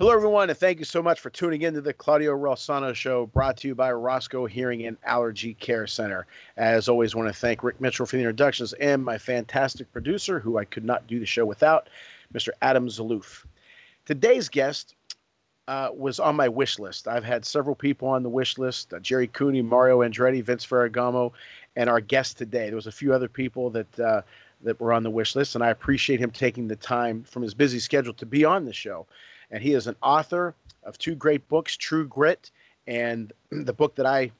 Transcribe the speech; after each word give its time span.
Hello, 0.00 0.14
everyone, 0.14 0.48
and 0.48 0.58
thank 0.58 0.78
you 0.78 0.86
so 0.86 1.02
much 1.02 1.20
for 1.20 1.28
tuning 1.28 1.60
in 1.60 1.74
to 1.74 1.82
the 1.82 1.92
Claudio 1.92 2.34
Relsano 2.34 2.94
Show, 2.94 3.26
brought 3.26 3.58
to 3.58 3.68
you 3.68 3.74
by 3.74 3.92
Roscoe 3.92 4.46
Hearing 4.46 4.86
and 4.86 4.96
Allergy 5.04 5.52
Care 5.52 5.86
Center. 5.86 6.26
As 6.56 6.88
always, 6.88 7.14
I 7.14 7.18
want 7.18 7.28
to 7.28 7.38
thank 7.38 7.62
Rick 7.62 7.82
Mitchell 7.82 8.06
for 8.06 8.16
the 8.16 8.22
introductions 8.22 8.72
and 8.72 9.04
my 9.04 9.18
fantastic 9.18 9.92
producer, 9.92 10.40
who 10.40 10.56
I 10.56 10.64
could 10.64 10.86
not 10.86 11.06
do 11.06 11.20
the 11.20 11.26
show 11.26 11.44
without, 11.44 11.90
Mr. 12.32 12.48
Adam 12.62 12.88
Zaloof. 12.88 13.44
Today's 14.06 14.48
guest 14.48 14.94
uh, 15.68 15.90
was 15.92 16.18
on 16.18 16.34
my 16.34 16.48
wish 16.48 16.78
list. 16.78 17.06
I've 17.06 17.22
had 17.22 17.44
several 17.44 17.76
people 17.76 18.08
on 18.08 18.22
the 18.22 18.30
wish 18.30 18.56
list: 18.56 18.94
uh, 18.94 19.00
Gerry 19.00 19.26
Cooney, 19.26 19.60
Mario 19.60 19.98
Andretti, 19.98 20.42
Vince 20.42 20.64
Ferragamo, 20.64 21.30
and 21.76 21.90
our 21.90 22.00
guest 22.00 22.38
today. 22.38 22.68
There 22.68 22.74
was 22.74 22.86
a 22.86 22.92
few 22.92 23.12
other 23.12 23.28
people 23.28 23.68
that 23.68 24.00
uh, 24.00 24.22
that 24.62 24.80
were 24.80 24.94
on 24.94 25.02
the 25.02 25.10
wish 25.10 25.36
list, 25.36 25.56
and 25.56 25.62
I 25.62 25.68
appreciate 25.68 26.20
him 26.20 26.30
taking 26.30 26.68
the 26.68 26.76
time 26.76 27.22
from 27.22 27.42
his 27.42 27.52
busy 27.52 27.80
schedule 27.80 28.14
to 28.14 28.24
be 28.24 28.46
on 28.46 28.64
the 28.64 28.72
show 28.72 29.06
and 29.50 29.62
he 29.62 29.74
is 29.74 29.86
an 29.86 29.96
author 30.02 30.54
of 30.84 30.98
two 30.98 31.14
great 31.14 31.46
books, 31.48 31.76
True 31.76 32.06
Grit, 32.06 32.50
and 32.86 33.32
the 33.50 33.72
book 33.72 33.94
that 33.96 34.06
I 34.06 34.30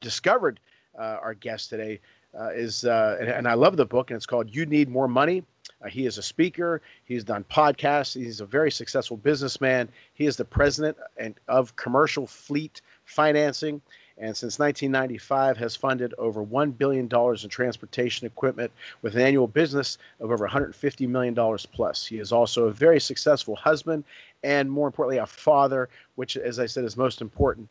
discovered 0.00 0.60
uh, 0.98 1.18
our 1.22 1.34
guest 1.34 1.70
today 1.70 2.00
uh, 2.38 2.50
is, 2.50 2.84
uh, 2.84 3.16
and, 3.20 3.28
and, 3.28 3.48
I 3.48 3.54
love 3.54 3.76
the 3.76 3.86
book, 3.86 4.10
and 4.10 4.16
it's 4.16 4.26
called 4.26 4.54
You 4.54 4.66
Need 4.66 4.88
More 4.88 5.08
Money. 5.08 5.42
Uh, 5.82 5.88
he 5.88 6.06
is 6.06 6.18
a 6.18 6.22
speaker. 6.22 6.80
He's 7.04 7.24
done 7.24 7.44
podcasts. 7.50 8.14
He's 8.14 8.40
a 8.40 8.46
very 8.46 8.70
successful 8.70 9.16
businessman. 9.16 9.88
He 10.14 10.26
is 10.26 10.36
the 10.36 10.44
president 10.44 10.96
and 11.16 11.34
of 11.48 11.74
Commercial 11.76 12.26
Fleet 12.26 12.82
Financing 13.04 13.80
and 14.20 14.36
since 14.36 14.58
1995 14.58 15.56
has 15.56 15.74
funded 15.74 16.14
over 16.18 16.44
$1 16.44 16.76
billion 16.76 17.08
in 17.08 17.48
transportation 17.48 18.26
equipment 18.26 18.70
with 19.00 19.16
an 19.16 19.22
annual 19.22 19.46
business 19.46 19.96
of 20.20 20.30
over 20.30 20.46
$150 20.46 21.08
million 21.08 21.34
plus. 21.72 22.06
He 22.06 22.18
is 22.18 22.30
also 22.30 22.66
a 22.66 22.70
very 22.70 23.00
successful 23.00 23.56
husband 23.56 24.04
and, 24.42 24.70
more 24.70 24.86
importantly, 24.86 25.18
a 25.18 25.26
father, 25.26 25.88
which, 26.16 26.36
as 26.36 26.58
I 26.58 26.66
said, 26.66 26.84
is 26.84 26.96
most 26.96 27.22
important. 27.22 27.68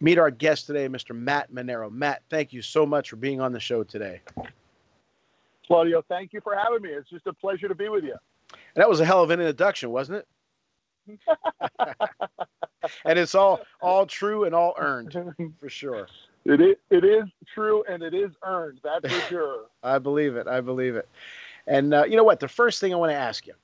Meet 0.00 0.18
our 0.18 0.30
guest 0.30 0.66
today, 0.66 0.88
Mr. 0.88 1.14
Matt 1.14 1.52
Manero. 1.52 1.92
Matt, 1.92 2.22
thank 2.30 2.52
you 2.52 2.62
so 2.62 2.86
much 2.86 3.10
for 3.10 3.16
being 3.16 3.40
on 3.40 3.52
the 3.52 3.60
show 3.60 3.84
today. 3.84 4.20
Claudio, 5.66 6.02
thank 6.08 6.32
you 6.32 6.40
for 6.40 6.56
having 6.56 6.80
me. 6.80 6.88
It's 6.88 7.10
just 7.10 7.26
a 7.26 7.32
pleasure 7.32 7.68
to 7.68 7.74
be 7.74 7.90
with 7.90 8.04
you. 8.04 8.16
And 8.52 8.82
that 8.82 8.88
was 8.88 9.00
a 9.00 9.04
hell 9.04 9.22
of 9.22 9.30
an 9.30 9.40
introduction, 9.40 9.90
wasn't 9.90 10.18
it? 10.18 10.28
and 13.04 13.18
it's 13.18 13.34
all 13.34 13.60
all 13.80 14.06
true 14.06 14.44
and 14.44 14.54
all 14.54 14.74
earned 14.78 15.16
for 15.60 15.68
sure. 15.68 16.08
It 16.44 16.60
is, 16.60 16.76
it 16.90 17.04
is 17.04 17.24
true 17.54 17.84
and 17.88 18.02
it 18.02 18.14
is 18.14 18.30
earned. 18.44 18.80
That's 18.82 19.12
for 19.12 19.20
sure. 19.28 19.60
I 19.82 19.98
believe 19.98 20.36
it. 20.36 20.46
I 20.46 20.60
believe 20.60 20.96
it. 20.96 21.08
And 21.66 21.92
uh, 21.92 22.04
you 22.04 22.16
know 22.16 22.24
what? 22.24 22.40
The 22.40 22.48
first 22.48 22.80
thing 22.80 22.92
I 22.94 22.96
want 22.96 23.10
to 23.10 23.16
ask 23.16 23.46
you, 23.46 23.54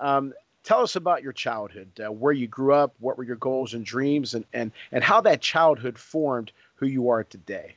um, 0.00 0.32
tell 0.64 0.80
us 0.80 0.96
about 0.96 1.22
your 1.22 1.32
childhood, 1.32 1.88
uh, 2.04 2.10
where 2.10 2.32
you 2.32 2.48
grew 2.48 2.74
up, 2.74 2.94
what 2.98 3.16
were 3.16 3.24
your 3.24 3.36
goals 3.36 3.74
and 3.74 3.84
dreams, 3.84 4.34
and 4.34 4.44
and 4.52 4.72
and 4.90 5.04
how 5.04 5.20
that 5.20 5.40
childhood 5.40 5.98
formed 5.98 6.52
who 6.74 6.86
you 6.86 7.08
are 7.08 7.22
today. 7.22 7.76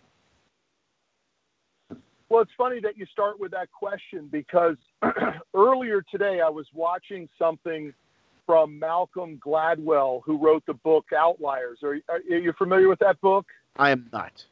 Well, 2.28 2.42
it's 2.42 2.52
funny 2.57 2.80
that 2.80 2.97
you 2.97 3.06
start 3.06 3.40
with 3.40 3.52
that 3.52 3.72
question 3.72 4.28
because 4.31 4.78
earlier 5.53 6.02
today 6.02 6.42
I 6.44 6.50
was 6.50 6.66
watching 6.74 7.30
something 7.38 7.94
from 8.45 8.79
Malcolm 8.79 9.39
Gladwell, 9.45 10.22
who 10.25 10.38
wrote 10.38 10.63
the 10.66 10.73
book 10.73 11.06
Outliers. 11.17 11.79
Are, 11.83 11.97
are 12.09 12.19
you 12.19 12.53
familiar 12.57 12.88
with 12.88 13.00
that 13.00 13.19
book? 13.22 13.45
I 13.78 13.91
am 13.91 14.09
not. 14.13 14.45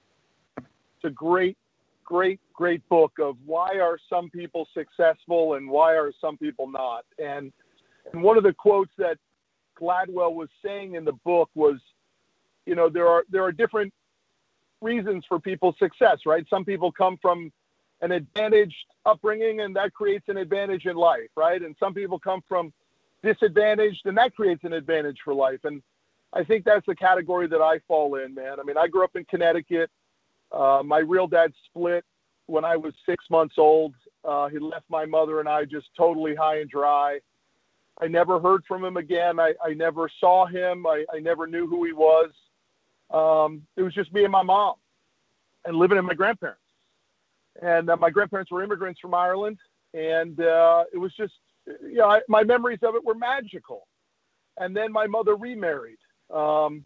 It's 0.57 1.05
a 1.05 1.09
great, 1.09 1.57
great, 2.03 2.39
great 2.53 2.87
book 2.89 3.13
of 3.21 3.37
why 3.45 3.79
are 3.79 3.97
some 4.09 4.29
people 4.29 4.67
successful 4.73 5.55
and 5.55 5.69
why 5.69 5.93
are 5.93 6.11
some 6.19 6.37
people 6.37 6.69
not. 6.69 7.05
And 7.19 7.51
and 8.11 8.21
one 8.21 8.37
of 8.37 8.43
the 8.43 8.53
quotes 8.53 8.91
that 8.97 9.17
Gladwell 9.79 10.33
was 10.33 10.49
saying 10.63 10.95
in 10.95 11.05
the 11.05 11.13
book 11.13 11.49
was, 11.55 11.79
you 12.65 12.75
know, 12.75 12.89
there 12.89 13.07
are 13.07 13.23
there 13.29 13.43
are 13.43 13.51
different 13.51 13.93
reasons 14.81 15.23
for 15.27 15.39
people's 15.39 15.75
success, 15.79 16.19
right? 16.25 16.45
Some 16.49 16.65
people 16.65 16.91
come 16.91 17.17
from 17.21 17.51
an 18.01 18.11
advantaged 18.11 18.85
upbringing 19.05 19.61
and 19.61 19.75
that 19.75 19.93
creates 19.93 20.25
an 20.27 20.37
advantage 20.37 20.85
in 20.85 20.97
life, 20.97 21.29
right? 21.37 21.61
And 21.61 21.75
some 21.79 21.93
people 21.93 22.19
come 22.19 22.41
from 22.49 22.73
disadvantaged, 23.23 24.01
and 24.05 24.17
that 24.17 24.35
creates 24.35 24.63
an 24.63 24.73
advantage 24.73 25.17
for 25.23 25.33
life. 25.33 25.59
And 25.63 25.81
I 26.33 26.43
think 26.43 26.65
that's 26.65 26.85
the 26.85 26.95
category 26.95 27.47
that 27.47 27.61
I 27.61 27.79
fall 27.87 28.15
in, 28.15 28.33
man. 28.33 28.59
I 28.59 28.63
mean, 28.63 28.77
I 28.77 28.87
grew 28.87 29.03
up 29.03 29.15
in 29.15 29.25
Connecticut. 29.25 29.89
Uh, 30.51 30.81
my 30.83 30.99
real 30.99 31.27
dad 31.27 31.51
split 31.65 32.03
when 32.47 32.65
I 32.65 32.75
was 32.75 32.93
six 33.05 33.25
months 33.29 33.55
old. 33.57 33.93
Uh, 34.23 34.47
he 34.49 34.59
left 34.59 34.85
my 34.89 35.05
mother 35.05 35.39
and 35.39 35.49
I 35.49 35.65
just 35.65 35.87
totally 35.97 36.35
high 36.35 36.59
and 36.59 36.69
dry. 36.69 37.19
I 38.01 38.07
never 38.07 38.39
heard 38.39 38.63
from 38.67 38.83
him 38.83 38.97
again. 38.97 39.39
I, 39.39 39.53
I 39.63 39.73
never 39.73 40.09
saw 40.19 40.45
him. 40.45 40.85
I, 40.85 41.05
I 41.13 41.19
never 41.19 41.47
knew 41.47 41.67
who 41.67 41.85
he 41.85 41.93
was. 41.93 42.31
Um, 43.11 43.61
it 43.77 43.83
was 43.83 43.93
just 43.93 44.11
me 44.13 44.23
and 44.23 44.31
my 44.31 44.41
mom 44.43 44.75
and 45.65 45.75
living 45.75 45.97
in 45.97 46.05
my 46.05 46.13
grandparents. 46.13 46.59
And 47.61 47.89
uh, 47.89 47.97
my 47.97 48.09
grandparents 48.09 48.51
were 48.51 48.63
immigrants 48.63 48.99
from 48.99 49.13
Ireland. 49.13 49.59
And 49.93 50.39
uh, 50.39 50.85
it 50.91 50.97
was 50.97 51.13
just 51.15 51.33
you 51.65 51.95
know, 51.95 52.09
I, 52.09 52.21
my 52.27 52.43
memories 52.43 52.79
of 52.83 52.95
it 52.95 53.05
were 53.05 53.15
magical. 53.15 53.87
And 54.57 54.75
then 54.75 54.91
my 54.91 55.07
mother 55.07 55.35
remarried 55.35 55.97
um, 56.33 56.85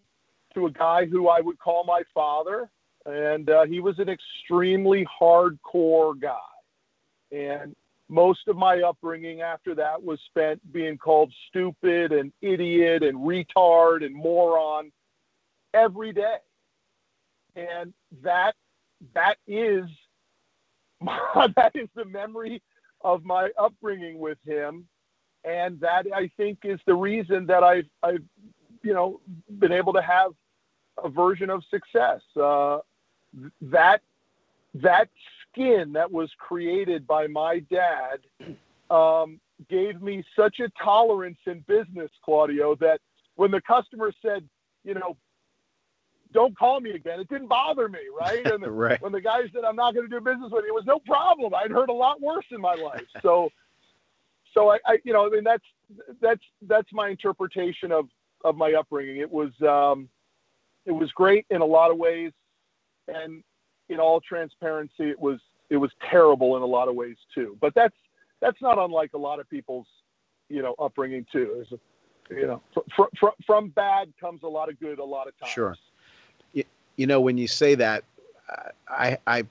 to 0.53 0.67
a 0.67 0.71
guy 0.71 1.05
who 1.05 1.27
I 1.27 1.41
would 1.41 1.59
call 1.59 1.83
my 1.83 2.01
father, 2.13 2.69
and 3.05 3.49
uh, 3.49 3.65
he 3.65 3.79
was 3.79 3.99
an 3.99 4.09
extremely 4.09 5.05
hardcore 5.19 6.19
guy. 6.19 6.37
And 7.31 7.75
most 8.09 8.47
of 8.47 8.55
my 8.55 8.81
upbringing 8.81 9.41
after 9.41 9.75
that 9.75 10.01
was 10.01 10.19
spent 10.27 10.61
being 10.71 10.97
called 10.97 11.33
stupid 11.49 12.13
and 12.13 12.31
idiot 12.41 13.03
and 13.03 13.17
retard 13.17 14.05
and 14.05 14.15
moron 14.15 14.91
every 15.73 16.13
day. 16.13 16.37
And 17.55 17.93
that 18.23 18.55
that 19.13 19.35
is 19.45 19.85
that 21.05 21.71
is 21.75 21.89
the 21.95 22.05
memory 22.05 22.61
of 23.01 23.23
my 23.23 23.49
upbringing 23.57 24.19
with 24.19 24.37
him, 24.45 24.87
and 25.43 25.79
that 25.79 26.05
I 26.13 26.29
think 26.37 26.59
is 26.63 26.79
the 26.85 26.95
reason 26.95 27.45
that 27.47 27.63
I've 27.63 27.89
I've 28.03 28.23
you 28.83 28.93
know 28.93 29.21
been 29.59 29.71
able 29.71 29.93
to 29.93 30.01
have 30.01 30.31
a 31.03 31.09
version 31.09 31.49
of 31.49 31.63
success. 31.69 32.21
Uh, 32.35 32.79
that 33.61 34.01
that 34.73 35.09
skin 35.51 35.93
that 35.93 36.11
was 36.11 36.29
created 36.37 37.07
by 37.07 37.27
my 37.27 37.59
dad 37.59 38.19
um, 38.89 39.39
gave 39.69 40.01
me 40.01 40.23
such 40.35 40.59
a 40.59 40.69
tolerance 40.83 41.39
in 41.45 41.63
business, 41.67 42.11
Claudio, 42.23 42.75
that 42.75 43.01
when 43.35 43.51
the 43.51 43.61
customer 43.61 44.11
said, 44.21 44.47
you 44.83 44.93
know, 44.93 45.17
don't 46.37 46.55
call 46.55 46.79
me 46.79 46.91
again. 46.91 47.19
It 47.19 47.29
didn't 47.29 47.47
bother 47.47 47.89
me, 47.89 47.97
right? 48.15 48.45
And 48.45 48.63
right. 48.77 49.01
when 49.01 49.11
the 49.11 49.19
guy 49.19 49.39
said 49.51 49.63
I'm 49.67 49.75
not 49.75 49.95
going 49.95 50.07
to 50.07 50.19
do 50.19 50.23
business 50.23 50.51
with 50.51 50.65
you, 50.65 50.69
it 50.69 50.75
was 50.75 50.85
no 50.85 50.99
problem. 50.99 51.51
I'd 51.55 51.71
heard 51.71 51.89
a 51.89 51.93
lot 51.93 52.21
worse 52.21 52.45
in 52.51 52.61
my 52.61 52.75
life. 52.75 53.07
So, 53.23 53.49
so 54.53 54.69
I, 54.69 54.77
I, 54.85 54.97
you 55.03 55.13
know, 55.13 55.25
I 55.25 55.29
mean, 55.29 55.43
that's 55.43 55.63
that's 56.21 56.43
that's 56.67 56.87
my 56.93 57.09
interpretation 57.09 57.91
of 57.91 58.07
of 58.45 58.55
my 58.55 58.73
upbringing. 58.73 59.17
It 59.17 59.31
was 59.31 59.49
um, 59.63 60.09
it 60.85 60.91
was 60.91 61.11
great 61.13 61.47
in 61.49 61.61
a 61.61 61.65
lot 61.65 61.89
of 61.89 61.97
ways, 61.97 62.33
and 63.07 63.43
in 63.89 63.99
all 63.99 64.21
transparency, 64.21 65.09
it 65.09 65.19
was 65.19 65.39
it 65.71 65.77
was 65.77 65.89
terrible 66.07 66.55
in 66.55 66.61
a 66.61 66.67
lot 66.67 66.87
of 66.87 66.93
ways 66.93 67.17
too. 67.33 67.57
But 67.59 67.73
that's 67.73 67.95
that's 68.41 68.61
not 68.61 68.77
unlike 68.77 69.13
a 69.15 69.17
lot 69.17 69.39
of 69.39 69.49
people's, 69.49 69.87
you 70.49 70.61
know, 70.61 70.75
upbringing 70.77 71.25
too. 71.31 71.65
You 72.29 72.45
know, 72.45 72.61
from, 72.95 73.07
from, 73.17 73.31
from 73.43 73.69
bad 73.69 74.13
comes 74.21 74.43
a 74.43 74.47
lot 74.47 74.69
of 74.69 74.79
good 74.79 74.99
a 74.99 75.03
lot 75.03 75.27
of 75.27 75.39
times. 75.39 75.51
Sure 75.51 75.75
you 76.97 77.07
know, 77.07 77.21
when 77.21 77.37
you 77.37 77.47
say 77.47 77.75
that, 77.75 78.03
I, 78.89 79.17
I, 79.25 79.45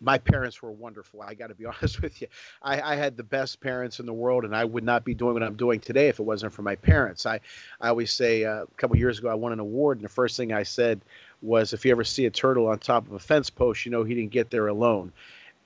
my 0.00 0.18
parents 0.18 0.62
were 0.62 0.70
wonderful. 0.70 1.22
I 1.22 1.34
got 1.34 1.48
to 1.48 1.54
be 1.54 1.66
honest 1.66 2.02
with 2.02 2.20
you. 2.20 2.28
I, 2.62 2.80
I, 2.80 2.96
had 2.96 3.16
the 3.16 3.22
best 3.22 3.60
parents 3.60 4.00
in 4.00 4.06
the 4.06 4.12
world, 4.12 4.44
and 4.44 4.56
I 4.56 4.64
would 4.64 4.84
not 4.84 5.04
be 5.04 5.14
doing 5.14 5.34
what 5.34 5.42
I'm 5.42 5.54
doing 5.54 5.80
today 5.80 6.08
if 6.08 6.18
it 6.18 6.22
wasn't 6.22 6.52
for 6.52 6.62
my 6.62 6.74
parents. 6.76 7.26
I, 7.26 7.40
I 7.80 7.88
always 7.88 8.10
say 8.10 8.44
uh, 8.44 8.62
a 8.62 8.66
couple 8.76 8.96
years 8.96 9.18
ago 9.18 9.28
I 9.28 9.34
won 9.34 9.52
an 9.52 9.60
award, 9.60 9.98
and 9.98 10.04
the 10.04 10.10
first 10.10 10.36
thing 10.36 10.52
I 10.52 10.62
said 10.62 11.00
was, 11.42 11.72
"If 11.72 11.84
you 11.84 11.90
ever 11.90 12.04
see 12.04 12.26
a 12.26 12.30
turtle 12.30 12.66
on 12.68 12.78
top 12.78 13.06
of 13.06 13.12
a 13.12 13.18
fence 13.18 13.50
post, 13.50 13.84
you 13.84 13.92
know 13.92 14.02
he 14.04 14.14
didn't 14.14 14.32
get 14.32 14.50
there 14.50 14.68
alone." 14.68 15.12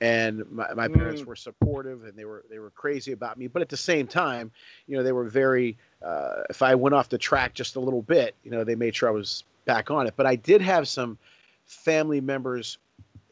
And 0.01 0.45
my, 0.51 0.75
my 0.75 0.89
mm. 0.89 0.95
parents 0.95 1.25
were 1.25 1.37
supportive, 1.37 2.05
and 2.05 2.15
they 2.19 2.25
were 2.25 2.45
they 2.51 2.59
were 2.59 2.71
crazy 2.71 3.13
about 3.13 3.39
me. 3.39 3.47
But 3.47 3.63
at 3.63 3.69
the 3.69 3.77
same 3.77 4.07
time, 4.07 4.51
you 4.87 4.97
know, 4.97 5.03
they 5.03 5.13
were 5.13 5.25
very. 5.25 5.77
Uh, 6.03 6.43
if 6.51 6.61
I 6.61 6.75
went 6.75 6.95
off 6.95 7.09
the 7.09 7.17
track 7.17 7.55
just 7.55 7.77
a 7.77 7.81
little 7.81 8.03
bit, 8.03 8.35
you 8.45 8.51
know, 8.51 8.65
they 8.65 8.75
made 8.75 8.95
sure 8.95 9.09
I 9.09 9.13
was 9.13 9.45
back 9.65 9.91
on 9.91 10.07
it. 10.07 10.15
But 10.17 10.27
I 10.27 10.37
did 10.37 10.61
have 10.61 10.89
some 10.89 11.19
family 11.67 12.21
members 12.21 12.79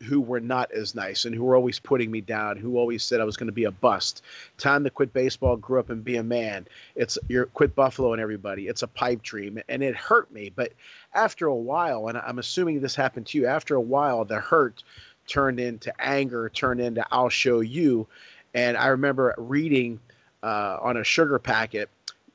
who 0.03 0.21
were 0.21 0.41
not 0.41 0.71
as 0.73 0.95
nice 0.95 1.25
and 1.25 1.35
who 1.35 1.45
were 1.45 1.55
always 1.55 1.79
putting 1.79 2.11
me 2.11 2.21
down, 2.21 2.57
who 2.57 2.77
always 2.77 3.03
said 3.05 3.21
I 3.21 3.25
was 3.25 3.37
going 3.37 3.47
to 3.47 3.53
be 3.53 3.65
a 3.65 3.71
bust. 3.71 4.23
Time 4.59 4.85
to 4.85 4.91
quit 4.91 5.13
baseball, 5.13 5.57
grew 5.57 5.79
up 5.79 5.91
and 5.91 6.05
be 6.05 6.17
a 6.17 6.23
man. 6.23 6.67
It's 6.97 7.19
you're 7.29 7.47
quit 7.47 7.75
Buffalo 7.75 8.13
and 8.13 8.21
everybody. 8.21 8.67
It's 8.67 8.83
a 8.83 8.89
pipe 8.89 9.23
dream, 9.23 9.61
and 9.69 9.83
it 9.83 9.95
hurt 9.95 10.31
me. 10.33 10.51
But 10.55 10.73
after 11.15 11.47
a 11.47 11.55
while, 11.55 12.09
and 12.09 12.19
I'm 12.19 12.39
assuming 12.39 12.81
this 12.81 12.97
happened 12.97 13.27
to 13.29 13.39
you, 13.39 13.47
after 13.47 13.77
a 13.77 13.81
while, 13.81 14.25
the 14.25 14.41
hurt 14.41 14.83
turned 15.27 15.61
into 15.61 15.93
anger, 16.01 16.49
turned 16.49 16.81
into 16.81 17.07
I'll 17.13 17.29
show 17.29 17.61
you. 17.61 18.07
And 18.55 18.77
I 18.77 18.89
remember 18.89 19.35
reading 19.39 20.01
uh, 20.43 20.79
on 20.83 20.97
a 20.97 21.05
sugar 21.05 21.39
packet, 21.39 21.89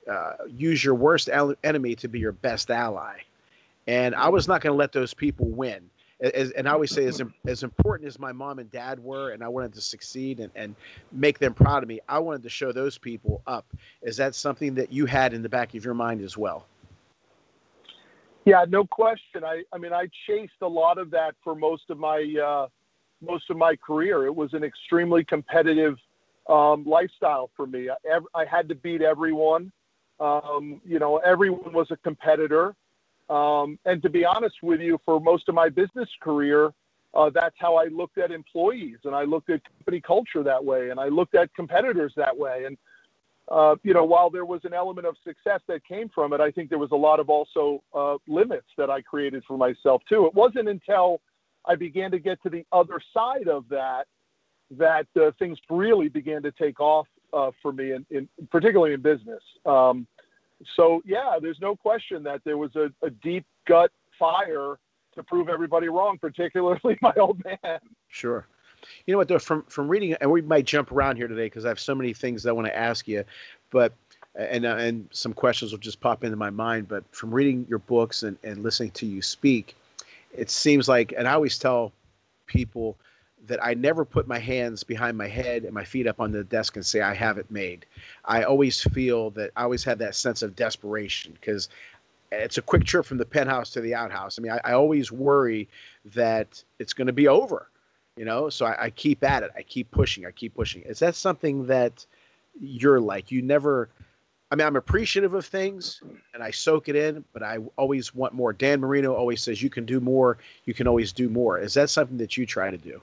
uh, 0.10 0.34
use 0.48 0.84
your 0.84 0.96
worst 0.96 1.30
enemy 1.64 1.96
to 1.96 2.08
be 2.08 2.20
your 2.20 2.32
best 2.32 2.72
ally. 2.72 3.20
And 3.88 4.14
I 4.16 4.30
was 4.30 4.48
not 4.48 4.62
going 4.62 4.74
to 4.74 4.78
let 4.78 4.92
those 4.92 5.14
people 5.14 5.48
win 5.48 5.90
as, 6.20 6.52
and 6.52 6.68
I 6.68 6.72
always 6.72 6.92
say, 6.92 7.06
as, 7.06 7.22
as 7.46 7.64
important 7.64 8.08
as 8.08 8.20
my 8.20 8.32
mom 8.32 8.60
and 8.60 8.72
dad 8.72 9.00
were, 9.00 9.32
and 9.32 9.44
I 9.44 9.48
wanted 9.48 9.74
to 9.74 9.82
succeed 9.82 10.40
and, 10.40 10.52
and 10.56 10.76
make 11.12 11.38
them 11.38 11.54
proud 11.54 11.84
of 11.84 11.90
me, 11.90 12.00
I 12.10 12.20
wanted 12.20 12.44
to 12.44 12.50
show 12.50 12.72
those 12.72 12.98
people 12.98 13.42
up. 13.46 13.66
Is 14.02 14.18
that 14.18 14.34
something 14.34 14.74
that 14.76 14.92
you 14.92 15.06
had 15.06 15.34
in 15.34 15.42
the 15.42 15.50
back 15.50 15.76
of 15.76 15.86
your 15.86 15.94
mind 15.94 16.22
as 16.22 16.36
well? 16.36 16.66
Yeah, 18.46 18.66
no 18.68 18.86
question. 18.86 19.44
I, 19.44 19.64
I 19.74 19.78
mean, 19.78 19.94
I 19.94 20.08
chased 20.26 20.54
a 20.62 20.68
lot 20.68 20.98
of 20.98 21.12
that 21.12 21.36
for 21.44 21.54
most 21.54 21.84
of 21.90 22.00
my 22.00 22.24
uh, 22.44 22.68
most 23.22 23.50
of 23.50 23.58
my 23.58 23.76
career. 23.76 24.26
It 24.26 24.34
was 24.34 24.54
an 24.54 24.64
extremely 24.64 25.26
competitive 25.26 25.98
um, 26.48 26.86
lifestyle 26.86 27.50
for 27.58 27.68
me. 27.68 27.90
I, 27.90 28.20
I, 28.34 28.46
had 28.46 28.70
to 28.70 28.76
beat 28.76 29.02
everyone. 29.02 29.72
Um, 30.22 30.80
you 30.86 30.98
know, 30.98 31.18
everyone 31.18 31.74
was 31.74 31.88
a 31.92 31.98
competitor. 31.98 32.74
Um, 33.30 33.78
and 33.86 34.02
to 34.04 34.10
be 34.10 34.26
honest 34.26 34.56
with 34.64 34.80
you, 34.80 35.00
for 35.06 35.20
most 35.20 35.50
of 35.50 35.56
my 35.56 35.70
business 35.70 36.10
career, 36.22 36.72
uh, 37.14 37.30
that's 37.34 37.56
how 37.60 37.76
I 37.76 37.86
looked 37.86 38.18
at 38.18 38.32
employees 38.32 38.98
and 39.04 39.16
I 39.16 39.24
looked 39.24 39.50
at 39.50 39.62
company 39.64 40.02
culture 40.02 40.44
that 40.44 40.64
way 40.64 40.90
and 40.90 41.00
I 41.00 41.08
looked 41.08 41.36
at 41.36 41.54
competitors 41.56 42.14
that 42.16 42.38
way. 42.38 42.66
And, 42.66 42.78
uh, 43.50 43.76
you 43.84 43.94
know, 43.94 44.06
while 44.06 44.30
there 44.30 44.46
was 44.46 44.62
an 44.66 44.74
element 44.74 45.08
of 45.08 45.16
success 45.26 45.62
that 45.68 45.84
came 45.86 46.10
from 46.10 46.34
it, 46.34 46.42
I 46.42 46.52
think 46.52 46.70
there 46.70 46.78
was 46.78 46.92
a 46.92 46.98
lot 46.98 47.20
of 47.20 47.30
also 47.30 47.82
uh, 47.94 48.18
limits 48.28 48.68
that 48.78 48.90
I 48.90 49.02
created 49.02 49.44
for 49.48 49.58
myself 49.58 50.02
too. 50.08 50.26
It 50.26 50.34
wasn't 50.36 50.70
until 50.70 51.22
I 51.66 51.76
began 51.76 52.12
to 52.12 52.20
get 52.20 52.42
to 52.44 52.50
the 52.50 52.66
other 52.72 53.00
side 53.14 53.48
of 53.48 53.68
that 53.70 54.06
that 54.72 55.08
uh, 55.20 55.32
things 55.40 55.58
really 55.70 56.10
began 56.10 56.42
to 56.44 56.52
take 56.52 56.80
off 56.80 57.08
uh, 57.34 57.52
for 57.62 57.72
me, 57.72 57.94
in, 57.94 58.06
in, 58.10 58.28
particularly 58.52 58.94
in 58.94 59.02
business. 59.02 59.42
Um, 59.66 60.08
so 60.76 61.02
yeah, 61.06 61.38
there's 61.42 61.60
no 61.62 61.76
question 61.76 62.24
that 62.24 62.42
there 62.44 62.58
was 62.58 62.76
a, 62.76 62.92
a 63.04 63.10
deep 63.10 63.46
gut 63.68 63.92
fire 64.18 64.80
to 65.16 65.24
prove 65.24 65.50
everybody 65.50 65.90
wrong, 65.90 66.18
particularly 66.22 66.98
my 67.02 67.14
old 67.18 67.42
man. 67.44 67.80
Sure. 68.08 68.46
You 69.06 69.14
know 69.14 69.18
what 69.18 69.28
though, 69.28 69.40
from 69.40 69.64
from 69.64 69.88
reading, 69.88 70.16
and 70.22 70.32
we 70.32 70.42
might 70.42 70.66
jump 70.66 70.92
around 70.92 71.18
here 71.18 71.28
today 71.28 71.46
because 71.46 71.66
I 71.66 71.70
have 71.70 71.80
so 71.80 71.96
many 71.96 72.14
things 72.14 72.46
I 72.46 72.52
want 72.52 72.68
to 72.68 72.78
ask 72.78 73.08
you, 73.08 73.24
but 73.72 73.94
and 74.36 74.66
uh, 74.66 74.76
and 74.76 75.08
some 75.12 75.34
questions 75.34 75.72
will 75.72 75.80
just 75.80 76.00
pop 76.00 76.24
into 76.24 76.38
my 76.38 76.52
mind. 76.52 76.88
But 76.88 77.04
from 77.12 77.34
reading 77.34 77.66
your 77.68 77.80
books 77.80 78.24
and 78.24 78.38
and 78.44 78.64
listening 78.64 78.92
to 78.92 79.06
you 79.06 79.22
speak, 79.22 79.76
it 80.32 80.50
seems 80.50 80.88
like, 80.88 81.14
and 81.18 81.28
I 81.28 81.34
always 81.34 81.58
tell 81.58 81.92
people 82.46 82.96
that 83.46 83.64
I 83.64 83.74
never 83.74 84.04
put 84.04 84.28
my 84.28 84.40
hands 84.40 84.84
behind 84.84 85.18
my 85.18 85.28
head 85.28 85.64
and 85.64 85.74
my 85.74 85.84
feet 85.84 86.08
up 86.08 86.20
on 86.20 86.32
the 86.32 86.44
desk 86.44 86.76
and 86.76 86.86
say 86.86 87.02
I 87.02 87.14
have 87.14 87.38
it 87.38 87.50
made. 87.50 87.86
I 88.26 88.44
always 88.44 88.82
feel 88.82 89.30
that 89.32 89.52
I 89.56 89.64
always 89.64 89.84
have 89.84 90.00
that 90.00 90.16
sense 90.16 90.42
of 90.42 90.56
desperation 90.56 91.34
because 91.34 91.70
it's 92.32 92.58
a 92.58 92.62
quick 92.62 92.84
trip 92.84 93.06
from 93.06 93.18
the 93.18 93.26
penthouse 93.26 93.70
to 93.72 93.82
the 93.82 93.96
outhouse. 93.96 94.38
I 94.38 94.42
mean, 94.42 94.52
I, 94.52 94.60
I 94.66 94.74
always 94.74 95.12
worry 95.12 95.68
that 96.14 96.62
it's 96.80 96.94
going 96.94 97.08
to 97.08 97.14
be 97.14 97.28
over, 97.28 97.70
you 98.18 98.26
know. 98.26 98.50
So 98.50 98.66
I, 98.66 98.86
I 98.86 98.90
keep 98.90 99.24
at 99.24 99.44
it. 99.44 99.52
I 99.56 99.62
keep 99.62 99.90
pushing. 99.92 100.26
I 100.26 100.32
keep 100.32 100.56
pushing. 100.56 100.82
Is 100.84 101.00
that 101.00 101.16
something 101.16 101.66
that 101.68 102.06
you're 102.60 103.00
like? 103.00 103.32
You 103.32 103.42
never. 103.42 103.90
I 104.50 104.56
mean, 104.56 104.66
I'm 104.66 104.78
appreciative 104.78 105.34
of 105.34 105.46
things 105.46 106.02
and 106.34 106.42
I 106.42 106.52
soak 106.52 106.88
it 106.88 106.96
in, 106.96 107.26
but 107.34 107.44
I 107.44 107.58
always 107.76 108.16
want 108.16 108.34
more. 108.34 108.54
Dan 108.54 108.80
Marino 108.80 109.14
always 109.14 109.42
says 109.42 109.62
you 109.62 109.70
can 109.70 109.86
do 109.86 110.00
more. 110.00 110.38
You 110.64 110.74
can 110.74 110.88
always 110.88 111.12
do 111.12 111.28
more. 111.28 111.60
Is 111.60 111.74
that 111.74 111.90
something 111.90 112.18
that 112.18 112.38
you 112.38 112.46
try 112.46 112.72
to 112.72 112.78
do? 112.78 113.02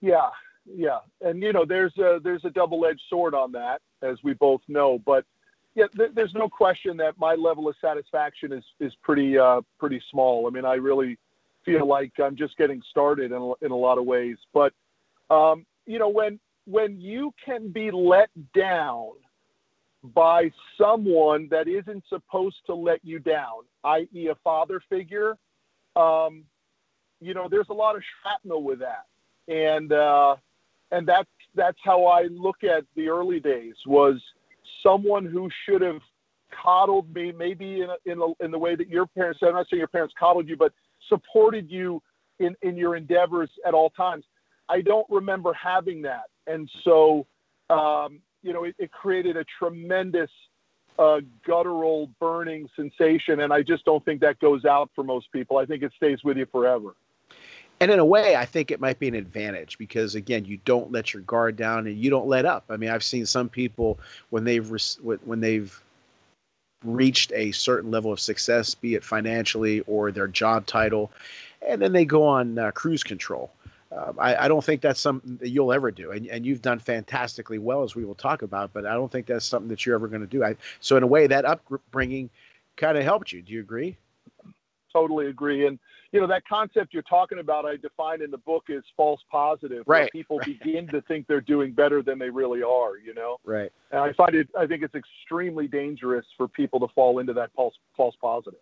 Yeah, 0.00 0.28
yeah, 0.66 0.98
and 1.20 1.42
you 1.42 1.52
know, 1.52 1.64
there's 1.64 1.96
a 1.98 2.18
there's 2.22 2.44
a 2.44 2.50
double-edged 2.50 3.02
sword 3.10 3.34
on 3.34 3.52
that, 3.52 3.80
as 4.02 4.16
we 4.22 4.34
both 4.34 4.62
know. 4.68 4.98
But 5.04 5.24
yeah, 5.74 5.86
th- 5.96 6.12
there's 6.14 6.34
no 6.34 6.48
question 6.48 6.96
that 6.98 7.18
my 7.18 7.34
level 7.34 7.68
of 7.68 7.76
satisfaction 7.80 8.52
is 8.52 8.64
is 8.80 8.92
pretty 9.02 9.38
uh, 9.38 9.60
pretty 9.78 10.00
small. 10.10 10.46
I 10.46 10.50
mean, 10.50 10.64
I 10.64 10.74
really 10.74 11.18
feel 11.64 11.86
like 11.86 12.12
I'm 12.22 12.36
just 12.36 12.56
getting 12.56 12.82
started 12.90 13.32
in 13.32 13.54
in 13.60 13.70
a 13.72 13.76
lot 13.76 13.98
of 13.98 14.06
ways. 14.06 14.36
But 14.52 14.72
um, 15.30 15.66
you 15.86 15.98
know, 15.98 16.08
when 16.08 16.40
when 16.66 17.00
you 17.00 17.32
can 17.44 17.70
be 17.70 17.90
let 17.90 18.30
down 18.54 19.10
by 20.02 20.50
someone 20.78 21.48
that 21.50 21.68
isn't 21.68 22.04
supposed 22.08 22.56
to 22.66 22.74
let 22.74 23.04
you 23.04 23.18
down, 23.18 23.64
i.e., 23.84 24.28
a 24.28 24.34
father 24.36 24.80
figure, 24.88 25.36
um, 25.96 26.44
you 27.20 27.34
know, 27.34 27.48
there's 27.50 27.68
a 27.70 27.74
lot 27.74 27.96
of 27.96 28.02
shrapnel 28.22 28.62
with 28.62 28.78
that 28.80 29.04
and 29.48 29.92
uh, 29.92 30.36
and 30.90 31.06
that's 31.06 31.28
that's 31.54 31.78
how 31.82 32.06
I 32.06 32.24
look 32.30 32.64
at 32.64 32.84
the 32.96 33.08
early 33.08 33.40
days 33.40 33.74
was 33.86 34.20
someone 34.82 35.24
who 35.24 35.48
should 35.64 35.82
have 35.82 36.00
coddled 36.62 37.12
me, 37.14 37.32
maybe 37.32 37.80
in 37.80 37.88
a, 37.90 37.96
in, 38.10 38.20
a, 38.20 38.44
in 38.44 38.50
the 38.50 38.58
way 38.58 38.74
that 38.74 38.88
your 38.88 39.06
parents. 39.06 39.40
I'm 39.42 39.54
not 39.54 39.66
saying 39.70 39.78
your 39.78 39.88
parents 39.88 40.14
coddled 40.18 40.48
you, 40.48 40.56
but 40.56 40.72
supported 41.08 41.70
you 41.70 42.02
in 42.38 42.54
in 42.62 42.76
your 42.76 42.96
endeavors 42.96 43.50
at 43.66 43.74
all 43.74 43.90
times. 43.90 44.24
I 44.68 44.80
don't 44.80 45.06
remember 45.10 45.52
having 45.52 46.02
that, 46.02 46.24
and 46.46 46.70
so 46.84 47.26
um, 47.70 48.20
you 48.42 48.52
know 48.52 48.64
it, 48.64 48.74
it, 48.78 48.90
created 48.92 49.36
a 49.36 49.44
tremendous 49.58 50.30
uh, 50.98 51.20
guttural 51.46 52.08
burning 52.20 52.68
sensation, 52.74 53.40
and 53.40 53.52
I 53.52 53.62
just 53.62 53.84
don't 53.84 54.04
think 54.04 54.20
that 54.22 54.38
goes 54.38 54.64
out 54.64 54.90
for 54.94 55.04
most 55.04 55.30
people. 55.32 55.58
I 55.58 55.66
think 55.66 55.82
it 55.82 55.92
stays 55.96 56.24
with 56.24 56.36
you 56.36 56.46
forever 56.50 56.94
and 57.80 57.90
in 57.90 57.98
a 57.98 58.04
way, 58.04 58.36
I 58.36 58.44
think 58.44 58.70
it 58.70 58.80
might 58.80 58.98
be 58.98 59.08
an 59.08 59.14
advantage 59.14 59.78
because 59.78 60.14
again, 60.14 60.44
you 60.44 60.58
don't 60.64 60.92
let 60.92 61.12
your 61.12 61.22
guard 61.22 61.56
down 61.56 61.86
and 61.86 61.98
you 61.98 62.10
don't 62.10 62.28
let 62.28 62.44
up. 62.44 62.64
I 62.70 62.76
mean, 62.76 62.90
I've 62.90 63.02
seen 63.02 63.26
some 63.26 63.48
people 63.48 63.98
when 64.30 64.44
they've 64.44 64.70
when 65.02 65.40
they've 65.40 65.80
reached 66.84 67.32
a 67.32 67.50
certain 67.52 67.90
level 67.90 68.12
of 68.12 68.20
success, 68.20 68.74
be 68.74 68.94
it 68.94 69.02
financially 69.02 69.80
or 69.82 70.12
their 70.12 70.28
job 70.28 70.66
title, 70.66 71.10
and 71.66 71.80
then 71.80 71.92
they 71.92 72.04
go 72.04 72.24
on 72.24 72.58
uh, 72.58 72.70
cruise 72.72 73.02
control. 73.02 73.50
Uh, 73.90 74.12
I, 74.18 74.36
I, 74.44 74.48
don't 74.48 74.64
think 74.64 74.80
that's 74.80 75.00
something 75.00 75.36
that 75.36 75.50
you'll 75.50 75.72
ever 75.72 75.90
do, 75.90 76.10
and, 76.10 76.26
and 76.26 76.44
you've 76.44 76.62
done 76.62 76.80
fantastically 76.80 77.58
well, 77.58 77.84
as 77.84 77.94
we 77.94 78.04
will 78.04 78.16
talk 78.16 78.42
about. 78.42 78.72
But 78.72 78.86
I 78.86 78.94
don't 78.94 79.10
think 79.10 79.26
that's 79.26 79.46
something 79.46 79.68
that 79.68 79.86
you're 79.86 79.94
ever 79.94 80.08
going 80.08 80.20
to 80.20 80.26
do. 80.26 80.42
I, 80.42 80.56
so 80.80 80.96
in 80.96 81.02
a 81.02 81.06
way, 81.06 81.26
that 81.28 81.44
upbringing 81.44 82.28
kind 82.76 82.98
of 82.98 83.04
helped 83.04 83.32
you. 83.32 83.40
Do 83.40 83.52
you 83.52 83.60
agree? 83.60 83.96
Totally 84.92 85.28
agree, 85.28 85.66
and 85.66 85.78
you 86.14 86.20
know 86.20 86.28
that 86.28 86.46
concept 86.48 86.94
you're 86.94 87.02
talking 87.02 87.40
about 87.40 87.66
i 87.66 87.76
define 87.76 88.22
in 88.22 88.30
the 88.30 88.38
book 88.38 88.70
as 88.70 88.82
false 88.96 89.20
positive 89.30 89.82
right. 89.86 90.10
people 90.12 90.38
right. 90.38 90.46
begin 90.46 90.86
to 90.86 91.02
think 91.02 91.26
they're 91.26 91.40
doing 91.40 91.72
better 91.72 92.02
than 92.02 92.18
they 92.18 92.30
really 92.30 92.62
are 92.62 92.96
you 92.96 93.12
know? 93.12 93.38
Right. 93.44 93.70
And 93.90 94.00
i 94.00 94.12
find 94.12 94.34
it 94.34 94.48
i 94.56 94.66
think 94.66 94.82
it's 94.82 94.94
extremely 94.94 95.66
dangerous 95.66 96.24
for 96.36 96.46
people 96.46 96.78
to 96.80 96.88
fall 96.94 97.18
into 97.18 97.32
that 97.34 97.50
false 97.54 97.74
false 97.96 98.14
positive. 98.20 98.60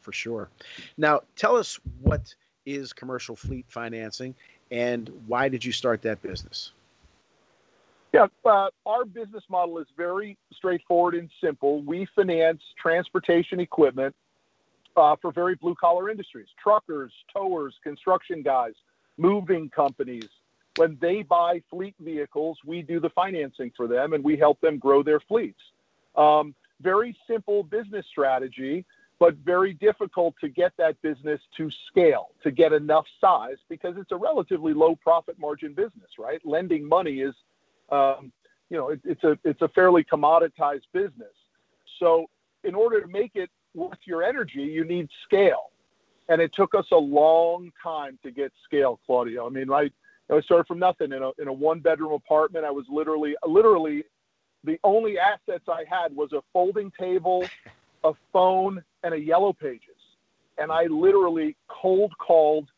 For 0.00 0.12
sure. 0.12 0.50
Now 0.98 1.20
tell 1.36 1.56
us 1.56 1.78
what 2.02 2.34
is 2.66 2.92
commercial 2.92 3.36
fleet 3.36 3.64
financing 3.68 4.34
and 4.70 5.10
why 5.26 5.48
did 5.48 5.64
you 5.64 5.72
start 5.72 6.02
that 6.02 6.20
business? 6.20 6.72
Yeah, 8.12 8.26
uh, 8.44 8.68
our 8.86 9.04
business 9.04 9.44
model 9.50 9.78
is 9.78 9.86
very 9.96 10.36
straightforward 10.52 11.14
and 11.14 11.30
simple. 11.42 11.82
We 11.82 12.06
finance 12.16 12.62
transportation 12.80 13.60
equipment 13.60 14.14
uh, 14.98 15.16
for 15.20 15.32
very 15.32 15.54
blue 15.54 15.74
collar 15.74 16.10
industries 16.10 16.48
truckers, 16.62 17.12
towers, 17.32 17.74
construction 17.82 18.42
guys, 18.42 18.74
moving 19.16 19.70
companies. 19.70 20.28
When 20.76 20.98
they 21.00 21.22
buy 21.22 21.62
fleet 21.70 21.94
vehicles, 22.00 22.58
we 22.64 22.82
do 22.82 23.00
the 23.00 23.10
financing 23.10 23.72
for 23.76 23.86
them 23.88 24.12
and 24.12 24.22
we 24.22 24.36
help 24.36 24.60
them 24.60 24.78
grow 24.78 25.02
their 25.02 25.20
fleets. 25.20 25.60
Um, 26.16 26.54
very 26.80 27.16
simple 27.26 27.64
business 27.64 28.06
strategy, 28.10 28.84
but 29.18 29.34
very 29.36 29.72
difficult 29.74 30.34
to 30.40 30.48
get 30.48 30.72
that 30.78 31.00
business 31.02 31.40
to 31.56 31.68
scale, 31.88 32.28
to 32.44 32.52
get 32.52 32.72
enough 32.72 33.06
size, 33.20 33.56
because 33.68 33.96
it's 33.96 34.12
a 34.12 34.16
relatively 34.16 34.72
low 34.72 34.94
profit 34.94 35.36
margin 35.38 35.74
business, 35.74 36.10
right? 36.18 36.40
Lending 36.44 36.88
money 36.88 37.20
is, 37.20 37.34
um, 37.90 38.30
you 38.70 38.76
know, 38.76 38.90
it, 38.90 39.00
it's 39.04 39.24
a 39.24 39.36
it's 39.44 39.62
a 39.62 39.68
fairly 39.68 40.04
commoditized 40.04 40.86
business. 40.92 41.34
So 41.98 42.26
in 42.62 42.76
order 42.76 43.00
to 43.00 43.08
make 43.08 43.32
it 43.34 43.50
worth 43.78 43.98
your 44.04 44.22
energy, 44.22 44.60
you 44.60 44.84
need 44.84 45.08
scale. 45.24 45.70
And 46.28 46.42
it 46.42 46.52
took 46.54 46.74
us 46.74 46.84
a 46.92 46.96
long 46.96 47.70
time 47.82 48.18
to 48.22 48.30
get 48.30 48.52
scale, 48.64 49.00
Claudio. 49.06 49.46
I 49.46 49.50
mean, 49.50 49.70
I, 49.72 49.88
I 50.30 50.40
started 50.42 50.66
from 50.66 50.78
nothing 50.78 51.12
in 51.12 51.22
a, 51.22 51.30
in 51.40 51.48
a 51.48 51.52
one 51.52 51.80
bedroom 51.80 52.12
apartment. 52.12 52.64
I 52.64 52.70
was 52.70 52.84
literally, 52.90 53.34
literally 53.46 54.04
the 54.64 54.78
only 54.84 55.18
assets 55.18 55.64
I 55.68 55.84
had 55.88 56.14
was 56.14 56.32
a 56.32 56.42
folding 56.52 56.92
table, 56.98 57.46
a 58.04 58.12
phone, 58.32 58.82
and 59.02 59.14
a 59.14 59.18
yellow 59.18 59.52
pages. 59.52 59.96
and 60.58 60.70
I 60.70 60.84
literally 60.84 61.56
cold 61.68 62.12
called 62.18 62.68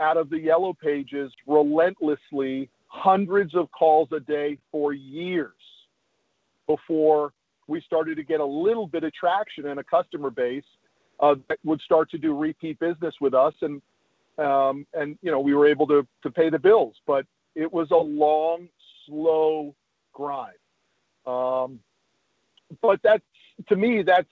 out 0.00 0.16
of 0.16 0.30
the 0.30 0.38
yellow 0.38 0.72
pages 0.72 1.32
relentlessly 1.46 2.70
hundreds 2.86 3.54
of 3.54 3.70
calls 3.72 4.08
a 4.12 4.20
day 4.20 4.58
for 4.70 4.92
years 4.92 5.52
before 6.66 7.32
we 7.68 7.80
started 7.82 8.16
to 8.16 8.24
get 8.24 8.40
a 8.40 8.44
little 8.44 8.86
bit 8.86 9.04
of 9.04 9.12
traction 9.14 9.66
and 9.66 9.78
a 9.78 9.84
customer 9.84 10.30
base 10.30 10.64
uh, 11.20 11.36
that 11.48 11.58
would 11.64 11.80
start 11.80 12.10
to 12.10 12.18
do 12.18 12.36
repeat 12.36 12.78
business 12.78 13.14
with 13.20 13.34
us 13.34 13.54
and 13.62 13.80
um, 14.38 14.86
and 14.94 15.18
you 15.22 15.30
know 15.30 15.40
we 15.40 15.54
were 15.54 15.66
able 15.66 15.86
to 15.86 16.06
to 16.22 16.30
pay 16.30 16.50
the 16.50 16.58
bills 16.58 16.96
but 17.06 17.24
it 17.54 17.72
was 17.72 17.90
a 17.90 17.96
long 17.96 18.68
slow 19.06 19.74
grind. 20.12 20.54
Um, 21.26 21.80
but 22.80 23.00
that's 23.02 23.24
to 23.68 23.76
me 23.76 24.02
that's 24.02 24.28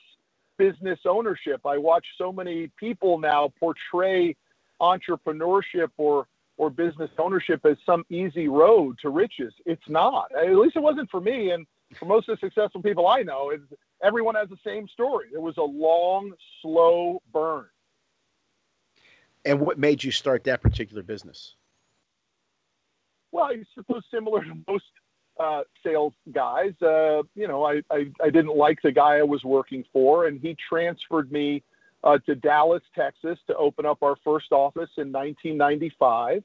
business 0.59 1.01
ownership. 1.07 1.61
I 1.67 1.77
watch 1.79 2.07
so 2.17 2.33
many 2.33 2.71
people 2.79 3.19
now 3.19 3.53
portray 3.59 4.37
entrepreneurship 4.81 5.91
or 5.97 6.27
or 6.59 6.71
business 6.71 7.11
ownership 7.19 7.67
as 7.67 7.77
some 7.85 8.05
easy 8.09 8.49
road 8.49 8.97
to 9.03 9.11
riches. 9.11 9.53
It's 9.67 9.89
not. 9.89 10.31
At 10.35 10.55
least 10.57 10.77
it 10.77 10.83
wasn't 10.83 11.11
for 11.11 11.21
me 11.21 11.51
and 11.51 11.67
for 11.99 12.07
most 12.07 12.29
of 12.29 12.39
the 12.39 12.47
successful 12.47 12.83
people 12.83 13.07
i 13.07 13.23
know 13.23 13.51
it's 13.51 13.63
everyone 14.03 14.35
has 14.35 14.49
the 14.49 14.57
same 14.65 14.89
story 14.89 15.29
it 15.33 15.41
was 15.41 15.57
a 15.57 15.63
long 15.63 16.33
slow 16.61 17.21
burn 17.33 17.67
and 19.47 19.61
what 19.61 19.79
made 19.79 20.03
you 20.03 20.11
start 20.11 20.45
that 20.45 20.61
particular 20.61 21.03
business? 21.05 21.55
Well, 23.31 23.45
I 23.45 23.63
suppose 23.75 24.03
similar 24.11 24.43
to 24.43 24.55
most 24.69 24.85
uh, 25.39 25.63
sales 25.85 26.15
guys. 26.33 26.73
Uh, 26.83 27.23
you 27.35 27.47
know, 27.47 27.65
I, 27.65 27.81
I, 27.91 28.11
I, 28.23 28.31
didn't 28.31 28.57
like 28.57 28.79
the 28.83 28.91
guy 28.91 29.19
I 29.19 29.23
was 29.23 29.45
working 29.45 29.85
for, 29.93 30.27
and 30.27 30.41
he 30.41 30.57
transferred 30.69 31.31
me 31.31 31.63
uh, 32.03 32.19
to 32.27 32.35
Dallas, 32.35 32.83
Texas 32.95 33.39
to 33.47 33.57
open 33.57 33.85
up 33.85 34.03
our 34.03 34.17
first 34.25 34.51
office 34.51 34.91
in 34.97 35.13
1995. 35.13 36.43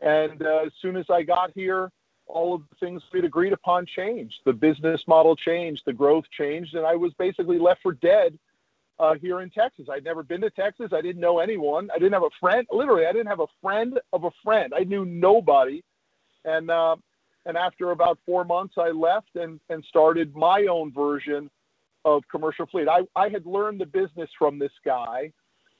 And 0.00 0.42
uh, 0.42 0.62
as 0.66 0.72
soon 0.82 0.96
as 0.96 1.06
I 1.08 1.22
got 1.22 1.52
here, 1.54 1.90
all 2.26 2.54
of 2.54 2.62
the 2.68 2.76
things 2.76 3.02
we'd 3.12 3.24
agreed 3.24 3.52
upon 3.52 3.86
changed. 3.86 4.40
The 4.44 4.52
business 4.52 5.02
model 5.06 5.36
changed, 5.36 5.82
the 5.86 5.92
growth 5.92 6.24
changed, 6.30 6.74
and 6.74 6.84
I 6.84 6.96
was 6.96 7.12
basically 7.14 7.58
left 7.58 7.82
for 7.82 7.92
dead 7.92 8.38
uh, 8.98 9.14
here 9.14 9.40
in 9.40 9.50
Texas. 9.50 9.88
I'd 9.90 10.04
never 10.04 10.22
been 10.22 10.40
to 10.40 10.50
Texas. 10.50 10.92
I 10.92 11.00
didn't 11.00 11.20
know 11.20 11.38
anyone. 11.38 11.90
I 11.94 11.98
didn't 11.98 12.14
have 12.14 12.22
a 12.22 12.38
friend. 12.40 12.66
Literally, 12.70 13.06
I 13.06 13.12
didn't 13.12 13.28
have 13.28 13.40
a 13.40 13.46
friend 13.62 13.98
of 14.12 14.24
a 14.24 14.30
friend. 14.42 14.72
I 14.76 14.84
knew 14.84 15.04
nobody. 15.04 15.82
And 16.44 16.70
uh, 16.70 16.96
and 17.44 17.56
after 17.56 17.90
about 17.92 18.18
four 18.26 18.44
months, 18.44 18.74
I 18.78 18.90
left 18.90 19.36
and 19.36 19.60
and 19.68 19.84
started 19.84 20.34
my 20.34 20.66
own 20.66 20.92
version 20.92 21.50
of 22.04 22.22
commercial 22.28 22.66
fleet. 22.66 22.88
I, 22.88 23.00
I 23.16 23.28
had 23.28 23.44
learned 23.46 23.80
the 23.80 23.86
business 23.86 24.30
from 24.38 24.58
this 24.58 24.72
guy, 24.84 25.32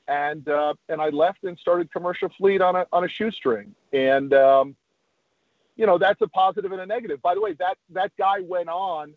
and 0.08 0.48
uh, 0.48 0.74
and 0.88 1.00
I 1.00 1.08
left 1.08 1.44
and 1.44 1.58
started 1.58 1.90
commercial 1.92 2.28
fleet 2.36 2.60
on 2.60 2.76
a 2.76 2.86
on 2.92 3.04
a 3.04 3.08
shoestring. 3.08 3.74
And 3.92 4.34
um, 4.34 4.76
you 5.76 5.86
know 5.86 5.98
that's 5.98 6.20
a 6.22 6.28
positive 6.28 6.72
and 6.72 6.80
a 6.80 6.86
negative. 6.86 7.22
By 7.22 7.34
the 7.34 7.40
way, 7.40 7.52
that 7.54 7.78
that 7.90 8.12
guy 8.18 8.40
went 8.40 8.68
on 8.68 9.14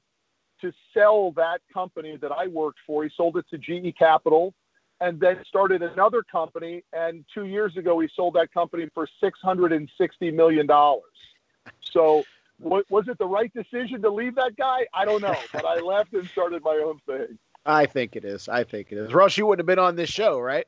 to 0.61 0.71
sell 0.93 1.31
that 1.31 1.61
company 1.73 2.17
that 2.17 2.31
I 2.31 2.47
worked 2.47 2.79
for. 2.85 3.03
He 3.03 3.09
sold 3.15 3.37
it 3.37 3.45
to 3.49 3.57
GE 3.57 3.97
Capital 3.97 4.53
and 5.01 5.19
then 5.19 5.37
started 5.47 5.81
another 5.81 6.23
company. 6.23 6.83
And 6.93 7.23
two 7.33 7.45
years 7.45 7.77
ago, 7.77 7.99
he 7.99 8.09
sold 8.13 8.33
that 8.33 8.51
company 8.53 8.89
for 8.93 9.07
$660 9.23 10.33
million. 10.33 10.67
So, 11.81 12.23
was 12.59 13.05
it 13.07 13.17
the 13.17 13.25
right 13.25 13.51
decision 13.53 14.01
to 14.01 14.09
leave 14.09 14.35
that 14.35 14.57
guy? 14.57 14.85
I 14.93 15.05
don't 15.05 15.21
know, 15.21 15.35
but 15.53 15.65
I 15.65 15.79
left 15.79 16.13
and 16.13 16.27
started 16.27 16.61
my 16.63 16.81
own 16.83 16.99
thing. 17.05 17.37
I 17.65 17.85
think 17.85 18.15
it 18.15 18.25
is. 18.25 18.49
I 18.49 18.63
think 18.63 18.91
it 18.91 18.97
is. 18.97 19.13
Russ, 19.13 19.37
you 19.37 19.45
wouldn't 19.45 19.61
have 19.61 19.67
been 19.67 19.83
on 19.83 19.95
this 19.95 20.09
show, 20.09 20.39
right? 20.39 20.65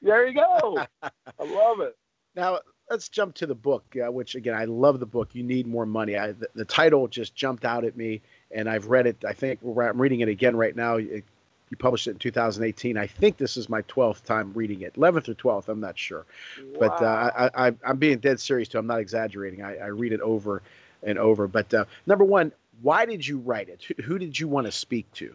There 0.00 0.26
you 0.26 0.34
go. 0.34 0.78
I 1.02 1.44
love 1.44 1.80
it. 1.80 1.96
Now, 2.34 2.60
let's 2.90 3.08
jump 3.08 3.34
to 3.36 3.46
the 3.46 3.54
book, 3.54 3.84
uh, 3.96 4.10
which 4.10 4.34
again, 4.34 4.54
I 4.54 4.64
love 4.64 5.00
the 5.00 5.06
book. 5.06 5.30
You 5.32 5.42
need 5.42 5.66
more 5.66 5.86
money. 5.86 6.16
I, 6.16 6.32
the, 6.32 6.48
the, 6.54 6.64
title 6.64 7.08
just 7.08 7.34
jumped 7.34 7.64
out 7.64 7.84
at 7.84 7.96
me 7.96 8.20
and 8.50 8.68
I've 8.68 8.86
read 8.86 9.06
it. 9.06 9.24
I 9.26 9.32
think 9.32 9.60
I'm 9.62 10.00
reading 10.00 10.20
it 10.20 10.28
again 10.28 10.56
right 10.56 10.74
now. 10.74 10.96
It, 10.96 11.24
you 11.70 11.76
published 11.78 12.06
it 12.06 12.10
in 12.10 12.18
2018. 12.18 12.98
I 12.98 13.06
think 13.06 13.38
this 13.38 13.56
is 13.56 13.70
my 13.70 13.80
12th 13.82 14.24
time 14.24 14.52
reading 14.52 14.82
it, 14.82 14.94
11th 14.94 15.30
or 15.30 15.34
12th. 15.34 15.68
I'm 15.68 15.80
not 15.80 15.98
sure, 15.98 16.26
wow. 16.62 16.78
but 16.78 17.02
uh, 17.02 17.48
I, 17.54 17.68
I, 17.68 17.90
am 17.90 17.96
being 17.96 18.18
dead 18.18 18.40
serious 18.40 18.68
too. 18.68 18.78
I'm 18.78 18.86
not 18.86 19.00
exaggerating. 19.00 19.62
I, 19.62 19.78
I 19.78 19.86
read 19.86 20.12
it 20.12 20.20
over 20.20 20.60
and 21.02 21.18
over. 21.18 21.48
But 21.48 21.72
uh, 21.72 21.86
number 22.06 22.24
one, 22.24 22.52
why 22.82 23.06
did 23.06 23.26
you 23.26 23.38
write 23.38 23.70
it? 23.70 23.82
Who, 23.84 24.02
who 24.02 24.18
did 24.18 24.38
you 24.38 24.48
want 24.48 24.66
to 24.66 24.72
speak 24.72 25.10
to? 25.14 25.34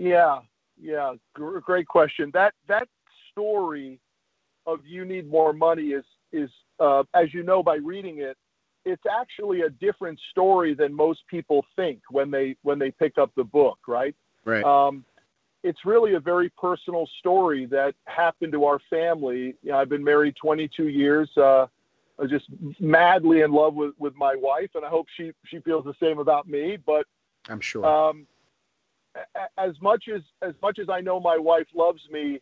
Yeah, 0.00 0.40
yeah, 0.80 1.14
great 1.34 1.86
question. 1.86 2.30
That 2.32 2.54
that 2.66 2.88
story 3.30 4.00
of 4.66 4.80
you 4.86 5.04
need 5.04 5.28
more 5.28 5.52
money 5.52 5.88
is 5.88 6.04
is 6.32 6.50
uh, 6.78 7.02
as 7.14 7.32
you 7.34 7.42
know 7.42 7.62
by 7.62 7.76
reading 7.76 8.18
it 8.18 8.36
it's 8.84 9.02
actually 9.10 9.62
a 9.62 9.70
different 9.70 10.18
story 10.30 10.74
than 10.74 10.92
most 10.92 11.20
people 11.28 11.64
think 11.76 12.00
when 12.10 12.30
they 12.30 12.56
when 12.62 12.78
they 12.78 12.90
pick 12.90 13.18
up 13.18 13.30
the 13.36 13.44
book, 13.44 13.78
right? 13.86 14.14
Right. 14.44 14.64
Um, 14.64 15.04
it's 15.62 15.84
really 15.84 16.14
a 16.14 16.20
very 16.20 16.50
personal 16.58 17.06
story 17.18 17.66
that 17.66 17.94
happened 18.06 18.52
to 18.52 18.64
our 18.64 18.78
family. 18.88 19.54
You 19.62 19.72
know, 19.72 19.78
I've 19.78 19.90
been 19.90 20.04
married 20.04 20.34
22 20.40 20.88
years. 20.88 21.28
Uh, 21.36 21.66
I'm 22.18 22.28
just 22.28 22.46
madly 22.80 23.42
in 23.42 23.52
love 23.52 23.74
with, 23.74 23.92
with 23.98 24.14
my 24.14 24.34
wife, 24.34 24.70
and 24.74 24.84
I 24.84 24.88
hope 24.88 25.06
she 25.16 25.32
she 25.46 25.60
feels 25.60 25.84
the 25.84 25.94
same 26.00 26.18
about 26.18 26.48
me. 26.48 26.78
But 26.84 27.06
I'm 27.48 27.60
sure. 27.60 27.84
Um, 27.84 28.26
as 29.58 29.72
much 29.82 30.04
as 30.08 30.22
as 30.40 30.54
much 30.62 30.78
as 30.78 30.88
I 30.88 31.00
know 31.00 31.20
my 31.20 31.36
wife 31.36 31.66
loves 31.74 32.00
me, 32.10 32.40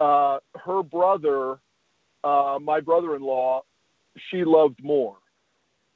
uh, 0.00 0.38
her 0.64 0.82
brother, 0.82 1.58
uh, 2.24 2.58
my 2.60 2.80
brother-in-law, 2.80 3.62
she 4.30 4.44
loved 4.44 4.82
more 4.82 5.16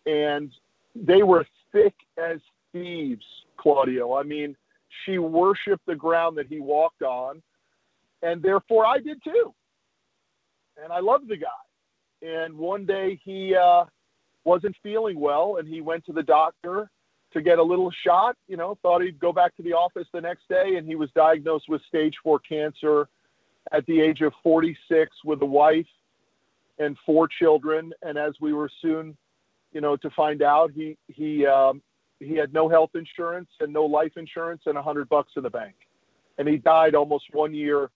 and 0.06 0.52
they 0.94 1.22
were 1.22 1.46
thick 1.72 1.94
as 2.18 2.38
thieves, 2.72 3.24
Claudio. 3.56 4.14
I 4.14 4.22
mean, 4.22 4.56
she 5.04 5.18
worshiped 5.18 5.86
the 5.86 5.94
ground 5.94 6.36
that 6.38 6.46
he 6.46 6.60
walked 6.60 7.02
on, 7.02 7.42
and 8.22 8.42
therefore 8.42 8.86
I 8.86 8.98
did 8.98 9.22
too. 9.24 9.54
And 10.82 10.92
I 10.92 11.00
loved 11.00 11.28
the 11.28 11.36
guy. 11.36 12.26
And 12.26 12.56
one 12.56 12.84
day 12.86 13.20
he 13.24 13.54
uh, 13.54 13.84
wasn't 14.44 14.76
feeling 14.82 15.18
well, 15.18 15.56
and 15.58 15.68
he 15.68 15.80
went 15.80 16.04
to 16.06 16.12
the 16.12 16.22
doctor 16.22 16.90
to 17.32 17.42
get 17.42 17.58
a 17.58 17.62
little 17.62 17.90
shot. 18.04 18.36
You 18.48 18.56
know, 18.56 18.78
thought 18.82 19.02
he'd 19.02 19.18
go 19.18 19.32
back 19.32 19.56
to 19.56 19.62
the 19.62 19.72
office 19.72 20.06
the 20.12 20.20
next 20.20 20.48
day, 20.48 20.76
and 20.76 20.86
he 20.86 20.94
was 20.94 21.10
diagnosed 21.14 21.66
with 21.68 21.82
stage 21.88 22.14
four 22.22 22.38
cancer 22.40 23.08
at 23.72 23.84
the 23.86 24.00
age 24.00 24.20
of 24.20 24.32
46 24.42 25.10
with 25.24 25.42
a 25.42 25.46
wife 25.46 25.86
and 26.78 26.96
four 27.06 27.28
children. 27.28 27.92
And 28.02 28.18
as 28.18 28.34
we 28.40 28.52
were 28.52 28.70
soon 28.82 29.16
you 29.74 29.80
know, 29.80 29.96
to 29.96 30.08
find 30.10 30.40
out 30.40 30.70
he 30.72 30.96
he 31.08 31.44
um, 31.44 31.82
he 32.20 32.36
had 32.36 32.54
no 32.54 32.68
health 32.68 32.90
insurance 32.94 33.50
and 33.60 33.72
no 33.72 33.84
life 33.84 34.12
insurance 34.16 34.62
and 34.66 34.78
a 34.78 34.82
hundred 34.82 35.08
bucks 35.08 35.32
in 35.36 35.42
the 35.42 35.50
bank, 35.50 35.74
and 36.38 36.48
he 36.48 36.56
died 36.56 36.94
almost 36.94 37.24
one 37.32 37.52
year 37.52 37.90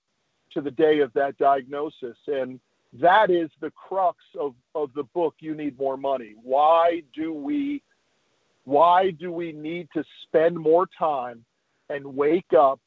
to 0.53 0.61
the 0.61 0.73
day 0.73 0.99
of 0.99 1.13
that 1.15 1.39
diagnosis. 1.39 2.17
And 2.27 2.59
that 2.95 3.31
is 3.31 3.49
the 3.61 3.71
crux 3.71 4.19
of 4.39 4.55
of 4.75 4.91
the 4.95 5.05
book. 5.05 5.37
You 5.39 5.55
need 5.55 5.79
more 5.79 5.97
money. 5.97 6.35
Why 6.43 7.03
do 7.15 7.33
we 7.33 7.83
why 8.65 9.13
do 9.13 9.33
we 9.33 9.53
need 9.53 9.89
to 9.95 10.05
spend 10.25 10.59
more 10.59 10.87
time 10.99 11.45
and 11.89 12.05
wake 12.05 12.53
up 12.59 12.81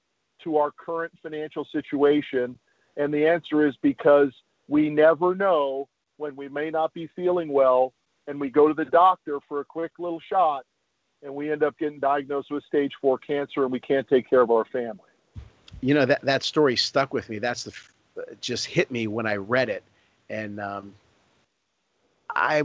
to 0.43 0.57
our 0.57 0.71
current 0.71 1.13
financial 1.23 1.65
situation? 1.71 2.59
And 2.97 3.13
the 3.13 3.27
answer 3.27 3.65
is 3.65 3.75
because 3.81 4.31
we 4.67 4.89
never 4.89 5.35
know 5.35 5.87
when 6.17 6.35
we 6.35 6.47
may 6.49 6.69
not 6.69 6.93
be 6.93 7.07
feeling 7.15 7.49
well 7.51 7.93
and 8.27 8.39
we 8.39 8.49
go 8.49 8.67
to 8.67 8.73
the 8.73 8.85
doctor 8.85 9.39
for 9.47 9.59
a 9.59 9.65
quick 9.65 9.91
little 9.99 10.19
shot 10.19 10.65
and 11.23 11.33
we 11.33 11.51
end 11.51 11.63
up 11.63 11.77
getting 11.77 11.99
diagnosed 11.99 12.51
with 12.51 12.63
stage 12.65 12.91
four 13.01 13.17
cancer 13.17 13.63
and 13.63 13.71
we 13.71 13.79
can't 13.79 14.07
take 14.07 14.29
care 14.29 14.41
of 14.41 14.51
our 14.51 14.65
family. 14.65 14.99
You 15.81 15.93
know, 15.93 16.05
that, 16.05 16.21
that 16.21 16.43
story 16.43 16.75
stuck 16.75 17.13
with 17.13 17.29
me. 17.29 17.39
That's 17.39 17.63
the, 17.63 17.73
just 18.39 18.65
hit 18.65 18.91
me 18.91 19.07
when 19.07 19.25
I 19.25 19.35
read 19.35 19.69
it. 19.69 19.83
And, 20.29 20.59
um, 20.59 20.93
I, 22.33 22.63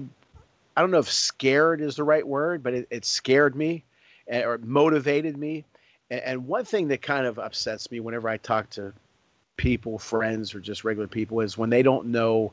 I 0.77 0.81
don't 0.81 0.91
know 0.91 0.99
if 0.99 1.11
scared 1.11 1.81
is 1.81 1.97
the 1.97 2.05
right 2.05 2.27
word, 2.27 2.63
but 2.63 2.75
it, 2.75 2.87
it 2.91 3.05
scared 3.05 3.57
me 3.57 3.85
or 4.29 4.59
motivated 4.59 5.37
me. 5.37 5.65
And, 6.11 6.21
and 6.21 6.47
one 6.47 6.65
thing 6.65 6.89
that 6.89 7.03
kind 7.03 7.27
of 7.27 7.39
upsets 7.39 7.91
me 7.91 8.01
whenever 8.01 8.29
I 8.29 8.37
talk 8.37 8.71
to 8.71 8.93
people, 9.57 9.99
friends, 9.99 10.55
or 10.55 10.61
just 10.61 10.85
regular 10.85 11.09
people 11.09 11.41
is 11.41 11.57
when 11.57 11.71
they 11.71 11.83
don't 11.83 12.07
know 12.07 12.53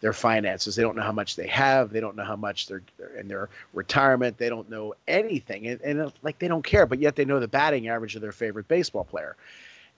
their 0.00 0.12
finances. 0.12 0.76
They 0.76 0.82
don't 0.82 0.96
know 0.96 1.02
how 1.02 1.12
much 1.12 1.36
they 1.36 1.46
have. 1.46 1.90
They 1.90 2.00
don't 2.00 2.16
know 2.16 2.24
how 2.24 2.36
much 2.36 2.66
they're, 2.66 2.82
in 3.18 3.28
their 3.28 3.48
retirement. 3.72 4.38
They 4.38 4.48
don't 4.48 4.68
know 4.68 4.94
anything, 5.08 5.66
and, 5.66 5.80
and 5.80 6.12
like 6.22 6.38
they 6.38 6.48
don't 6.48 6.64
care. 6.64 6.86
But 6.86 6.98
yet 6.98 7.16
they 7.16 7.24
know 7.24 7.40
the 7.40 7.48
batting 7.48 7.88
average 7.88 8.14
of 8.14 8.22
their 8.22 8.32
favorite 8.32 8.68
baseball 8.68 9.04
player, 9.04 9.36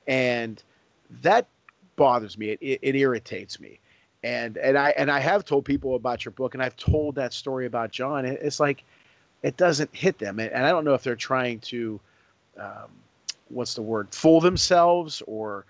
and 0.07 0.63
that 1.23 1.47
bothers 1.97 2.39
me. 2.39 2.51
It, 2.51 2.59
it, 2.63 2.79
it 2.83 2.97
irritates 2.97 3.59
me, 3.59 3.81
and 4.23 4.57
and 4.57 4.79
I 4.79 4.91
and 4.91 5.11
I 5.11 5.19
have 5.19 5.45
told 5.45 5.65
people 5.65 5.97
about 5.97 6.25
your 6.25 6.33
book, 6.33 6.55
and 6.55 6.63
I've 6.63 6.77
told 6.77 7.17
that 7.17 7.33
story 7.33 7.67
about 7.67 7.91
John. 7.91 8.25
It's 8.25 8.61
like 8.61 8.85
it 9.43 9.57
doesn't 9.57 9.95
hit 9.95 10.19
them, 10.19 10.39
and, 10.39 10.51
and 10.53 10.65
I 10.65 10.71
don't 10.71 10.85
know 10.85 10.95
if 10.95 11.03
they're 11.03 11.17
trying 11.17 11.61
to. 11.61 12.01
Um, 12.59 12.91
what's 13.51 13.75
the 13.75 13.83
word 13.83 14.09
fool 14.11 14.41
themselves 14.41 15.23
or 15.27 15.65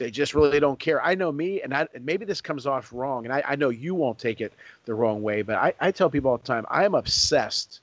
they 0.00 0.10
just 0.10 0.34
really 0.34 0.58
don't 0.58 0.78
care. 0.78 1.04
I 1.04 1.14
know 1.14 1.30
me, 1.30 1.60
and 1.60 1.74
I, 1.74 1.86
maybe 2.00 2.24
this 2.24 2.40
comes 2.40 2.66
off 2.66 2.90
wrong, 2.90 3.26
and 3.26 3.34
I, 3.34 3.44
I 3.46 3.54
know 3.54 3.68
you 3.68 3.94
won't 3.94 4.18
take 4.18 4.40
it 4.40 4.52
the 4.86 4.94
wrong 4.94 5.22
way, 5.22 5.42
but 5.42 5.56
I, 5.56 5.74
I 5.78 5.92
tell 5.92 6.08
people 6.08 6.30
all 6.30 6.38
the 6.38 6.46
time 6.46 6.64
I 6.70 6.86
am 6.86 6.94
obsessed 6.94 7.80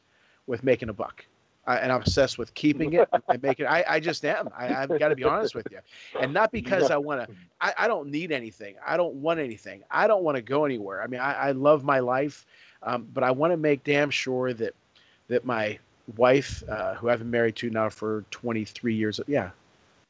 with 0.47 0.63
making 0.63 0.89
a 0.89 0.93
buck. 0.93 1.23
I, 1.67 1.77
and 1.77 1.91
I'm 1.91 2.01
obsessed 2.01 2.39
with 2.39 2.51
keeping 2.55 2.93
it 2.93 3.07
and 3.29 3.43
making 3.43 3.67
it. 3.67 3.69
I, 3.69 3.85
I 3.87 3.99
just 3.99 4.25
am. 4.25 4.49
I, 4.57 4.73
I've 4.73 4.97
got 4.97 5.09
to 5.09 5.15
be 5.15 5.25
honest 5.25 5.53
with 5.53 5.67
you. 5.69 5.77
And 6.19 6.33
not 6.33 6.51
because 6.51 6.89
I 6.89 6.97
want 6.97 7.27
to, 7.27 7.35
I, 7.61 7.73
I 7.77 7.87
don't 7.87 8.09
need 8.09 8.31
anything. 8.31 8.75
I 8.85 8.97
don't 8.97 9.15
want 9.15 9.39
anything. 9.39 9.83
I 9.91 10.07
don't 10.07 10.23
want 10.23 10.37
to 10.37 10.41
go 10.41 10.65
anywhere. 10.65 11.03
I 11.03 11.07
mean, 11.07 11.19
I, 11.19 11.33
I 11.33 11.51
love 11.51 11.83
my 11.83 11.99
life, 11.99 12.47
um, 12.81 13.07
but 13.13 13.23
I 13.23 13.29
want 13.29 13.53
to 13.53 13.57
make 13.57 13.83
damn 13.83 14.09
sure 14.09 14.53
that, 14.53 14.73
that 15.27 15.45
my 15.45 15.77
wife, 16.15 16.63
uh, 16.67 16.95
who 16.95 17.09
I've 17.09 17.19
been 17.19 17.29
married 17.29 17.57
to 17.57 17.69
now 17.69 17.89
for 17.89 18.25
23 18.31 18.95
years, 18.95 19.19
yeah, 19.27 19.51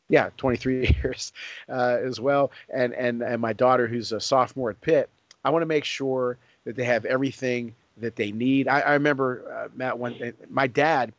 yeah, 0.10 0.30
23 0.38 0.96
years 1.04 1.34
uh, 1.70 1.98
as 2.04 2.20
well, 2.20 2.52
and 2.74 2.94
and 2.94 3.22
and 3.22 3.42
my 3.42 3.54
daughter 3.54 3.88
who's 3.88 4.12
a 4.12 4.20
sophomore 4.20 4.72
at 4.72 4.82
Pitt. 4.82 5.10
I 5.44 5.50
want 5.50 5.62
to 5.62 5.68
make 5.68 5.86
sure 5.86 6.38
that 6.66 6.76
they 6.76 6.84
have 6.84 7.06
everything 7.06 7.74
that 7.98 8.16
they 8.16 8.32
need. 8.32 8.68
I, 8.68 8.82
I 8.82 8.94
remember 8.94 9.44
uh, 9.52 9.70
Matt 9.76 9.98
when 9.98 10.34
my 10.50 10.68
dad 10.68 11.14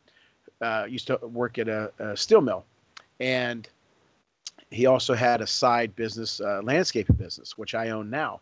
uh, 0.61 0.85
used 0.89 1.07
to 1.07 1.17
work 1.17 1.57
at 1.57 1.67
a, 1.67 1.91
a, 1.99 2.15
steel 2.15 2.41
mill, 2.41 2.65
and 3.19 3.67
he 4.71 4.85
also 4.85 5.13
had 5.13 5.41
a 5.41 5.47
side 5.47 5.95
business, 5.95 6.41
uh, 6.41 6.61
landscaping 6.63 7.15
business, 7.15 7.57
which 7.57 7.75
I 7.75 7.89
own 7.89 8.09
now, 8.09 8.41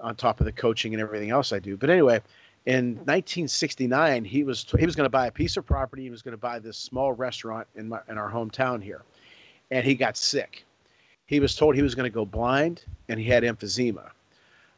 on 0.00 0.16
top 0.16 0.40
of 0.40 0.46
the 0.46 0.52
coaching 0.52 0.92
and 0.92 1.00
everything 1.00 1.30
else 1.30 1.52
I 1.52 1.58
do. 1.58 1.76
But 1.76 1.90
anyway, 1.90 2.20
in 2.66 2.96
1969, 2.96 4.24
he 4.24 4.44
was 4.44 4.66
he 4.78 4.86
was 4.86 4.96
going 4.96 5.06
to 5.06 5.10
buy 5.10 5.26
a 5.26 5.32
piece 5.32 5.56
of 5.56 5.66
property. 5.66 6.02
He 6.02 6.10
was 6.10 6.22
going 6.22 6.32
to 6.32 6.38
buy 6.38 6.58
this 6.58 6.76
small 6.76 7.12
restaurant 7.12 7.66
in 7.74 7.88
my 7.88 8.00
in 8.08 8.18
our 8.18 8.30
hometown 8.30 8.82
here 8.82 9.02
and 9.72 9.84
he 9.84 9.94
got 9.94 10.16
sick. 10.16 10.64
He 11.26 11.40
was 11.40 11.56
told 11.56 11.74
he 11.74 11.82
was 11.82 11.94
going 11.94 12.10
to 12.10 12.14
go 12.14 12.26
blind, 12.26 12.84
and 13.08 13.18
he 13.18 13.26
had 13.26 13.42
emphysema. 13.42 14.10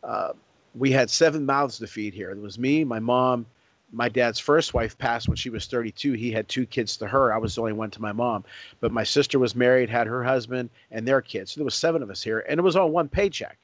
Uh, 0.03 0.33
we 0.75 0.93
had 0.93 1.11
seven 1.11 1.45
mouths 1.45 1.79
to 1.79 1.87
feed 1.87 2.15
here. 2.15 2.31
It 2.31 2.39
was 2.39 2.59
me, 2.59 2.85
my 2.85 3.01
mom, 3.01 3.45
my 3.93 4.09
dad's 4.09 4.39
first 4.39 4.73
wife 4.75 4.97
passed 4.97 5.29
when 5.29 5.37
she 5.37 5.51
was 5.51 5.67
32. 5.67 6.13
He 6.13 6.31
had 6.33 6.49
two 6.49 6.67
kids 6.67 6.97
to 6.97 7.07
her. 7.07 7.33
I 7.33 7.39
was 7.39 7.55
the 7.55 7.61
only 7.61 7.73
one 7.73 7.91
to 7.91 8.03
my 8.03 8.13
mom. 8.13 8.45
But 8.81 8.93
my 8.93 9.05
sister 9.05 9.39
was 9.39 9.55
married, 9.55 9.89
had 9.89 10.07
her 10.07 10.23
husband 10.23 10.71
and 10.91 11.07
their 11.07 11.21
kids. 11.21 11.53
So 11.53 11.61
there 11.61 11.65
was 11.65 11.75
seven 11.75 12.03
of 12.03 12.11
us 12.11 12.23
here, 12.23 12.45
and 12.49 12.59
it 12.59 12.63
was 12.63 12.77
all 12.77 12.91
one 12.91 13.09
paycheck. 13.09 13.57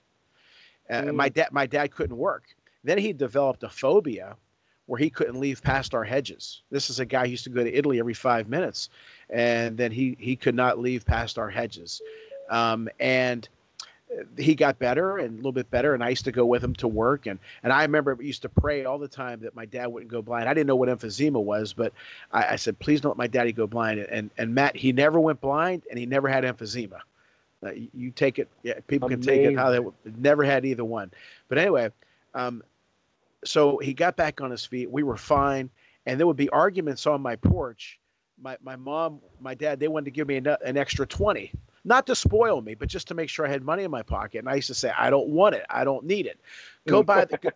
Uh, 0.88 1.02
mm. 1.02 1.14
My 1.14 1.28
dad, 1.28 1.48
my 1.52 1.66
dad 1.66 1.92
couldn't 1.92 2.16
work. 2.16 2.44
Then 2.84 2.98
he 2.98 3.12
developed 3.12 3.62
a 3.62 3.68
phobia 3.68 4.36
where 4.86 4.98
he 4.98 5.10
couldn't 5.10 5.38
leave 5.38 5.62
past 5.62 5.94
our 5.94 6.02
hedges. 6.02 6.62
This 6.70 6.90
is 6.90 6.98
a 6.98 7.06
guy 7.06 7.24
who 7.24 7.30
used 7.30 7.44
to 7.44 7.50
go 7.50 7.62
to 7.62 7.72
Italy 7.72 8.00
every 8.00 8.14
five 8.14 8.48
minutes, 8.48 8.88
and 9.32 9.76
then 9.76 9.90
he 9.92 10.16
he 10.18 10.36
could 10.36 10.54
not 10.54 10.78
leave 10.78 11.04
past 11.04 11.38
our 11.38 11.50
hedges, 11.50 12.02
um, 12.50 12.88
and 12.98 13.48
he 14.36 14.56
got 14.56 14.76
better 14.80 15.18
and 15.18 15.34
a 15.34 15.36
little 15.36 15.52
bit 15.52 15.70
better 15.70 15.94
and 15.94 16.02
i 16.02 16.08
used 16.08 16.24
to 16.24 16.32
go 16.32 16.44
with 16.44 16.64
him 16.64 16.74
to 16.74 16.88
work 16.88 17.26
and 17.26 17.38
and 17.62 17.72
i 17.72 17.82
remember 17.82 18.16
I 18.18 18.24
used 18.24 18.42
to 18.42 18.48
pray 18.48 18.84
all 18.84 18.98
the 18.98 19.06
time 19.06 19.38
that 19.42 19.54
my 19.54 19.66
dad 19.66 19.86
wouldn't 19.86 20.10
go 20.10 20.20
blind 20.20 20.48
i 20.48 20.52
didn't 20.52 20.66
know 20.66 20.74
what 20.74 20.88
emphysema 20.88 21.40
was 21.40 21.72
but 21.72 21.92
i, 22.32 22.54
I 22.54 22.56
said 22.56 22.76
please 22.80 23.00
don't 23.00 23.10
let 23.10 23.18
my 23.18 23.28
daddy 23.28 23.52
go 23.52 23.68
blind 23.68 24.00
and 24.00 24.28
and 24.36 24.52
matt 24.52 24.74
he 24.74 24.92
never 24.92 25.20
went 25.20 25.40
blind 25.40 25.84
and 25.90 25.96
he 25.96 26.06
never 26.06 26.26
had 26.26 26.42
emphysema 26.42 26.98
uh, 27.64 27.70
you 27.94 28.10
take 28.10 28.40
it 28.40 28.48
yeah 28.64 28.80
people 28.88 29.06
Amazing. 29.06 29.22
can 29.22 29.44
take 29.44 29.52
it 29.52 29.56
how 29.56 29.70
they 29.70 29.78
never 30.18 30.42
had 30.42 30.64
either 30.64 30.84
one 30.84 31.12
but 31.48 31.56
anyway 31.56 31.88
um, 32.34 32.64
so 33.44 33.78
he 33.78 33.94
got 33.94 34.16
back 34.16 34.40
on 34.40 34.50
his 34.50 34.64
feet. 34.64 34.90
We 34.90 35.02
were 35.02 35.16
fine, 35.16 35.70
and 36.06 36.18
there 36.18 36.26
would 36.26 36.36
be 36.36 36.48
arguments 36.50 37.06
on 37.06 37.20
my 37.20 37.36
porch. 37.36 37.98
My 38.40 38.56
my 38.62 38.76
mom, 38.76 39.20
my 39.40 39.54
dad, 39.54 39.80
they 39.80 39.88
wanted 39.88 40.06
to 40.06 40.10
give 40.10 40.28
me 40.28 40.36
an, 40.36 40.46
an 40.64 40.76
extra 40.76 41.06
twenty, 41.06 41.52
not 41.84 42.06
to 42.06 42.14
spoil 42.14 42.60
me, 42.60 42.74
but 42.74 42.88
just 42.88 43.08
to 43.08 43.14
make 43.14 43.28
sure 43.28 43.46
I 43.46 43.50
had 43.50 43.62
money 43.62 43.84
in 43.84 43.90
my 43.90 44.02
pocket. 44.02 44.38
And 44.38 44.48
I 44.48 44.54
used 44.54 44.68
to 44.68 44.74
say, 44.74 44.92
I 44.96 45.10
don't 45.10 45.28
want 45.28 45.54
it. 45.54 45.64
I 45.70 45.84
don't 45.84 46.04
need 46.04 46.26
it. 46.26 46.40
Go 46.86 47.02
buy 47.02 47.24
the 47.24 47.38
go, 47.38 47.50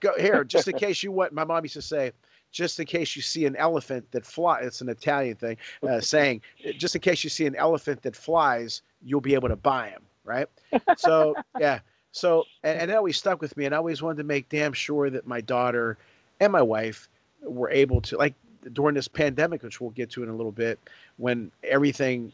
go 0.00 0.12
here 0.18 0.44
just 0.44 0.68
in 0.68 0.76
case 0.76 1.02
you 1.02 1.12
want. 1.12 1.32
My 1.32 1.44
mom 1.44 1.64
used 1.64 1.74
to 1.74 1.82
say, 1.82 2.12
just 2.50 2.78
in 2.80 2.86
case 2.86 3.14
you 3.16 3.22
see 3.22 3.46
an 3.46 3.56
elephant 3.56 4.10
that 4.12 4.24
flies. 4.24 4.66
It's 4.66 4.80
an 4.80 4.88
Italian 4.88 5.36
thing, 5.36 5.56
uh, 5.82 6.00
saying, 6.00 6.42
just 6.76 6.94
in 6.94 7.00
case 7.00 7.24
you 7.24 7.30
see 7.30 7.46
an 7.46 7.56
elephant 7.56 8.02
that 8.02 8.16
flies, 8.16 8.82
you'll 9.02 9.20
be 9.20 9.34
able 9.34 9.48
to 9.48 9.56
buy 9.56 9.88
him. 9.88 10.02
Right. 10.24 10.48
So 10.96 11.34
yeah. 11.58 11.80
So, 12.12 12.44
and, 12.64 12.80
and 12.80 12.90
it 12.90 12.94
always 12.94 13.16
stuck 13.16 13.40
with 13.40 13.56
me. 13.56 13.66
And 13.66 13.74
I 13.74 13.78
always 13.78 14.02
wanted 14.02 14.18
to 14.18 14.24
make 14.24 14.48
damn 14.48 14.72
sure 14.72 15.10
that 15.10 15.26
my 15.26 15.40
daughter 15.40 15.98
and 16.40 16.52
my 16.52 16.62
wife 16.62 17.08
were 17.42 17.70
able 17.70 18.00
to, 18.02 18.16
like 18.16 18.34
during 18.72 18.94
this 18.94 19.08
pandemic, 19.08 19.62
which 19.62 19.80
we'll 19.80 19.90
get 19.90 20.10
to 20.10 20.22
in 20.22 20.28
a 20.28 20.34
little 20.34 20.52
bit, 20.52 20.78
when 21.16 21.50
everything 21.62 22.32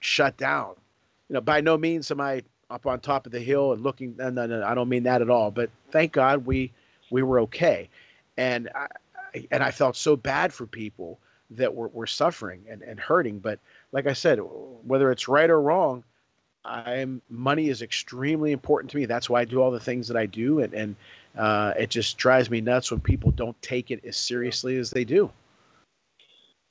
shut 0.00 0.36
down. 0.36 0.74
You 1.28 1.34
know, 1.34 1.40
by 1.40 1.60
no 1.60 1.78
means 1.78 2.10
am 2.10 2.20
I 2.20 2.42
up 2.70 2.86
on 2.86 3.00
top 3.00 3.26
of 3.26 3.32
the 3.32 3.40
hill 3.40 3.72
and 3.72 3.82
looking. 3.82 4.14
No, 4.16 4.30
no, 4.30 4.46
no, 4.46 4.64
I 4.64 4.74
don't 4.74 4.88
mean 4.88 5.02
that 5.04 5.22
at 5.22 5.30
all. 5.30 5.50
But 5.50 5.70
thank 5.90 6.12
God 6.12 6.46
we 6.46 6.72
we 7.10 7.22
were 7.22 7.40
okay, 7.40 7.88
and 8.36 8.68
I, 8.74 8.86
and 9.50 9.62
I 9.62 9.70
felt 9.70 9.96
so 9.96 10.16
bad 10.16 10.52
for 10.52 10.66
people 10.66 11.18
that 11.52 11.74
were, 11.74 11.88
were 11.88 12.06
suffering 12.06 12.64
and, 12.68 12.82
and 12.82 12.98
hurting. 13.00 13.40
But 13.40 13.58
like 13.92 14.06
I 14.06 14.12
said, 14.12 14.38
whether 14.38 15.10
it's 15.10 15.26
right 15.26 15.50
or 15.50 15.60
wrong, 15.60 16.04
I'm 16.64 17.20
money 17.28 17.68
is 17.68 17.82
extremely 17.82 18.52
important 18.52 18.90
to 18.92 18.96
me. 18.96 19.06
That's 19.06 19.28
why 19.28 19.40
I 19.40 19.44
do 19.44 19.60
all 19.60 19.70
the 19.70 19.80
things 19.80 20.08
that 20.08 20.16
I 20.16 20.26
do, 20.26 20.60
and 20.60 20.72
and 20.74 20.96
uh, 21.36 21.74
it 21.78 21.90
just 21.90 22.18
drives 22.18 22.50
me 22.50 22.60
nuts 22.60 22.90
when 22.90 23.00
people 23.00 23.30
don't 23.30 23.60
take 23.62 23.90
it 23.90 24.04
as 24.04 24.16
seriously 24.16 24.76
as 24.78 24.90
they 24.90 25.04
do. 25.04 25.30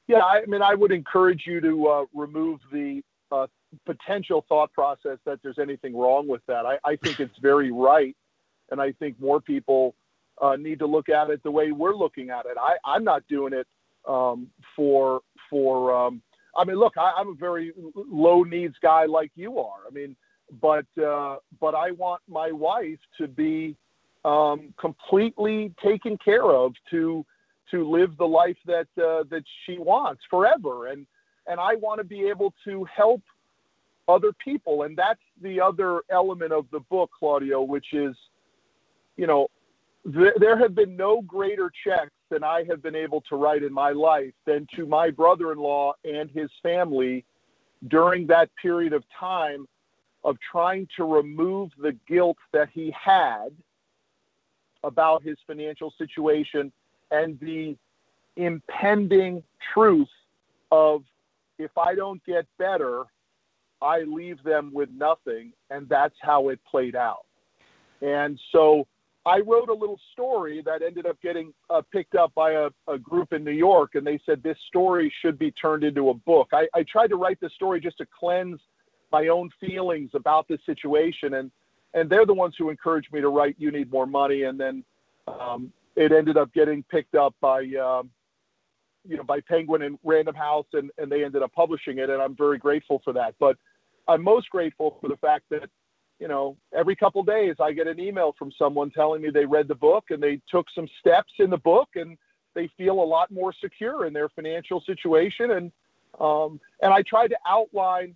Yeah, 0.09 0.23
I 0.23 0.43
mean, 0.47 0.63
I 0.63 0.73
would 0.73 0.91
encourage 0.91 1.43
you 1.45 1.61
to 1.61 1.87
uh, 1.87 2.05
remove 2.15 2.61
the 2.71 3.03
uh, 3.31 3.45
potential 3.85 4.43
thought 4.49 4.73
process 4.73 5.19
that 5.25 5.39
there's 5.43 5.59
anything 5.59 5.95
wrong 5.95 6.27
with 6.27 6.41
that. 6.47 6.65
I, 6.65 6.79
I 6.83 6.95
think 6.95 7.19
it's 7.19 7.37
very 7.37 7.71
right, 7.71 8.17
and 8.71 8.81
I 8.81 8.91
think 8.93 9.21
more 9.21 9.39
people 9.39 9.93
uh, 10.41 10.55
need 10.55 10.79
to 10.79 10.87
look 10.87 11.09
at 11.09 11.29
it 11.29 11.43
the 11.43 11.51
way 11.51 11.71
we're 11.71 11.93
looking 11.93 12.31
at 12.31 12.47
it. 12.47 12.57
I, 12.59 12.77
I'm 12.83 13.03
not 13.03 13.21
doing 13.29 13.53
it 13.53 13.67
um, 14.07 14.47
for 14.75 15.21
for 15.47 15.95
um, 15.95 16.23
I 16.57 16.65
mean, 16.65 16.77
look, 16.77 16.93
I, 16.97 17.13
am 17.19 17.27
a 17.27 17.35
very 17.35 17.71
low 17.93 18.41
needs 18.41 18.77
guy 18.81 19.05
like 19.05 19.29
you 19.35 19.59
are. 19.59 19.81
I 19.87 19.93
mean, 19.93 20.15
but 20.59 20.87
uh, 20.99 21.35
but 21.61 21.75
I 21.75 21.91
want 21.91 22.23
my 22.27 22.51
wife 22.51 22.97
to 23.19 23.27
be 23.27 23.75
um, 24.25 24.73
completely 24.79 25.71
taken 25.85 26.17
care 26.17 26.45
of 26.45 26.73
to 26.89 27.23
to 27.71 27.89
live 27.89 28.17
the 28.17 28.27
life 28.27 28.58
that 28.65 28.88
uh, 28.97 29.23
that 29.29 29.43
she 29.65 29.77
wants 29.77 30.21
forever, 30.29 30.88
and 30.88 31.05
and 31.47 31.60
I 31.60 31.75
want 31.75 31.99
to 31.99 32.03
be 32.03 32.27
able 32.27 32.53
to 32.65 32.86
help 32.86 33.21
other 34.08 34.32
people, 34.43 34.84
and 34.84 34.97
that's 34.97 35.19
the 35.41 35.62
other 35.62 36.01
element 36.10 36.51
of 36.51 36.65
the 36.71 36.79
book, 36.79 37.12
Claudio, 37.17 37.62
which 37.62 37.93
is, 37.93 38.15
you 39.17 39.27
know, 39.27 39.47
th- 40.12 40.34
there 40.39 40.58
have 40.58 40.73
been 40.73 40.95
no 40.95 41.21
greater 41.21 41.71
checks 41.84 42.12
than 42.29 42.43
I 42.43 42.63
have 42.69 42.82
been 42.82 42.95
able 42.95 43.21
to 43.29 43.36
write 43.36 43.63
in 43.63 43.73
my 43.73 43.91
life 43.91 44.34
than 44.45 44.67
to 44.75 44.86
my 44.86 45.12
brother 45.12 45.51
in 45.51 45.60
law 45.60 45.93
and 46.03 46.29
his 46.32 46.49
family 46.63 47.23
during 47.88 48.27
that 48.27 48.49
period 48.62 48.93
of 48.93 49.03
time 49.17 49.67
of 50.23 50.38
trying 50.51 50.88
to 50.97 51.03
remove 51.03 51.69
the 51.82 51.95
guilt 52.08 52.38
that 52.51 52.69
he 52.73 52.93
had 52.99 53.49
about 54.84 55.23
his 55.23 55.38
financial 55.47 55.93
situation 55.97 56.71
and 57.11 57.39
the 57.39 57.75
impending 58.35 59.43
truth 59.73 60.07
of 60.71 61.03
if 61.57 61.77
I 61.77 61.95
don't 61.95 62.23
get 62.25 62.45
better, 62.57 63.03
I 63.81 64.01
leave 64.01 64.41
them 64.43 64.71
with 64.73 64.89
nothing. 64.91 65.51
And 65.69 65.87
that's 65.89 66.15
how 66.21 66.49
it 66.49 66.59
played 66.69 66.95
out. 66.95 67.25
And 68.01 68.39
so 68.51 68.87
I 69.25 69.39
wrote 69.39 69.69
a 69.69 69.73
little 69.73 69.99
story 70.13 70.61
that 70.65 70.81
ended 70.81 71.05
up 71.05 71.21
getting 71.21 71.53
uh, 71.69 71.81
picked 71.91 72.15
up 72.15 72.33
by 72.33 72.53
a, 72.53 72.69
a, 72.87 72.97
group 72.97 73.33
in 73.33 73.43
New 73.43 73.51
York, 73.51 73.95
and 73.95 74.07
they 74.07 74.19
said 74.25 74.41
this 74.41 74.57
story 74.67 75.13
should 75.21 75.37
be 75.37 75.51
turned 75.51 75.83
into 75.83 76.09
a 76.09 76.13
book. 76.13 76.49
I, 76.53 76.67
I, 76.73 76.83
tried 76.83 77.07
to 77.07 77.17
write 77.17 77.39
this 77.41 77.51
story 77.53 77.81
just 77.81 77.97
to 77.97 78.07
cleanse 78.17 78.59
my 79.11 79.27
own 79.27 79.49
feelings 79.59 80.11
about 80.13 80.47
this 80.47 80.59
situation, 80.65 81.35
and 81.35 81.51
and 81.93 82.09
they're 82.09 82.25
the 82.25 82.33
ones 82.33 82.55
who 82.57 82.69
encouraged 82.69 83.11
me 83.11 83.19
to 83.19 83.29
write 83.29 83.55
"You 83.57 83.71
Need 83.71 83.91
More 83.91 84.07
Money," 84.07 84.43
and 84.43 84.59
then 84.59 84.83
um, 85.27 85.71
it 85.99 86.12
ended 86.13 86.38
up 86.38 86.53
getting 86.53 86.83
picked 86.83 87.15
up 87.15 87.35
by 87.41 87.59
um, 87.59 88.09
you 89.05 89.17
know 89.17 89.23
by 89.23 89.41
Penguin 89.41 89.81
and 89.83 89.99
Random 90.03 90.35
House, 90.35 90.67
and 90.73 90.89
and 90.97 91.12
they 91.12 91.23
ended 91.23 91.43
up 91.43 91.51
publishing 91.53 91.99
it, 91.99 92.09
and 92.09 92.21
I'm 92.21 92.35
very 92.35 92.57
grateful 92.57 93.01
for 93.03 93.13
that. 93.13 93.35
But 93.39 93.57
I'm 94.07 94.23
most 94.23 94.49
grateful 94.49 94.97
for 95.01 95.09
the 95.09 95.17
fact 95.17 95.43
that 95.51 95.69
you 96.19 96.27
know, 96.27 96.57
every 96.77 96.95
couple 96.95 97.23
days 97.23 97.55
I 97.62 97.71
get 97.71 97.88
an 97.88 97.99
email 97.99 98.35
from 98.38 98.51
someone 98.57 98.91
telling 98.91 99.21
me 99.21 99.29
they 99.29 99.45
read 99.45 99.67
the 99.67 99.75
book 99.75 100.05
and 100.09 100.21
they 100.21 100.41
took 100.51 100.67
some 100.75 100.88
steps 100.99 101.31
in 101.39 101.49
the 101.49 101.57
book 101.57 101.89
and 101.95 102.17
they 102.55 102.69
feel 102.77 103.01
a 103.01 103.03
lot 103.03 103.31
more 103.31 103.53
secure 103.53 104.05
in 104.05 104.13
their 104.13 104.29
financial 104.29 104.83
situation. 104.85 105.51
And 105.51 105.71
um, 106.19 106.59
and 106.81 106.93
I 106.93 107.03
try 107.03 107.27
to 107.27 107.38
outline 107.47 108.15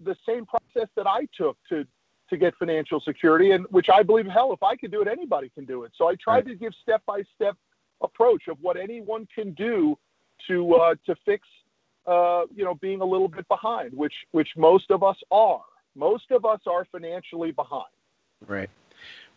the 0.00 0.16
same 0.26 0.44
process 0.44 0.88
that 0.96 1.06
I 1.06 1.28
took 1.36 1.56
to 1.68 1.86
to 2.30 2.36
get 2.36 2.54
financial 2.56 3.00
security, 3.00 3.52
and 3.52 3.66
which 3.70 3.88
I 3.88 4.02
believe, 4.02 4.26
hell, 4.26 4.52
if 4.52 4.62
I 4.62 4.76
can 4.76 4.90
do 4.90 5.00
it, 5.02 5.08
anybody 5.08 5.50
can 5.50 5.64
do 5.64 5.84
it. 5.84 5.92
So 5.96 6.08
I 6.08 6.14
tried 6.16 6.34
right. 6.34 6.46
to 6.48 6.54
give 6.54 6.72
step 6.82 7.02
by 7.06 7.22
step 7.34 7.56
approach 8.02 8.48
of 8.48 8.58
what 8.60 8.76
anyone 8.76 9.26
can 9.34 9.52
do 9.52 9.96
to 10.48 10.74
uh, 10.74 10.94
to 11.06 11.14
fix 11.24 11.46
uh, 12.06 12.46
you 12.54 12.64
know, 12.64 12.74
being 12.74 13.00
a 13.00 13.04
little 13.04 13.28
bit 13.28 13.46
behind, 13.48 13.92
which 13.92 14.14
which 14.30 14.50
most 14.56 14.90
of 14.90 15.02
us 15.02 15.16
are. 15.30 15.62
Most 15.94 16.30
of 16.30 16.44
us 16.44 16.60
are 16.66 16.84
financially 16.92 17.52
behind. 17.52 17.86
Right. 18.46 18.70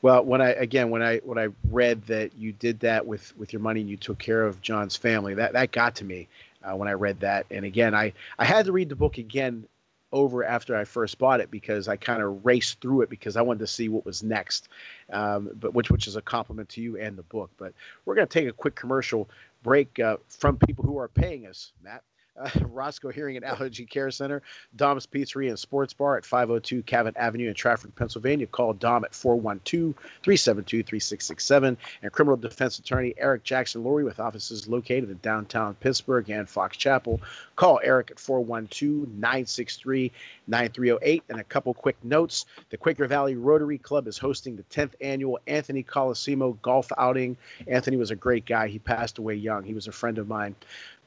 Well, 0.01 0.23
when 0.23 0.41
I 0.41 0.51
again 0.51 0.89
when 0.89 1.01
I 1.01 1.17
when 1.19 1.37
I 1.37 1.47
read 1.69 2.03
that 2.03 2.37
you 2.37 2.51
did 2.53 2.79
that 2.81 3.05
with 3.05 3.35
with 3.37 3.53
your 3.53 3.61
money 3.61 3.81
and 3.81 3.89
you 3.89 3.97
took 3.97 4.19
care 4.19 4.43
of 4.43 4.61
John's 4.61 4.95
family, 4.95 5.33
that 5.33 5.53
that 5.53 5.71
got 5.71 5.95
to 5.95 6.05
me 6.05 6.27
uh, 6.63 6.75
when 6.75 6.87
I 6.87 6.93
read 6.93 7.19
that. 7.21 7.45
And 7.49 7.65
again, 7.65 7.95
I 7.95 8.13
I 8.37 8.45
had 8.45 8.65
to 8.65 8.71
read 8.71 8.89
the 8.89 8.95
book 8.95 9.17
again 9.17 9.65
over 10.11 10.43
after 10.43 10.75
I 10.75 10.85
first 10.85 11.17
bought 11.17 11.39
it 11.39 11.51
because 11.51 11.87
I 11.87 11.95
kind 11.95 12.21
of 12.21 12.45
raced 12.45 12.81
through 12.81 13.01
it 13.01 13.09
because 13.09 13.35
I 13.35 13.41
wanted 13.41 13.59
to 13.59 13.67
see 13.67 13.89
what 13.89 14.05
was 14.05 14.23
next, 14.23 14.69
um, 15.11 15.51
but 15.59 15.73
which 15.73 15.91
which 15.91 16.07
is 16.07 16.15
a 16.15 16.21
compliment 16.21 16.69
to 16.69 16.81
you 16.81 16.97
and 16.97 17.17
the 17.17 17.23
book. 17.23 17.51
But 17.57 17.73
we're 18.05 18.15
going 18.15 18.27
to 18.27 18.33
take 18.39 18.47
a 18.47 18.53
quick 18.53 18.75
commercial 18.75 19.29
break 19.63 19.99
uh, 19.99 20.17
from 20.27 20.57
people 20.57 20.85
who 20.85 20.97
are 20.97 21.07
paying 21.07 21.45
us, 21.47 21.71
Matt 21.83 22.03
uh, 22.39 22.49
Roscoe 22.71 23.09
Hearing 23.09 23.35
and 23.35 23.45
Allergy 23.45 23.85
Care 23.85 24.11
Center, 24.11 24.41
Dom's 24.75 25.05
Pizzeria 25.05 25.49
and 25.49 25.59
Sports 25.59 25.93
Bar 25.93 26.17
at 26.17 26.25
502 26.25 26.83
Cavitt 26.83 27.17
Avenue 27.17 27.49
in 27.49 27.53
Trafford, 27.53 27.95
Pennsylvania. 27.95 28.47
Call 28.47 28.73
Dom 28.73 29.03
at 29.03 29.13
412 29.13 29.93
372 30.23 30.83
3667. 30.83 31.77
And 32.01 32.11
criminal 32.11 32.37
defense 32.37 32.79
attorney 32.79 33.13
Eric 33.17 33.43
Jackson 33.43 33.83
Lurie 33.83 34.05
with 34.05 34.19
offices 34.19 34.67
located 34.67 35.09
in 35.09 35.19
downtown 35.21 35.75
Pittsburgh 35.75 36.29
and 36.29 36.49
Fox 36.49 36.77
Chapel. 36.77 37.21
Call 37.55 37.79
Eric 37.83 38.11
at 38.11 38.19
412 38.19 39.09
963 39.09 40.11
9308. 40.47 41.23
And 41.29 41.39
a 41.39 41.43
couple 41.43 41.73
quick 41.73 41.97
notes 42.03 42.45
the 42.69 42.77
Quaker 42.77 43.07
Valley 43.07 43.35
Rotary 43.35 43.77
Club 43.77 44.07
is 44.07 44.17
hosting 44.17 44.55
the 44.55 44.63
10th 44.63 44.93
annual 45.01 45.39
Anthony 45.47 45.83
Colosimo 45.83 46.57
golf 46.61 46.91
outing. 46.97 47.37
Anthony 47.67 47.97
was 47.97 48.11
a 48.11 48.15
great 48.15 48.45
guy. 48.45 48.67
He 48.67 48.79
passed 48.79 49.17
away 49.17 49.35
young. 49.35 49.63
He 49.63 49.73
was 49.73 49.87
a 49.87 49.91
friend 49.91 50.17
of 50.17 50.27
mine. 50.27 50.55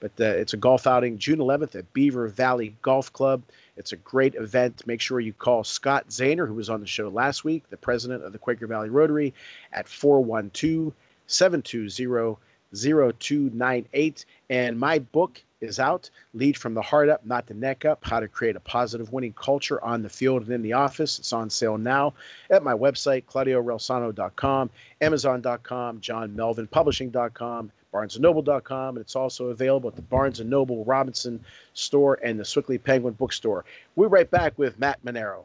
But 0.03 0.11
uh, 0.19 0.25
it's 0.37 0.53
a 0.53 0.57
golf 0.57 0.88
outing 0.88 1.17
June 1.17 1.38
11th 1.38 1.77
at 1.77 1.93
Beaver 1.93 2.27
Valley 2.27 2.75
Golf 2.83 3.12
Club. 3.12 3.41
It's 3.77 3.93
a 3.93 3.97
great 3.97 4.35
event. 4.35 4.85
Make 4.85 5.01
sure 5.01 5.21
you 5.21 5.33
call 5.33 5.62
Scott 5.62 6.09
Zahner, 6.09 6.49
who 6.49 6.55
was 6.55 6.69
on 6.69 6.81
the 6.81 6.88
show 6.88 7.09
last 7.09 7.45
week, 7.45 7.62
the 7.71 7.77
president 7.77 8.25
of 8.25 8.33
the 8.33 8.38
Quaker 8.38 8.67
Valley 8.67 8.91
Rotary, 8.91 9.33
at 9.73 9.88
412 9.88 10.93
720 11.29 12.37
0298. 12.75 14.25
And 14.51 14.77
my 14.77 14.99
book 14.99 15.41
is 15.61 15.79
out 15.79 16.11
Lead 16.35 16.57
from 16.57 16.75
the 16.75 16.83
Heart 16.83 17.09
Up, 17.09 17.25
Not 17.25 17.47
the 17.47 17.55
Neck 17.55 17.85
Up 17.85 18.05
How 18.05 18.19
to 18.19 18.27
Create 18.27 18.57
a 18.57 18.61
Positive 18.61 19.12
Winning 19.12 19.35
Culture 19.35 19.83
on 19.85 20.03
the 20.03 20.09
Field 20.09 20.43
and 20.43 20.51
in 20.51 20.62
the 20.62 20.73
Office. 20.73 21.21
It's 21.21 21.33
on 21.33 21.49
sale 21.49 21.79
now 21.79 22.15
at 22.51 22.65
my 22.65 22.75
website, 22.75 23.25
ClaudioRelsano.com, 23.27 24.71
Amazon.com, 25.01 26.01
JohnMelvinPublishing.com, 26.01 27.71
barnesandnoble.com, 27.92 28.96
and 28.96 29.02
it's 29.02 29.16
also 29.16 29.46
available 29.46 29.90
at 29.90 29.96
the 29.96 30.02
Barnes 30.02 30.40
& 30.40 30.44
Noble 30.44 30.85
Robinson 30.85 31.40
store 31.74 32.18
and 32.22 32.38
the 32.38 32.44
Sewickley 32.44 32.78
Penguin 32.78 33.14
bookstore. 33.14 33.64
We're 33.96 34.09
right 34.09 34.31
back 34.31 34.59
with 34.59 34.78
Matt 34.78 35.05
Manero. 35.05 35.44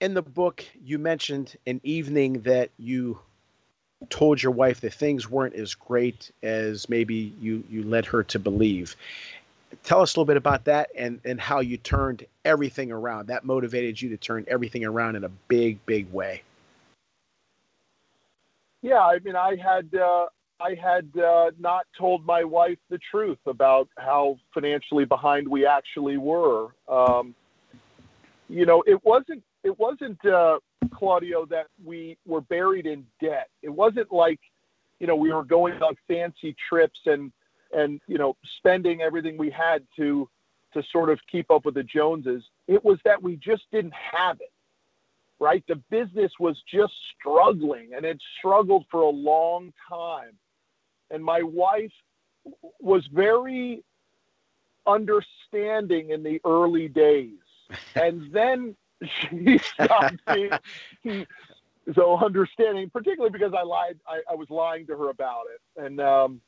in 0.00 0.14
the 0.14 0.22
book, 0.22 0.64
you 0.84 0.98
mentioned 0.98 1.56
an 1.66 1.80
evening 1.82 2.42
that 2.42 2.70
you 2.78 3.18
told 4.10 4.42
your 4.42 4.52
wife 4.52 4.80
that 4.82 4.92
things 4.92 5.30
weren't 5.30 5.54
as 5.54 5.74
great 5.74 6.30
as 6.42 6.88
maybe 6.88 7.34
you 7.40 7.64
you 7.70 7.82
led 7.82 8.04
her 8.06 8.22
to 8.22 8.38
believe. 8.38 8.94
Tell 9.82 10.00
us 10.00 10.14
a 10.14 10.20
little 10.20 10.26
bit 10.26 10.36
about 10.36 10.64
that 10.64 10.90
and 10.96 11.20
and 11.24 11.40
how 11.40 11.60
you 11.60 11.76
turned 11.78 12.26
everything 12.44 12.92
around. 12.92 13.28
That 13.28 13.44
motivated 13.44 14.00
you 14.00 14.10
to 14.10 14.16
turn 14.16 14.44
everything 14.48 14.84
around 14.84 15.16
in 15.16 15.24
a 15.24 15.30
big 15.48 15.84
big 15.86 16.12
way. 16.12 16.42
Yeah, 18.82 19.00
I 19.00 19.18
mean, 19.20 19.34
I 19.34 19.56
had 19.56 19.92
uh, 19.94 20.26
I 20.60 20.74
had 20.74 21.10
uh, 21.18 21.50
not 21.58 21.86
told 21.98 22.26
my 22.26 22.44
wife 22.44 22.78
the 22.90 22.98
truth 23.10 23.38
about 23.46 23.88
how 23.96 24.38
financially 24.52 25.06
behind 25.06 25.48
we 25.48 25.66
actually 25.66 26.18
were. 26.18 26.68
Um, 26.86 27.34
you 28.48 28.64
know, 28.64 28.84
it 28.86 29.04
wasn't 29.04 29.42
it 29.66 29.76
wasn't 29.80 30.24
uh, 30.24 30.58
Claudio 30.94 31.44
that 31.46 31.66
we 31.84 32.16
were 32.24 32.40
buried 32.40 32.86
in 32.86 33.04
debt. 33.20 33.48
It 33.62 33.68
wasn't 33.68 34.12
like 34.12 34.38
you 35.00 35.06
know 35.08 35.16
we 35.16 35.32
were 35.32 35.44
going 35.44 35.74
on 35.82 35.96
fancy 36.06 36.54
trips 36.68 37.00
and 37.06 37.32
and 37.72 38.00
you 38.06 38.16
know 38.16 38.36
spending 38.58 39.02
everything 39.02 39.36
we 39.36 39.50
had 39.50 39.82
to 39.96 40.28
to 40.72 40.82
sort 40.92 41.10
of 41.10 41.18
keep 41.30 41.50
up 41.50 41.64
with 41.64 41.74
the 41.74 41.82
Joneses. 41.82 42.44
It 42.68 42.84
was 42.84 42.98
that 43.04 43.20
we 43.20 43.36
just 43.36 43.64
didn't 43.72 43.94
have 44.12 44.40
it. 44.40 44.52
Right? 45.38 45.64
The 45.68 45.82
business 45.90 46.32
was 46.38 46.56
just 46.72 46.94
struggling 47.18 47.90
and 47.94 48.06
it 48.06 48.18
struggled 48.38 48.86
for 48.90 49.02
a 49.02 49.08
long 49.08 49.72
time. 49.86 50.32
And 51.10 51.22
my 51.22 51.42
wife 51.42 51.92
was 52.80 53.06
very 53.12 53.84
understanding 54.86 56.10
in 56.10 56.22
the 56.22 56.40
early 56.44 56.88
days. 56.88 57.32
And 57.96 58.32
then 58.32 58.76
she 59.02 59.58
stopped 59.58 60.20
being 60.32 61.26
so 61.94 62.16
understanding, 62.18 62.90
particularly 62.90 63.30
because 63.30 63.52
I 63.54 63.62
lied. 63.62 63.98
I, 64.06 64.20
I, 64.30 64.34
was 64.34 64.50
lying 64.50 64.86
to 64.86 64.96
her 64.96 65.10
about 65.10 65.44
it, 65.54 65.84
and 65.84 66.00
um, 66.00 66.40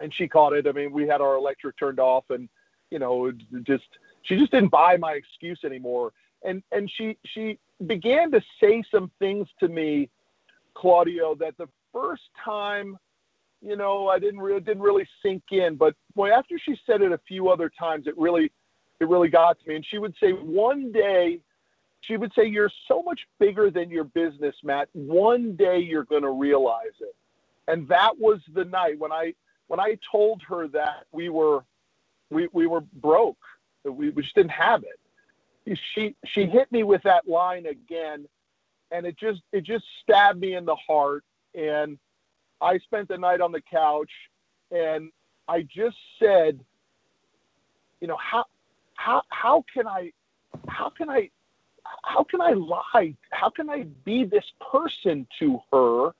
and 0.00 0.12
she 0.14 0.28
caught 0.28 0.52
it. 0.52 0.66
I 0.66 0.72
mean, 0.72 0.92
we 0.92 1.06
had 1.06 1.20
our 1.20 1.36
electric 1.36 1.76
turned 1.78 2.00
off, 2.00 2.24
and 2.30 2.48
you 2.90 2.98
know, 2.98 3.32
just 3.62 3.84
she 4.22 4.36
just 4.36 4.52
didn't 4.52 4.70
buy 4.70 4.96
my 4.96 5.12
excuse 5.12 5.60
anymore. 5.64 6.12
And 6.44 6.62
and 6.72 6.90
she 6.90 7.18
she 7.24 7.58
began 7.86 8.30
to 8.32 8.40
say 8.60 8.82
some 8.90 9.10
things 9.18 9.48
to 9.60 9.68
me, 9.68 10.08
Claudio, 10.74 11.34
that 11.36 11.56
the 11.58 11.68
first 11.92 12.30
time, 12.42 12.96
you 13.60 13.76
know, 13.76 14.08
I 14.08 14.18
didn't 14.18 14.40
really 14.40 14.60
didn't 14.60 14.82
really 14.82 15.06
sink 15.22 15.42
in. 15.50 15.76
But 15.76 15.94
boy, 16.14 16.30
after 16.30 16.58
she 16.58 16.78
said 16.86 17.02
it 17.02 17.12
a 17.12 17.20
few 17.28 17.48
other 17.48 17.70
times, 17.70 18.06
it 18.06 18.16
really 18.16 18.50
it 19.00 19.08
really 19.08 19.28
got 19.28 19.60
to 19.60 19.68
me. 19.68 19.76
And 19.76 19.84
she 19.84 19.98
would 19.98 20.14
say, 20.20 20.32
one 20.32 20.92
day 20.92 21.40
she 22.02 22.16
would 22.16 22.32
say, 22.34 22.46
You're 22.46 22.70
so 22.88 23.02
much 23.02 23.20
bigger 23.38 23.70
than 23.70 23.90
your 23.90 24.04
business, 24.04 24.54
Matt. 24.62 24.88
One 24.92 25.56
day 25.56 25.78
you're 25.78 26.04
going 26.04 26.22
to 26.22 26.30
realize 26.30 26.96
it. 27.00 27.14
And 27.68 27.86
that 27.88 28.18
was 28.18 28.40
the 28.54 28.64
night 28.64 28.98
when 28.98 29.12
I 29.12 29.34
when 29.68 29.80
I 29.80 29.96
told 30.10 30.42
her 30.48 30.66
that 30.68 31.04
we 31.12 31.28
were 31.28 31.64
we, 32.30 32.48
we 32.52 32.66
were 32.66 32.80
broke, 32.80 33.38
that 33.84 33.92
we, 33.92 34.10
we 34.10 34.22
just 34.22 34.34
didn't 34.34 34.50
have 34.50 34.82
it. 34.84 35.78
She 35.94 36.16
she 36.26 36.46
hit 36.46 36.70
me 36.72 36.82
with 36.82 37.02
that 37.04 37.28
line 37.28 37.66
again, 37.66 38.26
and 38.90 39.06
it 39.06 39.16
just 39.18 39.42
it 39.52 39.62
just 39.62 39.84
stabbed 40.02 40.40
me 40.40 40.54
in 40.54 40.64
the 40.64 40.76
heart. 40.76 41.24
And 41.54 41.98
I 42.60 42.78
spent 42.78 43.08
the 43.08 43.18
night 43.18 43.40
on 43.40 43.52
the 43.52 43.60
couch 43.60 44.10
and 44.70 45.10
I 45.48 45.62
just 45.62 45.96
said, 46.18 46.60
you 48.00 48.08
know, 48.08 48.16
how 48.16 48.44
how 48.94 49.22
how 49.30 49.64
can 49.72 49.86
I 49.86 50.12
how 50.68 50.90
can 50.90 51.10
I 51.10 51.30
how 52.04 52.24
can 52.24 52.40
I 52.40 52.52
lie? 52.52 53.14
How 53.30 53.50
can 53.50 53.70
I 53.70 53.84
be 54.04 54.24
this 54.24 54.44
person 54.72 55.26
to 55.38 55.60
her? 55.72 56.12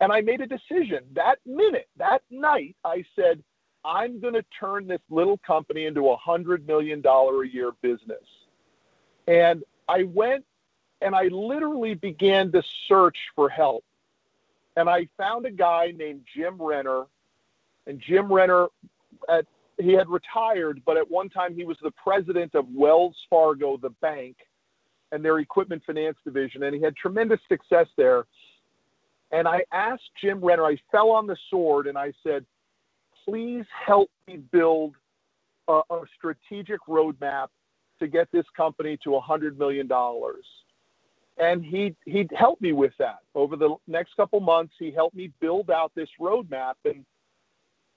And 0.00 0.12
I 0.12 0.20
made 0.20 0.40
a 0.40 0.46
decision 0.46 1.04
that 1.14 1.38
minute, 1.46 1.88
that 1.96 2.22
night. 2.30 2.76
I 2.84 3.04
said, 3.16 3.42
I'm 3.84 4.20
going 4.20 4.34
to 4.34 4.44
turn 4.58 4.86
this 4.86 5.00
little 5.10 5.38
company 5.38 5.86
into 5.86 6.08
a 6.08 6.16
hundred 6.16 6.66
million 6.66 7.00
dollar 7.00 7.42
a 7.42 7.48
year 7.48 7.72
business. 7.82 8.24
And 9.26 9.62
I 9.88 10.04
went 10.04 10.44
and 11.00 11.14
I 11.14 11.24
literally 11.24 11.94
began 11.94 12.50
to 12.52 12.62
search 12.88 13.18
for 13.36 13.48
help. 13.48 13.84
And 14.76 14.88
I 14.88 15.08
found 15.16 15.46
a 15.46 15.50
guy 15.50 15.92
named 15.96 16.22
Jim 16.34 16.60
Renner. 16.60 17.04
And 17.86 18.00
Jim 18.00 18.32
Renner, 18.32 18.68
at, 19.28 19.46
he 19.78 19.92
had 19.92 20.08
retired, 20.08 20.82
but 20.86 20.96
at 20.96 21.10
one 21.10 21.28
time 21.28 21.54
he 21.54 21.64
was 21.64 21.76
the 21.82 21.90
president 21.92 22.54
of 22.54 22.66
Wells 22.74 23.16
Fargo, 23.28 23.76
the 23.76 23.90
bank, 23.90 24.36
and 25.14 25.24
their 25.24 25.38
equipment 25.38 25.80
finance 25.86 26.16
division. 26.24 26.64
And 26.64 26.74
he 26.74 26.82
had 26.82 26.96
tremendous 26.96 27.38
success 27.48 27.86
there. 27.96 28.24
And 29.30 29.46
I 29.46 29.64
asked 29.72 30.10
Jim 30.20 30.44
Renner, 30.44 30.66
I 30.66 30.76
fell 30.90 31.10
on 31.10 31.26
the 31.26 31.36
sword 31.50 31.86
and 31.86 31.96
I 31.96 32.12
said, 32.24 32.44
please 33.24 33.64
help 33.86 34.10
me 34.26 34.38
build 34.38 34.96
a, 35.68 35.80
a 35.88 36.00
strategic 36.16 36.80
roadmap 36.88 37.46
to 38.00 38.08
get 38.08 38.28
this 38.32 38.44
company 38.56 38.98
to 39.04 39.10
$100 39.10 39.56
million. 39.56 39.88
And 41.38 41.64
he, 41.64 41.94
he 42.04 42.28
helped 42.36 42.60
me 42.60 42.72
with 42.72 42.92
that. 42.98 43.18
Over 43.36 43.56
the 43.56 43.76
next 43.86 44.16
couple 44.16 44.40
months, 44.40 44.74
he 44.80 44.90
helped 44.90 45.14
me 45.14 45.30
build 45.40 45.70
out 45.70 45.92
this 45.94 46.08
roadmap. 46.20 46.74
And, 46.84 47.04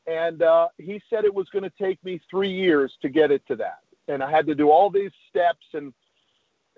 and 0.06 0.44
uh, 0.44 0.68
he 0.78 1.02
said 1.10 1.26
it 1.26 1.34
was 1.34 1.48
going 1.50 1.64
to 1.64 1.74
take 1.82 2.04
me 2.04 2.22
three 2.30 2.52
years 2.52 2.94
to 3.02 3.10
get 3.10 3.32
it 3.32 3.42
to 3.48 3.56
that. 3.56 3.80
And 4.08 4.24
I 4.24 4.30
had 4.30 4.46
to 4.48 4.56
do 4.56 4.70
all 4.70 4.90
these 4.90 5.12
steps, 5.30 5.66
and, 5.74 5.94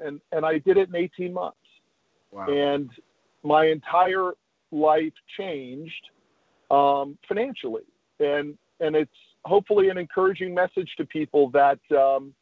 and, 0.03 0.21
and 0.31 0.45
I 0.45 0.59
did 0.59 0.77
it 0.77 0.89
in 0.89 0.95
18 0.95 1.33
months. 1.33 1.57
Wow. 2.31 2.47
And 2.47 2.89
my 3.43 3.65
entire 3.65 4.31
life 4.71 5.13
changed 5.37 6.09
um, 6.69 7.17
financially. 7.27 7.83
And, 8.19 8.57
and 8.79 8.95
it's 8.95 9.11
hopefully 9.45 9.89
an 9.89 9.97
encouraging 9.97 10.53
message 10.53 10.89
to 10.97 11.05
people 11.05 11.49
that 11.51 11.79
um, 11.91 12.33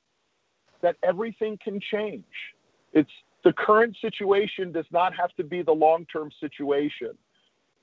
that 0.81 0.95
everything 1.03 1.57
can 1.63 1.79
change. 1.91 2.23
It's 2.93 3.09
the 3.43 3.53
current 3.53 3.95
situation 4.01 4.71
does 4.71 4.85
not 4.91 5.13
have 5.15 5.33
to 5.35 5.43
be 5.43 5.61
the 5.61 5.71
long-term 5.71 6.29
situation. 6.39 7.11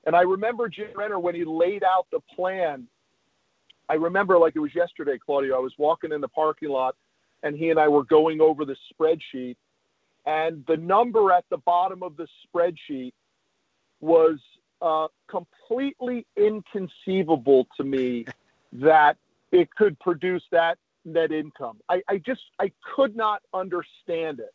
And 0.05 0.15
I 0.15 0.21
remember 0.21 0.69
Jim 0.69 0.89
Renner 0.95 1.19
when 1.19 1.35
he 1.35 1.43
laid 1.43 1.83
out 1.83 2.07
the 2.11 2.19
plan. 2.35 2.87
I 3.89 3.95
remember 3.95 4.37
like 4.37 4.55
it 4.55 4.59
was 4.59 4.73
yesterday, 4.75 5.17
Claudio. 5.23 5.55
I 5.55 5.59
was 5.59 5.73
walking 5.77 6.11
in 6.11 6.21
the 6.21 6.27
parking 6.27 6.69
lot, 6.69 6.95
and 7.43 7.55
he 7.55 7.69
and 7.69 7.79
I 7.79 7.87
were 7.87 8.03
going 8.03 8.41
over 8.41 8.65
the 8.65 8.75
spreadsheet, 8.93 9.57
and 10.25 10.63
the 10.67 10.77
number 10.77 11.31
at 11.31 11.45
the 11.49 11.57
bottom 11.57 12.03
of 12.03 12.17
the 12.17 12.27
spreadsheet 12.45 13.13
was 14.01 14.39
uh, 14.81 15.07
completely 15.29 16.25
inconceivable 16.35 17.67
to 17.77 17.83
me 17.83 18.25
that 18.73 19.17
it 19.51 19.73
could 19.75 19.97
produce 19.99 20.43
that 20.51 20.77
net 21.05 21.31
income. 21.31 21.77
I, 21.89 22.01
I 22.09 22.17
just 22.17 22.41
I 22.59 22.71
could 22.95 23.15
not 23.15 23.41
understand 23.53 24.39
it. 24.39 24.53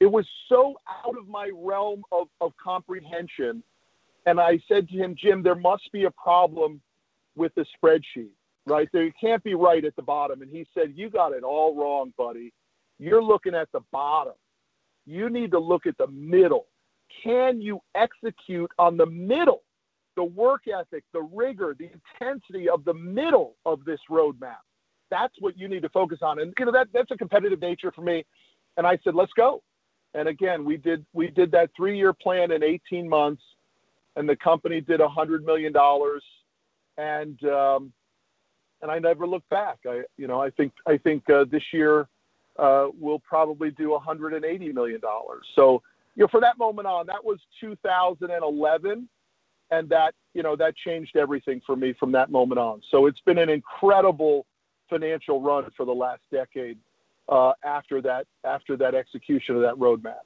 It 0.00 0.06
was 0.10 0.26
so 0.48 0.76
out 1.04 1.16
of 1.16 1.28
my 1.28 1.50
realm 1.54 2.02
of, 2.10 2.28
of 2.40 2.52
comprehension. 2.62 3.62
And 4.26 4.40
I 4.40 4.58
said 4.66 4.88
to 4.88 4.96
him, 4.96 5.14
Jim, 5.16 5.42
there 5.42 5.54
must 5.54 5.90
be 5.92 6.04
a 6.04 6.10
problem 6.10 6.80
with 7.36 7.54
the 7.54 7.64
spreadsheet, 7.76 8.30
right? 8.66 8.88
There 8.92 9.04
you 9.04 9.12
can't 9.18 9.42
be 9.44 9.54
right 9.54 9.84
at 9.84 9.96
the 9.96 10.02
bottom. 10.02 10.42
And 10.42 10.50
he 10.50 10.66
said, 10.74 10.92
You 10.96 11.10
got 11.10 11.32
it 11.32 11.42
all 11.42 11.76
wrong, 11.76 12.12
buddy. 12.16 12.52
You're 12.98 13.22
looking 13.22 13.54
at 13.54 13.68
the 13.72 13.80
bottom. 13.92 14.34
You 15.10 15.28
need 15.28 15.50
to 15.52 15.58
look 15.58 15.86
at 15.86 15.98
the 15.98 16.06
middle. 16.08 16.66
Can 17.24 17.60
you 17.60 17.80
execute 17.94 18.70
on 18.78 18.96
the 18.96 19.06
middle? 19.06 19.62
The 20.16 20.24
work 20.24 20.62
ethic, 20.68 21.04
the 21.12 21.22
rigor, 21.32 21.74
the 21.78 21.90
intensity 21.92 22.68
of 22.68 22.84
the 22.84 22.94
middle 22.94 23.56
of 23.64 23.84
this 23.84 24.00
roadmap 24.10 24.62
that's 25.10 25.34
what 25.40 25.58
you 25.58 25.68
need 25.68 25.82
to 25.82 25.88
focus 25.90 26.18
on. 26.22 26.40
And 26.40 26.54
you 26.58 26.64
know 26.64 26.72
that 26.72 26.88
that's 26.94 27.10
a 27.10 27.16
competitive 27.16 27.60
nature 27.60 27.92
for 27.92 28.02
me. 28.02 28.24
And 28.76 28.86
I 28.86 28.98
said, 29.04 29.14
let's 29.14 29.32
go. 29.36 29.62
And 30.14 30.28
again, 30.28 30.64
we 30.64 30.76
did 30.76 31.04
we 31.12 31.28
did 31.28 31.50
that 31.52 31.70
three 31.76 31.96
year 31.96 32.12
plan 32.12 32.50
in 32.52 32.62
18 32.62 33.08
months, 33.08 33.42
and 34.16 34.28
the 34.28 34.36
company 34.36 34.80
did 34.80 35.00
a 35.00 35.08
hundred 35.08 35.44
million 35.44 35.72
dollars, 35.72 36.24
and 36.96 37.42
um, 37.44 37.92
and 38.82 38.90
I 38.90 38.98
never 38.98 39.26
looked 39.26 39.48
back. 39.50 39.78
I 39.86 40.02
you 40.16 40.26
know 40.26 40.40
I 40.40 40.50
think 40.50 40.72
I 40.86 40.96
think 40.96 41.28
uh, 41.30 41.44
this 41.50 41.62
year 41.72 42.08
uh, 42.60 42.88
we'll 42.98 43.18
probably 43.18 43.70
do 43.70 43.90
180 43.90 44.72
million 44.72 45.00
dollars. 45.00 45.46
So 45.56 45.82
you 46.14 46.24
know 46.24 46.28
for 46.28 46.40
that 46.40 46.58
moment 46.58 46.86
on, 46.86 47.06
that 47.06 47.24
was 47.24 47.38
2011, 47.60 49.08
and 49.70 49.88
that 49.88 50.14
you 50.34 50.42
know 50.42 50.56
that 50.56 50.76
changed 50.76 51.16
everything 51.16 51.62
for 51.66 51.74
me 51.74 51.94
from 51.98 52.12
that 52.12 52.30
moment 52.30 52.58
on. 52.58 52.82
So 52.90 53.06
it's 53.06 53.20
been 53.20 53.38
an 53.38 53.48
incredible 53.48 54.46
financial 54.90 55.40
run 55.40 55.70
for 55.76 55.86
the 55.86 55.92
last 55.92 56.20
decade 56.30 56.76
uh, 57.28 57.52
after 57.64 58.02
that 58.02 58.26
after 58.44 58.76
that 58.76 58.94
execution 58.94 59.56
of 59.56 59.62
that 59.62 59.76
roadmap. 59.76 60.20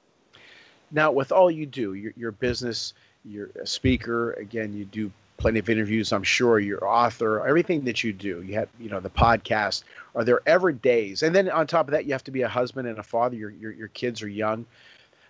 Now, 0.91 1.11
with 1.11 1.31
all 1.31 1.49
you 1.49 1.65
do, 1.65 1.93
your, 1.93 2.13
your 2.15 2.31
business, 2.31 2.93
you're 3.23 3.49
a 3.61 3.65
speaker. 3.65 4.33
Again, 4.33 4.73
you 4.73 4.85
do 4.85 5.11
plenty 5.37 5.59
of 5.59 5.69
interviews. 5.69 6.11
I'm 6.11 6.23
sure 6.23 6.59
you're 6.59 6.87
author. 6.87 7.45
Everything 7.45 7.83
that 7.85 8.03
you 8.03 8.13
do, 8.13 8.41
you 8.41 8.55
have 8.55 8.69
you 8.79 8.89
know 8.89 8.99
the 8.99 9.09
podcast. 9.09 9.83
Are 10.15 10.23
there 10.23 10.41
ever 10.45 10.71
days? 10.71 11.23
And 11.23 11.35
then 11.35 11.49
on 11.49 11.67
top 11.67 11.87
of 11.87 11.91
that, 11.91 12.05
you 12.05 12.11
have 12.13 12.23
to 12.25 12.31
be 12.31 12.43
a 12.43 12.47
husband 12.47 12.87
and 12.87 12.99
a 12.99 13.03
father. 13.03 13.35
Your 13.35 13.51
your, 13.51 13.71
your 13.71 13.87
kids 13.89 14.21
are 14.21 14.29
young. 14.29 14.65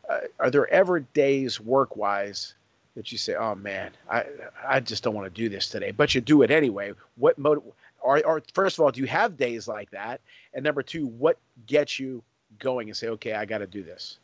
Uh, 0.09 0.19
are 0.39 0.51
there 0.51 0.71
ever 0.71 0.99
days 0.99 1.59
work 1.59 1.95
wise 1.95 2.53
that 2.95 3.11
you 3.11 3.17
say, 3.17 3.35
"Oh 3.35 3.55
man, 3.55 3.91
I 4.09 4.25
I 4.65 4.79
just 4.79 5.03
don't 5.03 5.15
want 5.15 5.33
to 5.33 5.41
do 5.41 5.49
this 5.49 5.69
today," 5.69 5.91
but 5.91 6.13
you 6.15 6.21
do 6.21 6.41
it 6.41 6.51
anyway? 6.51 6.93
What 7.15 7.37
motive? 7.37 7.63
or, 8.05 8.23
or 8.25 8.43
first 8.53 8.77
of 8.77 8.85
all, 8.85 8.91
do 8.91 9.01
you 9.01 9.07
have 9.07 9.35
days 9.35 9.67
like 9.67 9.89
that? 9.91 10.21
And 10.53 10.63
number 10.63 10.83
two, 10.83 11.07
what 11.07 11.37
gets 11.65 11.99
you 11.99 12.23
going 12.59 12.87
and 12.87 12.95
say, 12.95 13.07
okay, 13.09 13.33
I 13.33 13.45
got 13.45 13.57
to 13.57 13.67
do 13.67 13.83
this? 13.83 14.19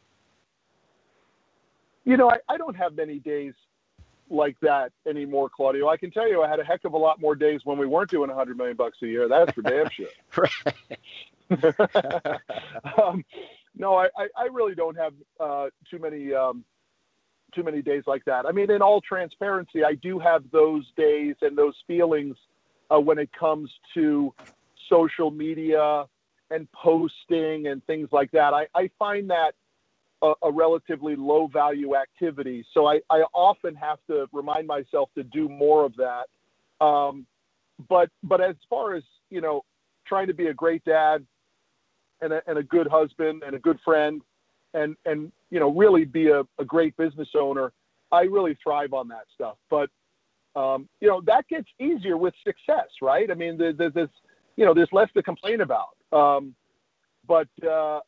You 2.05 2.15
know, 2.17 2.29
I, 2.29 2.37
I 2.47 2.57
don't 2.57 2.75
have 2.75 2.95
many 2.95 3.19
days 3.19 3.53
like 4.31 4.57
that 4.61 4.91
anymore, 5.07 5.49
Claudio. 5.49 5.89
I 5.89 5.97
can 5.97 6.11
tell 6.11 6.27
you, 6.27 6.41
I 6.41 6.49
had 6.49 6.59
a 6.59 6.63
heck 6.63 6.85
of 6.85 6.93
a 6.93 6.97
lot 6.97 7.19
more 7.19 7.35
days 7.35 7.61
when 7.63 7.77
we 7.77 7.85
weren't 7.85 8.09
doing 8.09 8.29
100 8.29 8.57
million 8.57 8.77
bucks 8.77 8.97
a 9.03 9.07
year. 9.07 9.27
That's 9.27 9.51
for 9.53 9.61
damn 9.61 9.89
sure. 9.89 10.47
um, 13.01 13.25
no, 13.75 13.95
I, 13.95 14.07
I, 14.37 14.45
really 14.51 14.73
don't 14.73 14.97
have 14.97 15.13
uh, 15.37 15.67
too 15.89 15.99
many 15.99 16.33
um, 16.33 16.63
too 17.53 17.63
many 17.63 17.81
days 17.81 18.03
like 18.07 18.23
that. 18.25 18.45
I 18.45 18.51
mean, 18.51 18.71
in 18.71 18.81
all 18.81 19.01
transparency, 19.01 19.83
I 19.83 19.95
do 19.95 20.17
have 20.19 20.43
those 20.51 20.85
days 20.95 21.35
and 21.41 21.57
those 21.57 21.75
feelings 21.87 22.37
uh, 22.89 22.99
when 22.99 23.17
it 23.17 23.29
comes 23.33 23.69
to 23.95 24.33
social 24.89 25.31
media 25.31 26.05
and 26.49 26.71
posting 26.71 27.67
and 27.67 27.85
things 27.85 28.09
like 28.11 28.31
that. 28.31 28.53
I, 28.53 28.67
I 28.75 28.89
find 28.99 29.29
that 29.29 29.55
a, 30.21 30.33
a, 30.43 30.51
relatively 30.51 31.15
low 31.15 31.47
value 31.47 31.95
activity. 31.95 32.65
So 32.73 32.87
I, 32.87 33.01
I 33.09 33.23
often 33.33 33.75
have 33.75 33.99
to 34.07 34.27
remind 34.31 34.67
myself 34.67 35.09
to 35.15 35.23
do 35.23 35.49
more 35.49 35.85
of 35.85 35.93
that. 35.97 36.85
Um, 36.85 37.25
but 37.89 38.09
but 38.23 38.41
as 38.41 38.55
far 38.69 38.95
as 38.95 39.03
you 39.29 39.41
know, 39.41 39.63
trying 40.05 40.27
to 40.27 40.33
be 40.33 40.47
a 40.47 40.53
great 40.53 40.83
dad 40.85 41.25
and 42.21 42.33
a, 42.33 42.41
and 42.47 42.57
a 42.57 42.63
good 42.63 42.87
husband 42.87 43.43
and 43.45 43.55
a 43.55 43.59
good 43.59 43.79
friend 43.83 44.21
and 44.73 44.95
and 45.05 45.31
you 45.49 45.59
know 45.59 45.69
really 45.71 46.05
be 46.05 46.29
a, 46.29 46.41
a 46.59 46.65
great 46.65 46.95
business 46.97 47.29
owner, 47.35 47.71
I 48.11 48.21
really 48.21 48.57
thrive 48.63 48.93
on 48.93 49.07
that 49.09 49.25
stuff. 49.33 49.57
But 49.69 49.89
um, 50.55 50.87
you 50.99 51.07
know 51.07 51.21
that 51.25 51.47
gets 51.47 51.67
easier 51.79 52.17
with 52.17 52.33
success, 52.45 52.89
right? 53.01 53.29
I 53.31 53.33
mean, 53.33 53.57
there's, 53.57 53.77
there's 53.77 54.09
you 54.55 54.65
know 54.65 54.73
there's 54.73 54.91
less 54.91 55.09
to 55.13 55.23
complain 55.23 55.61
about. 55.61 55.95
Um, 56.11 56.55
but 57.27 57.47
uh, 57.67 58.01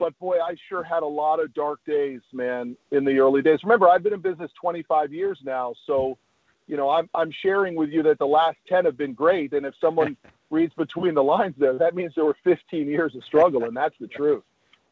but 0.00 0.18
boy, 0.18 0.38
I 0.40 0.56
sure 0.68 0.82
had 0.82 1.04
a 1.04 1.06
lot 1.06 1.38
of 1.38 1.54
dark 1.54 1.78
days, 1.86 2.22
man, 2.32 2.76
in 2.90 3.04
the 3.04 3.20
early 3.20 3.42
days. 3.42 3.60
Remember, 3.62 3.88
I've 3.88 4.02
been 4.02 4.14
in 4.14 4.20
business 4.20 4.50
25 4.60 5.12
years 5.12 5.38
now, 5.44 5.74
so 5.86 6.18
you 6.66 6.76
know 6.76 6.88
I'm 6.90 7.08
I'm 7.14 7.30
sharing 7.42 7.76
with 7.76 7.90
you 7.90 8.02
that 8.04 8.18
the 8.18 8.26
last 8.26 8.56
10 8.68 8.86
have 8.86 8.96
been 8.96 9.12
great, 9.12 9.52
and 9.52 9.64
if 9.64 9.74
someone 9.80 10.16
reads 10.50 10.74
between 10.74 11.14
the 11.14 11.22
lines 11.22 11.54
there, 11.58 11.78
that 11.78 11.94
means 11.94 12.14
there 12.16 12.24
were 12.24 12.36
15 12.42 12.88
years 12.88 13.14
of 13.14 13.22
struggle, 13.22 13.64
and 13.64 13.76
that's 13.76 13.94
the 14.00 14.08
truth. 14.08 14.42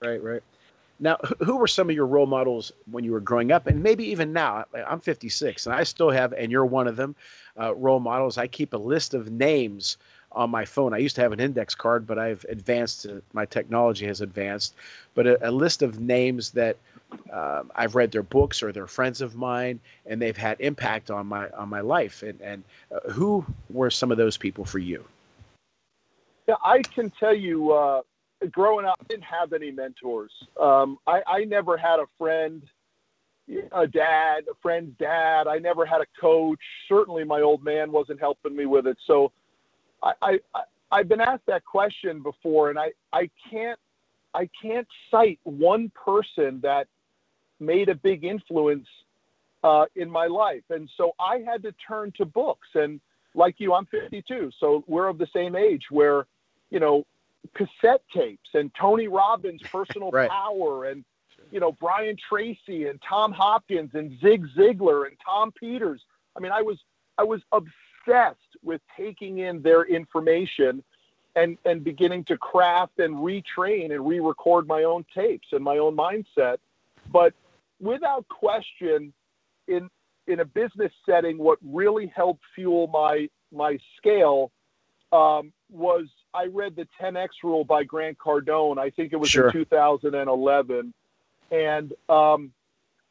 Right, 0.01 0.23
right. 0.23 0.42
Now, 1.01 1.16
who 1.44 1.57
were 1.57 1.68
some 1.68 1.88
of 1.88 1.94
your 1.94 2.07
role 2.07 2.27
models 2.27 2.73
when 2.90 3.05
you 3.05 3.12
were 3.12 3.21
growing 3.21 3.51
up, 3.53 3.66
and 3.66 3.83
maybe 3.83 4.05
even 4.05 4.33
now? 4.33 4.64
I'm 4.87 5.01
56, 5.01 5.66
and 5.66 5.75
I 5.75 5.85
still 5.85 6.11
have, 6.11 6.33
and 6.33 6.51
you're 6.51 6.66
one 6.66 6.88
of 6.88 6.97
them, 6.97 7.14
uh, 7.59 7.75
role 7.75 8.01
models. 8.01 8.37
I 8.37 8.49
keep 8.49 8.75
a 8.75 8.77
list 8.77 9.14
of 9.14 9.31
names 9.31 9.97
on 10.32 10.50
my 10.50 10.64
phone. 10.64 10.92
I 10.94 10.98
used 10.98 11.16
to 11.16 11.22
have 11.22 11.32
an 11.32 11.40
index 11.40 11.74
card, 11.74 12.06
but 12.06 12.18
I've 12.18 12.44
advanced. 12.48 13.06
Uh, 13.06 13.20
my 13.32 13.46
technology 13.46 14.06
has 14.06 14.20
advanced, 14.20 14.74
but 15.14 15.26
a, 15.26 15.48
a 15.48 15.50
list 15.50 15.82
of 15.82 16.00
names 16.00 16.50
that 16.52 16.76
um, 17.32 17.70
I've 17.74 17.94
read 17.94 18.12
their 18.12 18.22
books 18.22 18.62
or 18.62 18.72
they're 18.72 18.86
friends 18.86 19.20
of 19.20 19.34
mine, 19.36 19.80
and 20.06 20.20
they've 20.20 20.36
had 20.36 20.60
impact 20.60 21.10
on 21.10 21.26
my 21.26 21.48
on 21.50 21.68
my 21.68 21.80
life. 21.80 22.22
And 22.22 22.40
and 22.40 22.64
uh, 22.92 23.10
who 23.10 23.44
were 23.70 23.90
some 23.90 24.10
of 24.10 24.18
those 24.18 24.36
people 24.36 24.64
for 24.64 24.78
you? 24.78 25.04
Yeah, 26.46 26.56
I 26.64 26.82
can 26.82 27.10
tell 27.10 27.34
you. 27.34 27.72
Uh, 27.72 28.02
growing 28.50 28.86
up, 28.86 28.96
I 29.00 29.04
didn't 29.08 29.24
have 29.24 29.52
any 29.52 29.70
mentors. 29.70 30.32
Um, 30.60 30.98
I, 31.06 31.22
I 31.26 31.44
never 31.44 31.76
had 31.76 31.98
a 31.98 32.06
friend, 32.18 32.62
a 33.72 33.86
dad, 33.86 34.44
a 34.50 34.54
friend's 34.62 34.96
dad. 34.98 35.46
I 35.46 35.58
never 35.58 35.84
had 35.84 36.00
a 36.00 36.06
coach. 36.20 36.60
Certainly, 36.88 37.24
my 37.24 37.40
old 37.40 37.64
man 37.64 37.90
wasn't 37.90 38.20
helping 38.20 38.54
me 38.54 38.66
with 38.66 38.86
it. 38.86 38.96
So, 39.06 39.32
I, 40.02 40.12
I, 40.22 40.38
I've 40.90 41.08
been 41.08 41.20
asked 41.20 41.46
that 41.46 41.64
question 41.64 42.22
before, 42.22 42.70
and 42.70 42.78
I, 42.78 42.92
I 43.12 43.30
can't 43.50 43.78
I 44.34 44.48
can't 44.61 44.87
cite 45.11 45.40
one 45.44 45.90
person 45.94 46.61
that 46.62 46.87
made 47.61 47.88
a 47.88 47.94
big 47.94 48.24
influence 48.24 48.87
uh, 49.64 49.87
in 49.96 50.11
my 50.11 50.26
life. 50.26 50.62
And 50.70 50.88
so 50.96 51.12
I 51.18 51.38
had 51.38 51.62
to 51.62 51.72
turn 51.87 52.12
to 52.18 52.24
books. 52.24 52.68
And 52.74 53.00
like 53.34 53.56
you, 53.58 53.74
I'm 53.74 53.87
52, 53.87 54.50
so 54.58 54.84
we're 54.87 55.08
of 55.08 55.18
the 55.18 55.26
same 55.34 55.56
age 55.56 55.87
where, 55.90 56.26
you 56.70 56.80
know, 56.80 57.04
cassette 57.54 58.02
tapes 58.14 58.50
and 58.54 58.70
Tony 58.74 59.08
Robbins' 59.08 59.62
personal 59.72 60.11
right. 60.11 60.30
power 60.30 60.84
and, 60.84 61.04
you 61.50 61.61
know, 61.61 61.72
Brian 61.72 62.16
Tracy 62.28 62.87
and 62.87 63.00
Tom 63.06 63.32
Hopkins 63.32 63.90
and 63.94 64.18
Zig 64.20 64.46
Ziglar 64.56 65.06
and 65.06 65.16
Tom 65.24 65.52
Peters. 65.52 66.02
I 66.37 66.40
mean, 66.40 66.52
I 66.52 66.62
was 66.62 66.78
I 67.16 67.24
was 67.24 67.40
obsessed 67.52 68.38
with 68.62 68.81
taking 68.97 69.38
in 69.38 69.62
their 69.62 69.85
information 69.85 70.83
and 71.37 71.59
and 71.64 71.85
beginning 71.85 72.25
to 72.25 72.37
craft 72.37 72.99
and 72.99 73.16
retrain 73.16 73.92
and 73.92 74.07
re-record 74.07 74.66
my 74.66 74.85
own 74.85 75.05
tapes 75.14 75.49
and 75.53 75.62
my 75.62 75.79
own 75.79 75.97
mindset. 75.97 76.59
But 77.12 77.35
without 77.81 78.27
question, 78.29 79.12
in 79.66 79.88
in 80.27 80.40
a 80.40 80.44
business 80.44 80.92
setting, 81.07 81.38
what 81.38 81.59
really 81.64 82.12
helped 82.14 82.42
fuel 82.55 82.87
my 82.88 83.29
my 83.53 83.79
scale 83.97 84.51
um, 85.12 85.53
was 85.71 86.07
I 86.35 86.47
read 86.47 86.77
the 86.77 86.87
10x 87.01 87.29
rule 87.42 87.64
by 87.64 87.85
Grant 87.85 88.18
Cardone. 88.18 88.79
I 88.79 88.90
think 88.90 89.12
it 89.12 89.16
was 89.16 89.31
sure. 89.31 89.47
in 89.47 89.53
2011, 89.53 90.92
and 91.51 91.92
um, 92.09 92.53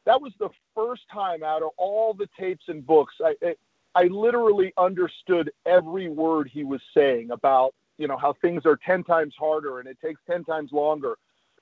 that 0.04 0.20
was 0.20 0.32
the 0.38 0.50
first 0.74 1.02
time 1.12 1.42
out 1.42 1.62
of 1.62 1.70
all 1.76 2.14
the 2.14 2.28
tapes 2.38 2.64
and 2.68 2.86
books 2.86 3.14
I, 3.20 3.34
I 3.42 3.54
I 3.94 4.04
literally 4.04 4.72
understood 4.76 5.50
every 5.66 6.08
word 6.08 6.50
he 6.52 6.64
was 6.64 6.80
saying 6.94 7.30
about 7.30 7.74
you 7.96 8.06
know 8.06 8.16
how 8.16 8.34
things 8.40 8.64
are 8.64 8.78
10 8.84 9.04
times 9.04 9.34
harder 9.38 9.80
and 9.80 9.88
it 9.88 9.98
takes 10.00 10.20
10 10.28 10.44
times 10.44 10.70
longer 10.72 11.16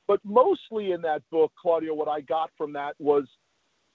but 0.06 0.20
mostly 0.24 0.92
in 0.92 1.02
that 1.02 1.22
book, 1.30 1.52
Claudio, 1.60 1.94
what 1.94 2.08
I 2.08 2.20
got 2.20 2.50
from 2.56 2.72
that 2.74 2.94
was 2.98 3.24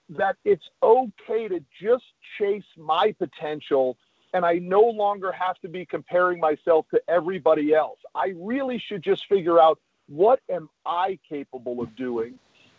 that 0.10 0.36
it's 0.44 0.68
okay 0.84 1.48
to 1.48 1.64
just 1.82 2.04
chase 2.38 2.66
my 2.78 3.14
potential 3.18 3.98
and 4.34 4.46
I 4.46 4.56
no 4.56 4.82
longer 4.82 5.32
have 5.32 5.60
to 5.60 5.70
be 5.70 5.86
comparing 5.86 6.40
myself 6.40 6.86
to 6.94 7.02
everybody 7.08 7.74
else. 7.74 8.00
I 8.16 8.34
really 8.38 8.82
should 8.86 9.04
just 9.04 9.26
figure 9.28 9.60
out 9.60 9.80
what 10.08 10.40
am 10.50 10.70
I 10.86 11.18
capable 11.28 11.82
of 11.82 11.96
doing? 11.96 12.38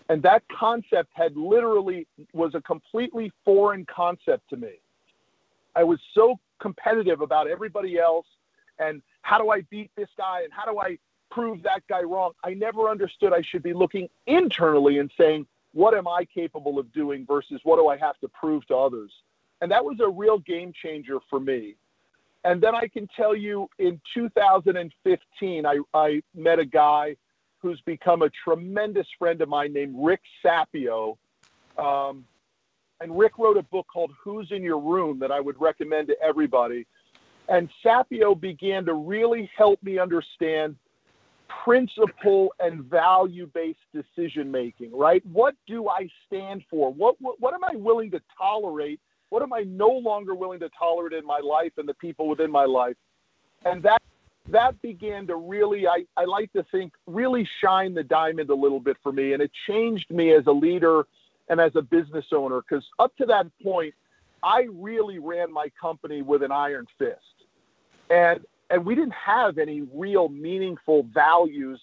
And 0.08 0.22
that 0.22 0.42
concept 0.48 1.10
had 1.14 1.36
literally 1.36 2.06
was 2.34 2.54
a 2.54 2.60
completely 2.60 3.32
foreign 3.44 3.86
concept 3.86 4.50
to 4.50 4.56
me. 4.56 4.80
I 5.74 5.84
was 5.84 5.98
so 6.14 6.38
competitive 6.60 7.20
about 7.20 7.48
everybody 7.48 7.98
else 7.98 8.26
and 8.78 9.02
how 9.22 9.38
do 9.38 9.50
I 9.50 9.62
beat 9.62 9.90
this 9.96 10.08
guy 10.16 10.42
and 10.42 10.52
how 10.52 10.70
do 10.70 10.78
I 10.78 10.98
prove 11.30 11.62
that 11.62 11.82
guy 11.88 12.02
wrong. 12.02 12.32
I 12.44 12.54
never 12.54 12.88
understood 12.88 13.32
I 13.32 13.42
should 13.42 13.62
be 13.62 13.72
looking 13.72 14.08
internally 14.26 14.98
and 14.98 15.10
saying, 15.18 15.46
what 15.72 15.94
am 15.94 16.06
I 16.06 16.26
capable 16.26 16.78
of 16.78 16.92
doing 16.92 17.24
versus 17.26 17.60
what 17.64 17.76
do 17.76 17.88
I 17.88 17.96
have 17.96 18.18
to 18.20 18.28
prove 18.28 18.66
to 18.66 18.76
others? 18.76 19.10
And 19.60 19.70
that 19.70 19.84
was 19.84 20.00
a 20.00 20.08
real 20.08 20.38
game 20.38 20.72
changer 20.72 21.18
for 21.30 21.40
me. 21.40 21.76
And 22.44 22.60
then 22.60 22.74
I 22.74 22.88
can 22.88 23.08
tell 23.16 23.36
you 23.36 23.70
in 23.78 24.00
2015, 24.14 25.64
I, 25.64 25.78
I 25.94 26.22
met 26.34 26.58
a 26.58 26.64
guy 26.64 27.16
who's 27.58 27.80
become 27.82 28.22
a 28.22 28.30
tremendous 28.44 29.06
friend 29.18 29.40
of 29.40 29.48
mine 29.48 29.72
named 29.72 29.94
Rick 29.96 30.20
Sapio. 30.44 31.16
Um, 31.78 32.24
and 33.02 33.18
Rick 33.18 33.38
wrote 33.38 33.56
a 33.56 33.62
book 33.64 33.86
called 33.92 34.12
Who's 34.22 34.48
in 34.52 34.62
Your 34.62 34.78
Room 34.78 35.18
that 35.18 35.32
I 35.32 35.40
would 35.40 35.60
recommend 35.60 36.06
to 36.08 36.16
everybody. 36.22 36.86
And 37.48 37.68
Sapio 37.84 38.40
began 38.40 38.84
to 38.86 38.94
really 38.94 39.50
help 39.56 39.82
me 39.82 39.98
understand 39.98 40.76
principle 41.64 42.54
and 42.60 42.84
value 42.84 43.50
based 43.52 43.80
decision 43.92 44.50
making, 44.50 44.96
right? 44.96 45.24
What 45.26 45.54
do 45.66 45.88
I 45.88 46.08
stand 46.26 46.62
for? 46.70 46.92
What, 46.92 47.16
what, 47.20 47.40
what 47.40 47.54
am 47.54 47.64
I 47.64 47.74
willing 47.74 48.10
to 48.12 48.20
tolerate? 48.38 49.00
What 49.30 49.42
am 49.42 49.52
I 49.52 49.62
no 49.62 49.88
longer 49.88 50.34
willing 50.34 50.60
to 50.60 50.70
tolerate 50.78 51.12
in 51.12 51.26
my 51.26 51.40
life 51.40 51.72
and 51.78 51.88
the 51.88 51.94
people 51.94 52.28
within 52.28 52.50
my 52.50 52.64
life? 52.64 52.96
And 53.64 53.82
that 53.82 54.00
that 54.48 54.80
began 54.82 55.26
to 55.28 55.36
really, 55.36 55.86
I, 55.86 56.04
I 56.16 56.24
like 56.24 56.52
to 56.52 56.64
think, 56.72 56.92
really 57.06 57.48
shine 57.60 57.94
the 57.94 58.02
diamond 58.02 58.50
a 58.50 58.54
little 58.54 58.80
bit 58.80 58.96
for 59.02 59.12
me. 59.12 59.34
And 59.34 59.42
it 59.42 59.52
changed 59.68 60.10
me 60.10 60.34
as 60.34 60.46
a 60.46 60.52
leader 60.52 61.06
and 61.48 61.60
as 61.60 61.72
a 61.74 61.82
business 61.82 62.26
owner 62.32 62.62
because 62.62 62.84
up 62.98 63.16
to 63.16 63.26
that 63.26 63.46
point, 63.62 63.94
I 64.42 64.66
really 64.72 65.18
ran 65.18 65.52
my 65.52 65.68
company 65.80 66.22
with 66.22 66.42
an 66.42 66.52
iron 66.52 66.86
fist. 66.98 67.18
And 68.10 68.40
and 68.70 68.86
we 68.86 68.94
didn't 68.94 69.12
have 69.12 69.58
any 69.58 69.82
real 69.92 70.30
meaningful 70.30 71.06
values 71.12 71.78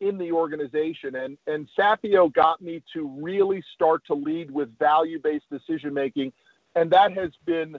in 0.00 0.18
the 0.18 0.30
organization. 0.30 1.16
And, 1.16 1.36
and 1.46 1.68
Sapio 1.76 2.32
got 2.32 2.62
me 2.62 2.82
to 2.94 3.08
really 3.20 3.62
start 3.74 4.02
to 4.06 4.14
lead 4.14 4.50
with 4.50 4.76
value 4.78 5.20
based 5.20 5.46
decision 5.50 5.92
making. 5.92 6.32
And 6.76 6.90
that 6.92 7.12
has 7.12 7.30
been 7.44 7.76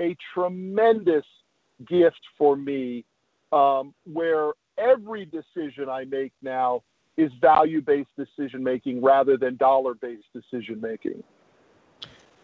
a 0.00 0.16
tremendous 0.34 1.24
gift 1.86 2.20
for 2.36 2.56
me, 2.56 3.04
um, 3.52 3.94
where 4.04 4.52
every 4.78 5.24
decision 5.24 5.88
I 5.88 6.04
make 6.04 6.32
now 6.42 6.82
is 7.16 7.32
value 7.40 7.80
based 7.80 8.10
decision 8.16 8.62
making 8.62 9.02
rather 9.02 9.36
than 9.36 9.56
dollar 9.56 9.94
based 9.94 10.26
decision 10.32 10.80
making. 10.80 11.22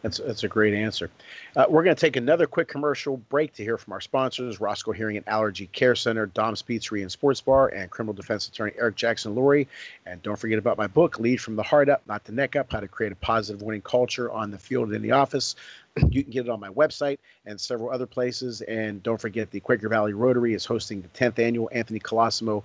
That's 0.03 0.19
that's 0.19 0.45
a 0.45 0.49
great 0.49 0.75
answer. 0.75 1.11
Uh, 1.57 1.67
we're 1.69 1.83
going 1.83 1.97
to 1.97 2.01
take 2.01 2.15
another 2.15 2.47
quick 2.47 2.69
commercial 2.69 3.17
break 3.17 3.55
to 3.55 3.65
hear 3.65 3.77
from 3.77 3.93
our 3.95 4.01
sponsors: 4.01 4.61
Roscoe 4.61 4.93
Hearing 4.93 5.17
and 5.17 5.29
Allergy 5.29 5.67
Care 5.67 5.97
Center, 5.97 6.27
Dom's 6.27 6.63
Pizzeria 6.63 7.03
and 7.03 7.11
Sports 7.11 7.41
Bar, 7.41 7.69
and 7.69 7.91
criminal 7.91 8.15
defense 8.15 8.47
attorney 8.47 8.73
Eric 8.79 8.95
Jackson 8.95 9.35
Lurie. 9.35 9.67
And 10.07 10.23
don't 10.23 10.39
forget 10.39 10.59
about 10.59 10.79
my 10.79 10.87
book, 10.87 11.19
Lead 11.19 11.41
from 11.41 11.57
the 11.57 11.65
Heart 11.65 11.89
Up, 11.89 12.03
Not 12.07 12.25
the 12.25 12.33
Neck 12.33 12.55
Up: 12.55 12.71
How 12.71 12.79
to 12.79 12.87
Create 12.87 13.11
a 13.11 13.17
Positive 13.17 13.61
Winning 13.61 13.83
Culture 13.83 14.31
on 14.31 14.53
the 14.53 14.59
Field 14.59 14.89
and 14.89 14.97
in 14.97 15.03
the 15.03 15.13
Office. 15.13 15.57
You 16.11 16.23
can 16.23 16.31
get 16.31 16.47
it 16.47 16.49
on 16.49 16.61
my 16.61 16.69
website 16.69 17.19
and 17.45 17.61
several 17.61 17.91
other 17.91 18.07
places. 18.07 18.61
And 18.61 19.03
don't 19.03 19.21
forget, 19.21 19.51
the 19.51 19.59
Quaker 19.59 19.89
Valley 19.89 20.13
Rotary 20.13 20.55
is 20.55 20.65
hosting 20.65 21.03
the 21.03 21.09
10th 21.09 21.41
annual 21.41 21.69
Anthony 21.73 21.99
Colosimo 21.99 22.63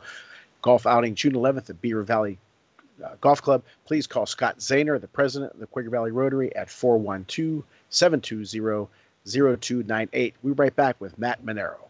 Golf 0.63 0.88
Outing 0.88 1.13
June 1.13 1.34
11th 1.34 1.69
at 1.69 1.82
Beaver 1.82 2.02
Valley 2.02 2.39
uh, 3.04 3.15
Golf 3.21 3.41
Club, 3.41 3.63
please 3.86 4.08
call 4.08 4.26
Scott 4.26 4.60
Zahner, 4.60 4.99
the 4.99 5.08
president 5.08 5.54
of 5.54 5.60
the 5.60 5.67
Quaker 5.67 5.89
Valley 5.89 6.12
Rotary, 6.12 6.56
at 6.56 6.69
412 6.69 7.63
720 7.89 8.88
0298. 9.26 10.36
We'll 10.41 10.54
be 10.54 10.60
right 10.60 10.76
back 10.76 10.99
with 10.99 11.17
Matt 11.17 11.43
Manero. 11.45 11.89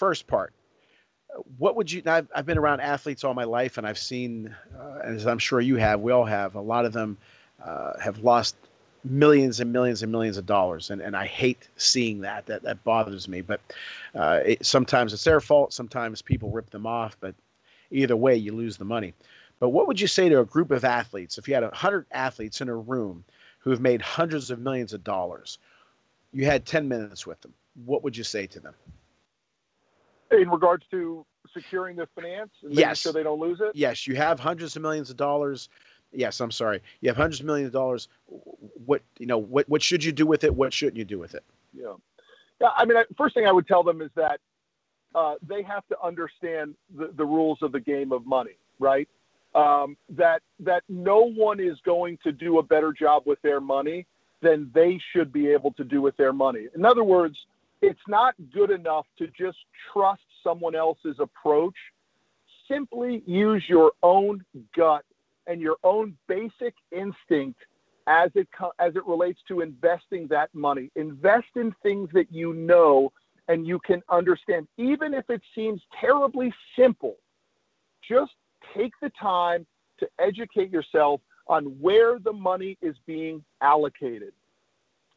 First 0.00 0.26
part, 0.26 0.54
what 1.58 1.76
would 1.76 1.92
you? 1.92 2.00
I've, 2.06 2.26
I've 2.34 2.46
been 2.46 2.56
around 2.56 2.80
athletes 2.80 3.22
all 3.22 3.34
my 3.34 3.44
life, 3.44 3.76
and 3.76 3.86
I've 3.86 3.98
seen, 3.98 4.56
uh, 4.74 5.00
as 5.04 5.26
I'm 5.26 5.38
sure 5.38 5.60
you 5.60 5.76
have, 5.76 6.00
we 6.00 6.10
all 6.10 6.24
have. 6.24 6.54
A 6.54 6.60
lot 6.62 6.86
of 6.86 6.94
them 6.94 7.18
uh, 7.62 7.98
have 8.00 8.20
lost 8.20 8.56
millions 9.04 9.60
and 9.60 9.70
millions 9.70 10.02
and 10.02 10.10
millions 10.10 10.38
of 10.38 10.46
dollars, 10.46 10.88
and, 10.88 11.02
and 11.02 11.14
I 11.14 11.26
hate 11.26 11.68
seeing 11.76 12.22
that. 12.22 12.46
That 12.46 12.62
that 12.62 12.82
bothers 12.82 13.28
me. 13.28 13.42
But 13.42 13.60
uh, 14.14 14.40
it, 14.46 14.64
sometimes 14.64 15.12
it's 15.12 15.24
their 15.24 15.38
fault. 15.38 15.74
Sometimes 15.74 16.22
people 16.22 16.50
rip 16.50 16.70
them 16.70 16.86
off. 16.86 17.18
But 17.20 17.34
either 17.90 18.16
way, 18.16 18.34
you 18.36 18.54
lose 18.54 18.78
the 18.78 18.86
money. 18.86 19.12
But 19.58 19.68
what 19.68 19.86
would 19.86 20.00
you 20.00 20.06
say 20.06 20.30
to 20.30 20.40
a 20.40 20.46
group 20.46 20.70
of 20.70 20.82
athletes 20.82 21.36
if 21.36 21.46
you 21.46 21.52
had 21.52 21.62
a 21.62 21.74
hundred 21.74 22.06
athletes 22.10 22.62
in 22.62 22.70
a 22.70 22.74
room 22.74 23.22
who 23.58 23.68
have 23.68 23.82
made 23.82 24.00
hundreds 24.00 24.50
of 24.50 24.60
millions 24.60 24.94
of 24.94 25.04
dollars? 25.04 25.58
You 26.32 26.46
had 26.46 26.64
ten 26.64 26.88
minutes 26.88 27.26
with 27.26 27.42
them. 27.42 27.52
What 27.84 28.02
would 28.02 28.16
you 28.16 28.24
say 28.24 28.46
to 28.46 28.60
them? 28.60 28.72
In 30.30 30.48
regards 30.48 30.84
to 30.90 31.24
securing 31.52 31.96
the 31.96 32.06
finance 32.14 32.50
and 32.62 32.70
making 32.70 32.80
Yes. 32.80 33.00
sure 33.00 33.12
they 33.12 33.22
don't 33.22 33.40
lose 33.40 33.60
it? 33.60 33.72
Yes, 33.74 34.06
you 34.06 34.14
have 34.16 34.38
hundreds 34.38 34.76
of 34.76 34.82
millions 34.82 35.10
of 35.10 35.16
dollars. 35.16 35.68
Yes, 36.12 36.40
I'm 36.40 36.50
sorry. 36.50 36.82
You 37.00 37.08
have 37.08 37.16
hundreds 37.16 37.40
of 37.40 37.46
millions 37.46 37.68
of 37.68 37.72
dollars. 37.72 38.08
What 38.86 39.02
you 39.18 39.26
know? 39.26 39.38
What 39.38 39.68
what 39.68 39.82
should 39.82 40.02
you 40.04 40.12
do 40.12 40.26
with 40.26 40.44
it? 40.44 40.54
What 40.54 40.72
shouldn't 40.72 40.96
you 40.96 41.04
do 41.04 41.18
with 41.18 41.34
it? 41.34 41.44
Yeah. 41.72 41.94
Yeah. 42.60 42.68
I 42.76 42.84
mean, 42.84 42.96
I, 42.96 43.04
first 43.16 43.34
thing 43.34 43.46
I 43.46 43.52
would 43.52 43.66
tell 43.66 43.82
them 43.82 44.00
is 44.02 44.10
that 44.16 44.40
uh, 45.14 45.34
they 45.46 45.62
have 45.62 45.86
to 45.88 45.96
understand 46.02 46.74
the, 46.96 47.10
the 47.16 47.24
rules 47.24 47.58
of 47.62 47.72
the 47.72 47.80
game 47.80 48.12
of 48.12 48.26
money, 48.26 48.56
right? 48.78 49.08
Um, 49.54 49.96
that 50.10 50.42
that 50.60 50.84
no 50.88 51.28
one 51.30 51.58
is 51.58 51.78
going 51.84 52.18
to 52.24 52.32
do 52.32 52.58
a 52.58 52.62
better 52.62 52.92
job 52.92 53.24
with 53.26 53.40
their 53.42 53.60
money 53.60 54.06
than 54.42 54.70
they 54.74 54.98
should 55.12 55.32
be 55.32 55.48
able 55.48 55.72
to 55.72 55.84
do 55.84 56.00
with 56.00 56.16
their 56.16 56.32
money. 56.32 56.66
In 56.74 56.84
other 56.84 57.04
words, 57.04 57.36
it's 57.82 58.00
not 58.08 58.34
good 58.52 58.70
enough 58.70 59.06
to 59.18 59.26
just 59.28 59.58
trust 59.92 60.22
someone 60.44 60.74
else's 60.74 61.16
approach. 61.18 61.76
Simply 62.68 63.22
use 63.26 63.64
your 63.68 63.92
own 64.02 64.44
gut 64.76 65.04
and 65.46 65.60
your 65.60 65.76
own 65.82 66.16
basic 66.28 66.74
instinct 66.92 67.58
as 68.06 68.30
it 68.34 68.48
as 68.78 68.96
it 68.96 69.06
relates 69.06 69.40
to 69.48 69.60
investing 69.60 70.26
that 70.28 70.54
money. 70.54 70.90
Invest 70.96 71.48
in 71.56 71.74
things 71.82 72.08
that 72.12 72.32
you 72.32 72.52
know 72.52 73.12
and 73.48 73.66
you 73.66 73.80
can 73.80 74.00
understand, 74.08 74.68
even 74.78 75.12
if 75.12 75.28
it 75.28 75.42
seems 75.54 75.80
terribly 76.00 76.52
simple. 76.78 77.16
Just 78.08 78.32
take 78.76 78.92
the 79.02 79.10
time 79.20 79.66
to 79.98 80.08
educate 80.20 80.70
yourself 80.70 81.20
on 81.48 81.64
where 81.80 82.18
the 82.18 82.32
money 82.32 82.78
is 82.80 82.94
being 83.06 83.44
allocated. 83.60 84.32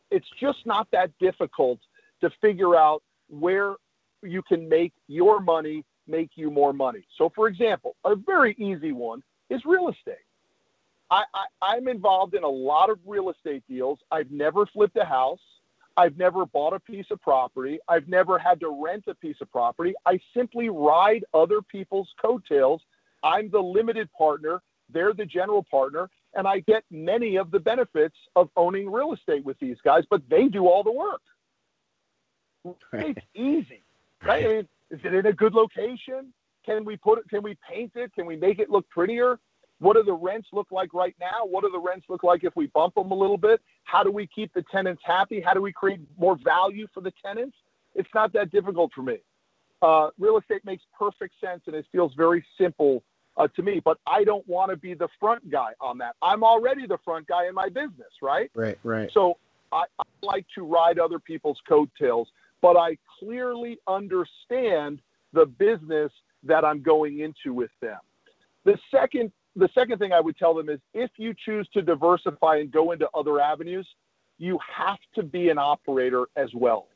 It's 0.09 0.27
just 0.39 0.65
not 0.65 0.87
that 0.91 1.11
difficult 1.19 1.79
to 2.23 2.31
figure 2.41 2.75
out 2.75 3.03
where 3.29 3.75
you 4.23 4.41
can 4.41 4.67
make 4.67 4.93
your 5.07 5.39
money 5.39 5.85
make 6.07 6.31
you 6.35 6.51
more 6.51 6.73
money. 6.73 7.05
So, 7.17 7.31
for 7.35 7.47
example, 7.47 7.95
a 8.05 8.15
very 8.15 8.55
easy 8.57 8.91
one 8.91 9.23
is 9.49 9.61
real 9.65 9.89
estate. 9.89 10.25
I, 11.11 11.23
I, 11.33 11.75
I'm 11.75 11.87
involved 11.87 12.33
in 12.33 12.43
a 12.43 12.49
lot 12.49 12.89
of 12.89 12.97
real 13.05 13.29
estate 13.29 13.63
deals. 13.69 13.99
I've 14.11 14.31
never 14.31 14.65
flipped 14.65 14.97
a 14.97 15.05
house. 15.05 15.39
I've 15.95 16.17
never 16.17 16.45
bought 16.45 16.73
a 16.73 16.79
piece 16.79 17.05
of 17.11 17.21
property. 17.21 17.79
I've 17.87 18.07
never 18.07 18.39
had 18.39 18.59
to 18.61 18.83
rent 18.83 19.03
a 19.07 19.13
piece 19.15 19.35
of 19.41 19.51
property. 19.51 19.93
I 20.05 20.19
simply 20.35 20.69
ride 20.69 21.23
other 21.33 21.61
people's 21.61 22.09
coattails. 22.19 22.81
I'm 23.21 23.49
the 23.51 23.59
limited 23.59 24.09
partner. 24.17 24.61
They're 24.91 25.13
the 25.13 25.25
general 25.25 25.63
partner. 25.69 26.09
And 26.33 26.47
I 26.47 26.61
get 26.61 26.83
many 26.89 27.35
of 27.35 27.51
the 27.51 27.59
benefits 27.59 28.15
of 28.35 28.49
owning 28.57 28.91
real 28.91 29.13
estate 29.13 29.45
with 29.45 29.59
these 29.59 29.77
guys, 29.83 30.03
but 30.09 30.21
they 30.29 30.47
do 30.47 30.67
all 30.67 30.83
the 30.83 30.91
work. 30.91 31.21
It's 32.93 33.19
easy, 33.35 33.81
right? 34.23 34.45
I 34.45 34.47
mean, 34.47 34.67
is 34.91 34.99
it 35.03 35.13
in 35.13 35.25
a 35.25 35.33
good 35.33 35.53
location? 35.53 36.33
Can 36.65 36.85
we 36.85 36.95
put 36.95 37.19
it? 37.19 37.29
Can 37.29 37.43
we 37.43 37.57
paint 37.69 37.91
it? 37.95 38.13
Can 38.13 38.25
we 38.25 38.35
make 38.35 38.59
it 38.59 38.69
look 38.69 38.89
prettier? 38.89 39.39
What 39.79 39.97
do 39.97 40.03
the 40.03 40.13
rents 40.13 40.47
look 40.53 40.67
like 40.71 40.93
right 40.93 41.15
now? 41.19 41.45
What 41.45 41.63
do 41.63 41.69
the 41.69 41.79
rents 41.79 42.05
look 42.07 42.23
like 42.23 42.43
if 42.43 42.55
we 42.55 42.67
bump 42.67 42.95
them 42.95 43.11
a 43.11 43.15
little 43.15 43.37
bit? 43.37 43.59
How 43.83 44.01
do 44.01 44.11
we 44.11 44.27
keep 44.27 44.53
the 44.53 44.63
tenants 44.71 45.01
happy? 45.03 45.41
How 45.41 45.53
do 45.53 45.61
we 45.61 45.73
create 45.73 45.99
more 46.17 46.37
value 46.41 46.87
for 46.93 47.01
the 47.01 47.11
tenants? 47.25 47.57
It's 47.95 48.09
not 48.15 48.31
that 48.33 48.51
difficult 48.51 48.91
for 48.95 49.01
me. 49.01 49.17
Uh, 49.81 50.09
real 50.17 50.37
estate 50.37 50.63
makes 50.63 50.83
perfect 50.97 51.33
sense 51.41 51.63
and 51.67 51.75
it 51.75 51.85
feels 51.91 52.13
very 52.15 52.45
simple 52.57 53.03
uh, 53.35 53.47
to 53.55 53.61
me, 53.61 53.81
but 53.83 53.97
I 54.07 54.23
don't 54.23 54.47
want 54.47 54.71
to 54.71 54.77
be 54.77 54.93
the 54.93 55.09
front 55.19 55.49
guy 55.51 55.71
on 55.81 55.97
that. 55.97 56.15
I'm 56.21 56.43
already 56.43 56.87
the 56.87 56.99
front 57.03 57.27
guy 57.27 57.47
in 57.47 57.53
my 57.53 57.67
business, 57.67 58.13
right? 58.21 58.49
Right, 58.55 58.77
right. 58.83 59.09
So 59.13 59.37
I, 59.71 59.83
I 59.99 60.03
like 60.21 60.45
to 60.55 60.63
ride 60.63 60.99
other 60.99 61.19
people's 61.19 61.59
coattails, 61.67 62.29
but 62.63 62.77
I 62.77 62.97
clearly 63.19 63.77
understand 63.87 65.01
the 65.33 65.45
business 65.45 66.11
that 66.43 66.63
I'm 66.63 66.81
going 66.81 67.19
into 67.19 67.53
with 67.53 67.71
them. 67.81 67.99
The 68.63 68.77
second, 68.89 69.33
the 69.57 69.69
second 69.75 69.99
thing 69.99 70.13
I 70.13 70.21
would 70.21 70.37
tell 70.37 70.53
them 70.53 70.69
is 70.69 70.79
if 70.93 71.11
you 71.17 71.33
choose 71.45 71.67
to 71.73 71.81
diversify 71.81 72.57
and 72.57 72.71
go 72.71 72.93
into 72.93 73.09
other 73.13 73.41
avenues, 73.41 73.85
you 74.37 74.57
have 74.75 74.97
to 75.15 75.23
be 75.23 75.49
an 75.49 75.57
operator 75.57 76.25
as 76.37 76.49
well. 76.55 76.87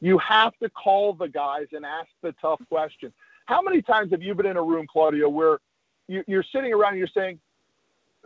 You 0.00 0.18
have 0.18 0.52
to 0.58 0.68
call 0.70 1.14
the 1.14 1.28
guys 1.28 1.68
and 1.72 1.86
ask 1.86 2.08
the 2.22 2.34
tough 2.42 2.60
question. 2.68 3.12
How 3.46 3.62
many 3.62 3.82
times 3.82 4.10
have 4.10 4.22
you 4.22 4.34
been 4.34 4.46
in 4.46 4.56
a 4.56 4.62
room, 4.62 4.86
Claudio, 4.92 5.28
where 5.28 5.60
you, 6.08 6.24
you're 6.26 6.44
sitting 6.52 6.72
around 6.72 6.94
and 6.94 6.98
you're 6.98 7.08
saying, 7.14 7.38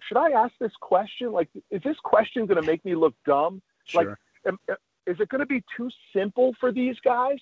should 0.08 0.16
I 0.16 0.30
ask 0.30 0.54
this 0.58 0.72
question? 0.80 1.30
Like, 1.30 1.50
is 1.70 1.82
this 1.82 1.96
question 2.02 2.46
going 2.46 2.60
to 2.60 2.66
make 2.66 2.82
me 2.86 2.94
look 2.94 3.14
dumb? 3.26 3.60
Sure. 3.84 4.18
Like, 4.46 4.56
am, 4.70 4.76
is 5.06 5.16
it 5.20 5.28
going 5.28 5.40
to 5.40 5.46
be 5.46 5.62
too 5.76 5.90
simple 6.14 6.54
for 6.60 6.72
these 6.72 6.96
guys? 7.04 7.38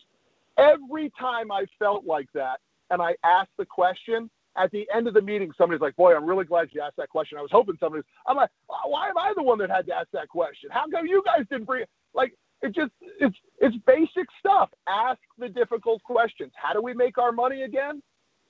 Every 0.58 1.12
time 1.18 1.52
I 1.52 1.66
felt 1.78 2.04
like 2.04 2.28
that 2.34 2.58
and 2.90 3.00
I 3.02 3.14
asked 3.24 3.50
the 3.58 3.66
question, 3.66 4.30
at 4.56 4.70
the 4.72 4.88
end 4.94 5.06
of 5.06 5.14
the 5.14 5.22
meeting, 5.22 5.52
somebody's 5.56 5.80
like, 5.80 5.94
Boy, 5.96 6.14
I'm 6.14 6.24
really 6.24 6.44
glad 6.44 6.68
you 6.72 6.80
asked 6.80 6.96
that 6.96 7.08
question. 7.08 7.38
I 7.38 7.42
was 7.42 7.50
hoping 7.52 7.76
somebody's. 7.78 8.04
I'm 8.26 8.36
like, 8.36 8.50
Why 8.66 9.08
am 9.08 9.16
I 9.16 9.32
the 9.36 9.42
one 9.42 9.58
that 9.58 9.70
had 9.70 9.86
to 9.86 9.94
ask 9.94 10.08
that 10.12 10.28
question? 10.28 10.70
How 10.72 10.84
come 10.90 11.06
you 11.06 11.22
guys 11.24 11.46
didn't 11.50 11.66
bring 11.66 11.82
it? 11.82 11.90
Like, 12.14 12.34
it 12.60 12.74
just, 12.74 12.90
it's, 13.20 13.36
it's 13.60 13.76
basic 13.86 14.26
stuff. 14.40 14.70
Ask 14.88 15.20
the 15.38 15.48
difficult 15.48 16.02
questions. 16.02 16.52
How 16.56 16.72
do 16.72 16.82
we 16.82 16.92
make 16.92 17.16
our 17.18 17.30
money 17.30 17.62
again? 17.62 18.02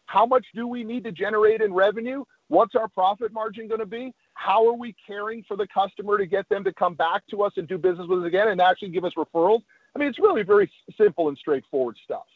How 0.06 0.24
much 0.24 0.46
do 0.54 0.66
we 0.66 0.82
need 0.82 1.04
to 1.04 1.12
generate 1.12 1.60
in 1.60 1.74
revenue? 1.74 2.24
What's 2.48 2.74
our 2.74 2.88
profit 2.88 3.32
margin 3.32 3.68
going 3.68 3.80
to 3.80 3.86
be? 3.86 4.14
How 4.34 4.66
are 4.66 4.72
we 4.72 4.94
caring 5.06 5.44
for 5.46 5.56
the 5.56 5.66
customer 5.66 6.16
to 6.16 6.26
get 6.26 6.48
them 6.48 6.64
to 6.64 6.72
come 6.72 6.94
back 6.94 7.26
to 7.30 7.42
us 7.42 7.52
and 7.56 7.68
do 7.68 7.76
business 7.76 8.06
with 8.08 8.20
us 8.20 8.26
again 8.26 8.48
and 8.48 8.60
actually 8.60 8.88
give 8.88 9.04
us 9.04 9.12
referrals? 9.16 9.62
I 9.94 9.98
mean, 9.98 10.08
it's 10.08 10.18
really 10.18 10.42
very 10.42 10.70
simple 10.96 11.28
and 11.28 11.36
straightforward 11.36 11.96
stuff. 12.02 12.26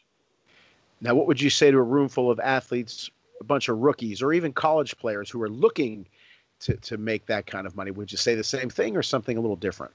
Now, 1.01 1.15
what 1.15 1.27
would 1.27 1.41
you 1.41 1.49
say 1.49 1.71
to 1.71 1.77
a 1.77 1.83
room 1.83 2.09
full 2.09 2.29
of 2.29 2.39
athletes, 2.39 3.09
a 3.41 3.43
bunch 3.43 3.69
of 3.69 3.79
rookies, 3.79 4.21
or 4.21 4.33
even 4.33 4.53
college 4.53 4.97
players 4.97 5.29
who 5.29 5.41
are 5.41 5.49
looking 5.49 6.07
to, 6.61 6.77
to 6.77 6.97
make 6.97 7.25
that 7.25 7.47
kind 7.47 7.65
of 7.65 7.75
money? 7.75 7.91
Would 7.91 8.11
you 8.11 8.17
say 8.17 8.35
the 8.35 8.43
same 8.43 8.69
thing 8.69 8.95
or 8.95 9.03
something 9.03 9.35
a 9.35 9.41
little 9.41 9.55
different? 9.55 9.93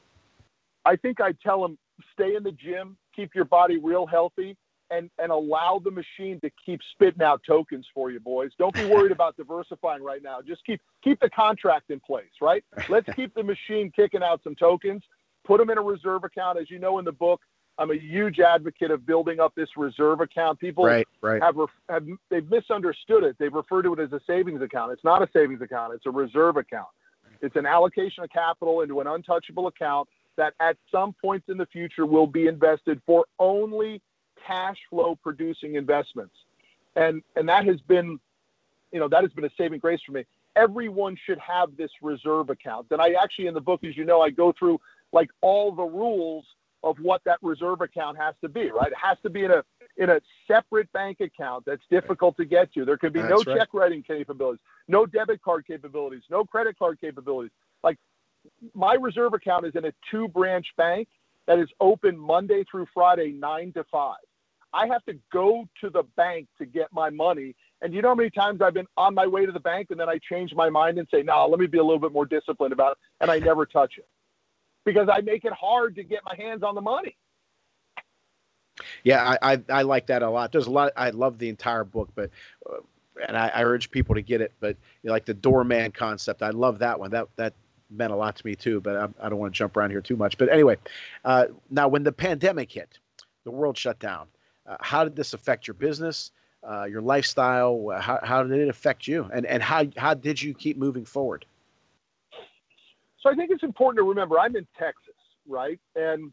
I 0.84 0.96
think 0.96 1.20
I'd 1.20 1.40
tell 1.40 1.62
them 1.62 1.78
stay 2.12 2.34
in 2.34 2.42
the 2.42 2.52
gym, 2.52 2.96
keep 3.14 3.34
your 3.34 3.44
body 3.44 3.78
real 3.78 4.06
healthy, 4.06 4.56
and, 4.90 5.10
and 5.18 5.30
allow 5.30 5.80
the 5.82 5.90
machine 5.90 6.40
to 6.40 6.50
keep 6.64 6.80
spitting 6.92 7.22
out 7.22 7.42
tokens 7.46 7.86
for 7.94 8.10
you, 8.10 8.20
boys. 8.20 8.50
Don't 8.58 8.74
be 8.74 8.84
worried 8.86 9.12
about 9.18 9.36
diversifying 9.36 10.02
right 10.02 10.22
now. 10.22 10.38
Just 10.46 10.64
keep 10.64 10.80
keep 11.02 11.20
the 11.20 11.30
contract 11.30 11.90
in 11.90 12.00
place, 12.00 12.30
right? 12.40 12.64
Let's 12.88 13.08
keep 13.14 13.34
the 13.34 13.42
machine 13.42 13.92
kicking 13.94 14.22
out 14.22 14.40
some 14.42 14.54
tokens. 14.54 15.02
Put 15.46 15.58
them 15.58 15.70
in 15.70 15.78
a 15.78 15.82
reserve 15.82 16.24
account. 16.24 16.58
As 16.58 16.70
you 16.70 16.78
know 16.78 16.98
in 16.98 17.04
the 17.04 17.12
book, 17.12 17.40
I'm 17.78 17.90
a 17.90 17.96
huge 17.96 18.40
advocate 18.40 18.90
of 18.90 19.06
building 19.06 19.40
up 19.40 19.54
this 19.54 19.68
reserve 19.76 20.20
account. 20.20 20.58
People 20.58 20.84
Right, 20.84 21.06
right. 21.20 21.42
have, 21.42 21.56
ref- 21.56 21.68
have 21.88 22.06
they've 22.30 22.48
misunderstood 22.50 23.24
it. 23.24 23.36
They've 23.38 23.52
referred 23.52 23.82
to 23.82 23.94
it 23.94 24.00
as 24.00 24.12
a 24.12 24.20
savings 24.26 24.62
account. 24.62 24.92
It's 24.92 25.04
not 25.04 25.22
a 25.22 25.28
savings 25.32 25.62
account. 25.62 25.94
It's 25.94 26.06
a 26.06 26.10
reserve 26.10 26.56
account. 26.56 26.88
It's 27.40 27.54
an 27.56 27.66
allocation 27.66 28.24
of 28.24 28.30
capital 28.30 28.80
into 28.80 29.00
an 29.00 29.06
untouchable 29.06 29.68
account 29.68 30.08
that 30.36 30.54
at 30.60 30.76
some 30.90 31.14
point 31.20 31.44
in 31.48 31.56
the 31.56 31.66
future 31.66 32.04
will 32.06 32.26
be 32.26 32.46
invested 32.46 33.00
for 33.06 33.26
only 33.38 34.02
cash 34.46 34.76
flow 34.90 35.16
producing 35.22 35.74
investments. 35.74 36.34
And 36.96 37.22
and 37.36 37.48
that 37.48 37.66
has 37.66 37.80
been 37.82 38.18
you 38.92 39.00
know 39.00 39.08
that 39.08 39.22
has 39.22 39.32
been 39.32 39.44
a 39.44 39.50
saving 39.56 39.80
grace 39.80 40.00
for 40.04 40.12
me. 40.12 40.24
Everyone 40.56 41.16
should 41.26 41.38
have 41.38 41.76
this 41.76 41.90
reserve 42.02 42.50
account. 42.50 42.86
And 42.90 43.00
I 43.00 43.12
actually 43.22 43.46
in 43.46 43.54
the 43.54 43.60
book 43.60 43.84
as 43.84 43.96
you 43.96 44.04
know 44.04 44.20
I 44.20 44.30
go 44.30 44.52
through 44.58 44.80
like 45.12 45.30
all 45.40 45.72
the 45.72 45.84
rules 45.84 46.44
of 46.82 46.96
what 47.00 47.22
that 47.24 47.38
reserve 47.42 47.80
account 47.80 48.16
has 48.18 48.34
to 48.40 48.48
be, 48.48 48.70
right? 48.70 48.88
It 48.88 48.98
has 49.00 49.18
to 49.22 49.30
be 49.30 49.44
in 49.44 49.50
a 49.50 49.62
in 49.96 50.10
a 50.10 50.20
separate 50.46 50.90
bank 50.92 51.20
account 51.20 51.64
that's 51.66 51.82
difficult 51.90 52.36
to 52.36 52.44
get 52.44 52.72
to. 52.72 52.84
There 52.84 52.96
could 52.96 53.12
be 53.12 53.20
That's 53.20 53.44
no 53.44 53.52
right. 53.52 53.58
check 53.58 53.74
writing 53.74 54.02
capabilities, 54.02 54.60
no 54.86 55.06
debit 55.06 55.42
card 55.42 55.66
capabilities, 55.66 56.22
no 56.30 56.44
credit 56.44 56.78
card 56.78 57.00
capabilities. 57.00 57.50
Like 57.82 57.98
my 58.74 58.94
reserve 58.94 59.34
account 59.34 59.66
is 59.66 59.74
in 59.74 59.84
a 59.84 59.92
two 60.10 60.28
branch 60.28 60.66
bank 60.76 61.08
that 61.46 61.58
is 61.58 61.68
open 61.80 62.16
Monday 62.16 62.64
through 62.70 62.86
Friday, 62.94 63.32
nine 63.32 63.72
to 63.72 63.84
five. 63.90 64.16
I 64.72 64.86
have 64.86 65.04
to 65.06 65.14
go 65.32 65.66
to 65.80 65.90
the 65.90 66.02
bank 66.16 66.46
to 66.58 66.66
get 66.66 66.88
my 66.92 67.10
money. 67.10 67.54
And 67.80 67.94
you 67.94 68.02
know 68.02 68.08
how 68.08 68.14
many 68.14 68.30
times 68.30 68.60
I've 68.60 68.74
been 68.74 68.86
on 68.96 69.14
my 69.14 69.26
way 69.26 69.46
to 69.46 69.52
the 69.52 69.60
bank 69.60 69.88
and 69.90 69.98
then 69.98 70.08
I 70.08 70.18
change 70.18 70.54
my 70.54 70.68
mind 70.68 70.98
and 70.98 71.08
say, 71.10 71.22
no, 71.22 71.46
let 71.46 71.58
me 71.58 71.66
be 71.66 71.78
a 71.78 71.82
little 71.82 71.98
bit 71.98 72.12
more 72.12 72.26
disciplined 72.26 72.72
about 72.72 72.92
it. 72.92 72.98
And 73.20 73.30
I 73.30 73.38
never 73.38 73.64
touch 73.64 73.94
it 73.98 74.08
because 74.84 75.08
I 75.10 75.20
make 75.20 75.44
it 75.44 75.52
hard 75.52 75.94
to 75.96 76.02
get 76.02 76.20
my 76.24 76.34
hands 76.36 76.62
on 76.62 76.74
the 76.74 76.80
money. 76.80 77.16
Yeah, 79.04 79.36
I, 79.42 79.54
I, 79.54 79.62
I 79.70 79.82
like 79.82 80.06
that 80.06 80.22
a 80.22 80.30
lot. 80.30 80.52
There's 80.52 80.66
a 80.66 80.70
lot. 80.70 80.92
I 80.96 81.10
love 81.10 81.38
the 81.38 81.48
entire 81.48 81.84
book, 81.84 82.10
but 82.14 82.30
uh, 82.68 82.76
and 83.26 83.36
I, 83.36 83.48
I 83.48 83.64
urge 83.64 83.90
people 83.90 84.14
to 84.14 84.22
get 84.22 84.40
it. 84.40 84.52
But 84.60 84.76
you 85.02 85.08
know, 85.08 85.12
like 85.12 85.24
the 85.24 85.34
doorman 85.34 85.90
concept, 85.92 86.42
I 86.42 86.50
love 86.50 86.78
that 86.78 86.98
one. 86.98 87.10
That 87.10 87.28
that 87.36 87.54
meant 87.90 88.12
a 88.12 88.16
lot 88.16 88.36
to 88.36 88.46
me 88.46 88.54
too. 88.54 88.80
But 88.80 88.96
I, 88.96 89.26
I 89.26 89.28
don't 89.28 89.38
want 89.38 89.52
to 89.52 89.58
jump 89.58 89.76
around 89.76 89.90
here 89.90 90.00
too 90.00 90.16
much. 90.16 90.38
But 90.38 90.48
anyway, 90.50 90.76
uh, 91.24 91.46
now 91.70 91.88
when 91.88 92.04
the 92.04 92.12
pandemic 92.12 92.70
hit, 92.70 92.98
the 93.44 93.50
world 93.50 93.76
shut 93.76 93.98
down. 93.98 94.28
Uh, 94.68 94.76
how 94.80 95.02
did 95.04 95.16
this 95.16 95.32
affect 95.34 95.66
your 95.66 95.74
business, 95.74 96.30
uh, 96.68 96.84
your 96.84 97.00
lifestyle? 97.00 97.88
How, 97.98 98.20
how 98.22 98.42
did 98.42 98.60
it 98.60 98.68
affect 98.68 99.06
you? 99.08 99.28
And 99.32 99.46
and 99.46 99.62
how 99.62 99.84
how 99.96 100.14
did 100.14 100.40
you 100.40 100.54
keep 100.54 100.76
moving 100.76 101.04
forward? 101.04 101.46
So 103.20 103.30
I 103.30 103.34
think 103.34 103.50
it's 103.50 103.62
important 103.62 103.98
to 103.98 104.08
remember 104.08 104.38
I'm 104.38 104.54
in 104.56 104.66
Texas, 104.78 105.14
right? 105.48 105.80
And 105.96 106.32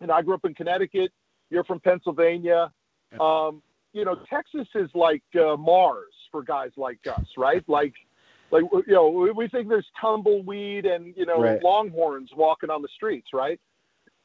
and 0.00 0.10
I 0.10 0.22
grew 0.22 0.34
up 0.34 0.44
in 0.44 0.54
Connecticut. 0.54 1.12
You're 1.50 1.64
from 1.64 1.80
Pennsylvania. 1.80 2.72
Um, 3.20 3.62
you 3.92 4.04
know, 4.04 4.16
Texas 4.28 4.66
is 4.74 4.90
like 4.94 5.22
uh, 5.38 5.56
Mars 5.56 6.14
for 6.30 6.42
guys 6.42 6.70
like 6.76 6.98
us, 7.06 7.26
right? 7.36 7.62
Like, 7.68 7.92
like 8.50 8.64
you 8.86 8.94
know, 8.94 9.08
we, 9.10 9.30
we 9.32 9.48
think 9.48 9.68
there's 9.68 9.86
tumbleweed 10.00 10.86
and 10.86 11.14
you 11.16 11.26
know 11.26 11.40
Right. 11.40 11.62
longhorns 11.62 12.30
walking 12.34 12.70
on 12.70 12.82
the 12.82 12.88
streets, 12.94 13.28
right? 13.32 13.60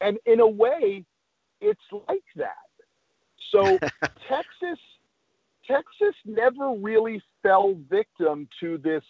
And 0.00 0.18
in 0.26 0.40
a 0.40 0.46
way, 0.46 1.04
it's 1.60 1.80
like 2.08 2.24
that. 2.36 2.67
So 3.52 3.78
Texas, 4.28 4.78
Texas 5.66 6.14
never 6.24 6.72
really 6.72 7.22
fell 7.42 7.76
victim 7.90 8.48
to 8.60 8.78
this 8.78 9.02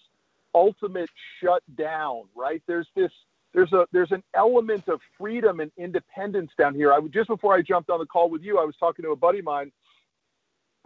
ultimate 0.55 1.11
shutdown, 1.43 2.24
right? 2.35 2.62
There's 2.66 2.89
this 2.95 3.11
there's 3.55 3.72
a 3.72 3.87
there's 3.93 4.12
an 4.12 4.22
element 4.35 4.89
of 4.89 5.01
freedom 5.18 5.61
and 5.61 5.70
independence 5.76 6.51
down 6.59 6.74
here. 6.74 6.93
I 6.93 7.01
just 7.12 7.29
before 7.29 7.55
I 7.55 7.62
jumped 7.62 7.91
on 7.91 7.99
the 7.99 8.07
call 8.07 8.31
with 8.31 8.43
you, 8.43 8.59
I 8.59 8.64
was 8.64 8.74
talking 8.79 9.05
to 9.05 9.11
a 9.11 9.16
buddy 9.16 9.39
of 9.39 9.45
mine, 9.45 9.72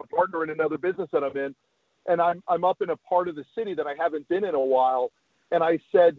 a 0.01 0.07
partner 0.07 0.43
in 0.43 0.49
another 0.49 0.77
business 0.77 1.09
that 1.11 1.23
I'm 1.23 1.35
in, 1.35 1.55
and 2.07 2.21
I'm 2.21 2.41
I'm 2.47 2.63
up 2.63 2.81
in 2.81 2.89
a 2.89 2.97
part 2.97 3.27
of 3.27 3.35
the 3.35 3.45
city 3.55 3.73
that 3.73 3.85
I 3.85 3.95
haven't 3.97 4.27
been 4.29 4.45
in 4.45 4.55
a 4.55 4.59
while, 4.59 5.11
and 5.51 5.63
I 5.63 5.79
said 5.91 6.17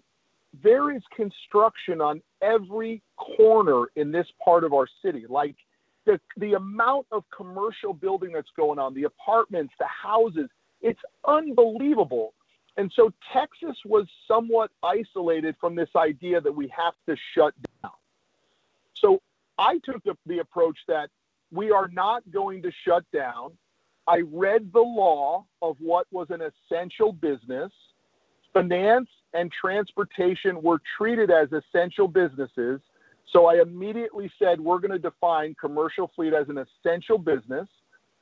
there 0.62 0.94
is 0.94 1.02
construction 1.16 2.00
on 2.00 2.22
every 2.42 3.02
corner 3.16 3.86
in 3.96 4.12
this 4.12 4.26
part 4.44 4.64
of 4.64 4.72
our 4.72 4.86
city. 5.02 5.24
Like 5.28 5.56
the 6.06 6.20
the 6.36 6.54
amount 6.54 7.06
of 7.12 7.24
commercial 7.34 7.92
building 7.92 8.32
that's 8.32 8.50
going 8.56 8.78
on, 8.78 8.94
the 8.94 9.04
apartments, 9.04 9.72
the 9.78 9.86
houses, 9.86 10.48
it's 10.80 11.00
unbelievable. 11.26 12.34
And 12.76 12.92
so 12.94 13.12
Texas 13.32 13.76
was 13.84 14.06
somewhat 14.26 14.70
isolated 14.82 15.56
from 15.60 15.74
this 15.76 15.90
idea 15.96 16.40
that 16.40 16.52
we 16.52 16.68
have 16.76 16.94
to 17.08 17.16
shut 17.34 17.54
down. 17.82 17.92
So 18.94 19.22
I 19.58 19.78
took 19.78 20.02
the, 20.02 20.16
the 20.26 20.40
approach 20.40 20.78
that 20.88 21.10
we 21.52 21.70
are 21.70 21.88
not 21.88 22.28
going 22.32 22.62
to 22.62 22.72
shut 22.84 23.04
down. 23.12 23.52
I 24.06 24.22
read 24.32 24.72
the 24.72 24.80
law 24.80 25.46
of 25.62 25.76
what 25.78 26.06
was 26.10 26.28
an 26.30 26.40
essential 26.42 27.12
business. 27.12 27.72
Finance 28.52 29.08
and 29.32 29.50
transportation 29.52 30.60
were 30.62 30.80
treated 30.98 31.30
as 31.30 31.48
essential 31.52 32.08
businesses. 32.08 32.80
So 33.30 33.46
I 33.46 33.60
immediately 33.60 34.30
said, 34.38 34.60
we're 34.60 34.78
going 34.78 34.92
to 34.92 34.98
define 34.98 35.56
commercial 35.60 36.10
fleet 36.14 36.32
as 36.34 36.48
an 36.48 36.58
essential 36.58 37.18
business. 37.18 37.66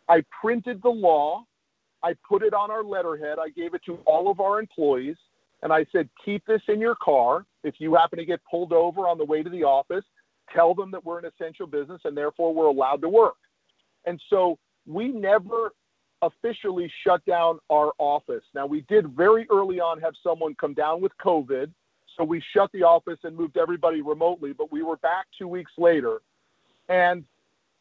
I 0.09 0.23
printed 0.41 0.83
the 0.83 0.91
law. 0.91 1.45
I 2.03 2.15
put 2.29 2.43
it 2.43 2.55
on 2.55 2.71
our 2.71 2.83
letterhead. 2.83 3.39
I 3.39 3.51
gave 3.51 3.75
it 3.75 3.83
to 3.87 3.99
all 4.07 4.31
of 4.31 4.41
our 4.41 4.59
employees. 4.59 5.17
And 5.63 5.73
I 5.73 5.87
said, 5.93 6.09
keep 6.25 6.45
this 6.47 6.63
in 6.69 6.81
your 6.81 6.97
car. 6.97 7.47
If 7.63 7.77
you 7.79 7.95
happen 7.95 8.19
to 8.19 8.25
get 8.25 8.41
pulled 8.51 8.73
over 8.73 9.07
on 9.07 9.19
the 9.19 9.25
way 9.25 9.43
to 9.43 9.51
the 9.51 9.63
office, 9.63 10.05
tell 10.53 10.75
them 10.75 10.91
that 10.91 11.05
we're 11.05 11.19
an 11.19 11.25
essential 11.27 11.67
business 11.67 12.01
and 12.05 12.17
therefore 12.17 12.53
we're 12.53 12.67
allowed 12.67 13.01
to 13.03 13.09
work. 13.09 13.37
And 14.05 14.21
so 14.29 14.59
we 14.87 15.09
never 15.09 15.73
officially 16.23 16.91
shut 17.05 17.25
down 17.25 17.59
our 17.71 17.93
office. 17.99 18.45
Now, 18.55 18.67
we 18.67 18.83
did 18.89 19.09
very 19.09 19.47
early 19.51 19.81
on 19.81 20.01
have 20.01 20.15
someone 20.23 20.55
come 20.61 20.75
down 20.75 21.01
with 21.01 21.13
COVID. 21.25 21.71
So 22.17 22.25
we 22.25 22.43
shut 22.55 22.71
the 22.73 22.83
office 22.83 23.19
and 23.25 23.37
moved 23.37 23.57
everybody 23.57 24.03
remotely, 24.03 24.53
but 24.53 24.71
we 24.71 24.83
were 24.83 24.97
back 24.97 25.27
two 25.39 25.49
weeks 25.49 25.73
later. 25.79 26.21
And 26.89 27.25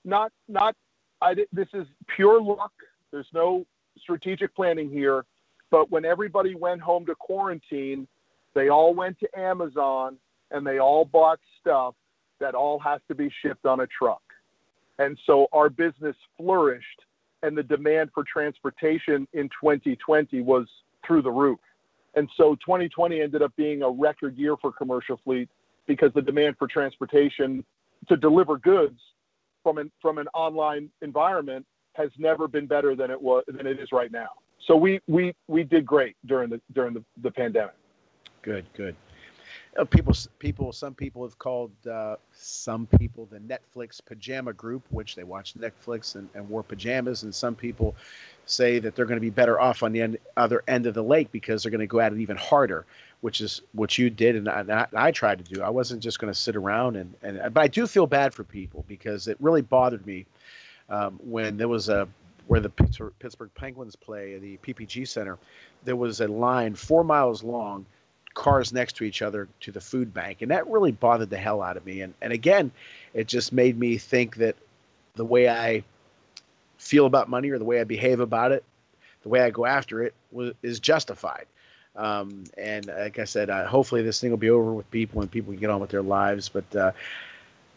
not, 0.06 0.32
not, 0.48 0.76
I, 1.22 1.36
this 1.52 1.68
is 1.74 1.86
pure 2.16 2.42
luck. 2.42 2.72
There's 3.12 3.28
no 3.34 3.66
strategic 4.02 4.56
planning 4.56 4.90
here. 4.90 5.26
But 5.70 5.92
when 5.92 6.06
everybody 6.06 6.56
went 6.56 6.82
home 6.82 7.06
to 7.06 7.16
quarantine, 7.16 8.08
they 8.54 8.70
all 8.70 8.94
went 8.94 9.20
to 9.20 9.40
Amazon 9.40 10.18
and 10.52 10.66
they 10.66 10.80
all 10.80 11.06
bought 11.06 11.40
stuff 11.60 11.96
that 12.40 12.56
all 12.56 12.80
has 12.80 13.00
to 13.08 13.16
be 13.16 13.32
shipped 13.42 13.66
on 13.66 13.82
a 13.82 13.88
truck. 13.88 14.22
And 15.00 15.18
so 15.26 15.48
our 15.54 15.70
business 15.70 16.16
flourished 16.38 16.86
and 17.44 17.58
the 17.58 17.64
demand 17.64 18.12
for 18.14 18.24
transportation 18.24 19.28
in 19.34 19.50
2020 19.50 20.42
was 20.42 20.68
through 21.06 21.22
the 21.22 21.32
roof. 21.32 21.60
And 22.16 22.30
so 22.36 22.56
2020 22.56 23.22
ended 23.22 23.42
up 23.42 23.56
being 23.56 23.84
a 23.84 23.90
record 23.90 24.38
year 24.38 24.56
for 24.58 24.72
commercial 24.72 25.20
fleet 25.24 25.50
because 25.88 26.12
the 26.14 26.22
demand 26.22 26.56
for 26.58 26.68
transportation 26.68 27.64
to 28.08 28.18
deliver 28.18 28.58
goods 28.58 29.00
from 29.64 29.78
an, 29.78 29.92
from 30.02 30.18
an 30.18 30.28
online 30.34 30.90
environment 31.02 31.66
has 31.94 32.10
never 32.18 32.48
been 32.48 32.66
better 32.66 32.96
than 32.96 33.12
it 33.12 33.22
was 33.22 33.44
than 33.48 33.68
it 33.68 33.80
is 33.80 33.90
right 33.92 34.12
now. 34.12 34.30
So 34.68 34.76
we 34.76 35.00
we 35.08 35.34
we 35.48 35.64
did 35.64 35.86
great 35.86 36.16
during 36.26 36.50
the 36.50 36.62
during 36.74 36.94
the, 36.94 37.04
the 37.22 37.32
pandemic. 37.32 37.76
Good, 38.42 38.66
good. 38.76 38.96
Uh, 39.78 39.86
people, 39.86 40.14
people, 40.40 40.74
some 40.74 40.94
people 40.94 41.24
have 41.24 41.40
called 41.40 41.72
uh, 41.90 42.18
some 42.34 42.86
people 43.00 43.26
the 43.32 43.40
Netflix 43.40 44.04
pajama 44.04 44.52
group, 44.52 44.84
which 44.90 45.16
they 45.16 45.24
watch 45.24 45.54
Netflix 45.54 46.16
and, 46.16 46.28
and 46.34 46.48
wore 46.50 46.62
pajamas, 46.62 47.24
and 47.24 47.34
some 47.34 47.56
people 47.56 47.96
say 48.46 48.80
that 48.80 48.96
they're 48.96 49.06
going 49.06 49.16
to 49.16 49.22
be 49.22 49.30
better 49.30 49.62
off 49.62 49.82
on 49.82 49.94
the 49.94 50.02
end, 50.02 50.18
other 50.36 50.62
end 50.68 50.88
of 50.88 50.94
the 50.94 51.04
lake 51.04 51.32
because 51.32 51.64
they're 51.64 51.72
going 51.72 51.80
to 51.80 51.88
go 51.88 52.02
at 52.02 52.12
it 52.12 52.20
even 52.20 52.36
harder, 52.36 52.86
which 53.22 53.40
is 53.40 53.62
what 53.72 53.98
you 53.98 54.10
did 54.10 54.36
and 54.36 54.50
I, 54.50 54.60
and 54.60 54.72
I, 54.94 55.12
tried 55.12 55.46
to 55.46 55.54
do. 55.54 55.62
I 55.62 55.70
wasn't 55.70 56.04
just 56.04 56.20
going 56.20 56.34
to 56.34 56.38
sit 56.38 56.58
around 56.58 56.98
and, 56.98 57.14
and 57.24 57.54
but 57.54 57.62
I 57.62 57.68
do 57.68 57.88
feel 57.88 58.08
bad 58.08 58.34
for 58.34 58.44
people 58.44 58.84
because 58.90 59.30
it 59.30 59.38
really 59.40 59.62
bothered 59.62 60.06
me 60.06 60.26
um, 60.90 61.18
when 61.24 61.56
there 61.56 61.70
was 61.70 61.88
a 61.88 62.10
where 62.48 62.60
the 62.60 62.70
Pittsburgh 62.70 63.52
Penguins 63.56 63.96
play 63.96 64.34
at 64.36 64.42
the 64.42 64.58
PPG 64.58 65.08
Center. 65.08 65.38
There 65.86 65.96
was 65.96 66.20
a 66.20 66.28
line 66.28 66.76
four 66.76 67.06
miles 67.06 67.44
long 67.44 67.86
cars 68.34 68.72
next 68.72 68.96
to 68.98 69.04
each 69.04 69.22
other 69.22 69.48
to 69.60 69.72
the 69.72 69.82
food 69.82 70.14
bank 70.14 70.42
and 70.42 70.52
that 70.52 70.68
really 70.68 70.92
bothered 70.92 71.30
the 71.30 71.38
hell 71.38 71.62
out 71.62 71.78
of 71.78 71.86
me. 71.86 72.02
And 72.02 72.14
and 72.22 72.32
again 72.32 72.72
it 73.14 73.28
just 73.28 73.52
made 73.52 73.78
me 73.78 73.98
think 73.98 74.38
that 74.38 74.56
the 75.16 75.26
way 75.26 75.50
i 75.50 75.84
feel 76.78 77.06
about 77.06 77.30
money 77.30 77.50
or 77.50 77.60
the 77.60 77.66
way 77.66 77.82
i 77.82 77.84
behave 77.84 78.20
about 78.20 78.52
it 78.52 78.64
the 79.24 79.30
way 79.30 79.42
i 79.42 79.50
go 79.50 79.66
after 79.66 80.04
it 80.04 80.14
was, 80.32 80.54
is 80.64 80.80
justified. 80.80 81.46
Um, 81.96 82.46
and 82.58 82.88
like 82.88 83.20
i 83.20 83.26
said 83.26 83.50
uh, 83.50 83.68
hopefully 83.68 84.02
this 84.02 84.22
thing 84.22 84.30
will 84.30 84.38
be 84.38 84.50
over 84.50 84.72
with 84.72 84.90
people 84.92 85.22
and 85.22 85.30
people 85.30 85.52
can 85.52 85.60
get 85.60 85.70
on 85.70 85.82
with 85.82 85.90
their 85.90 86.02
lives. 86.02 86.50
But 86.50 86.76
uh, 86.76 86.92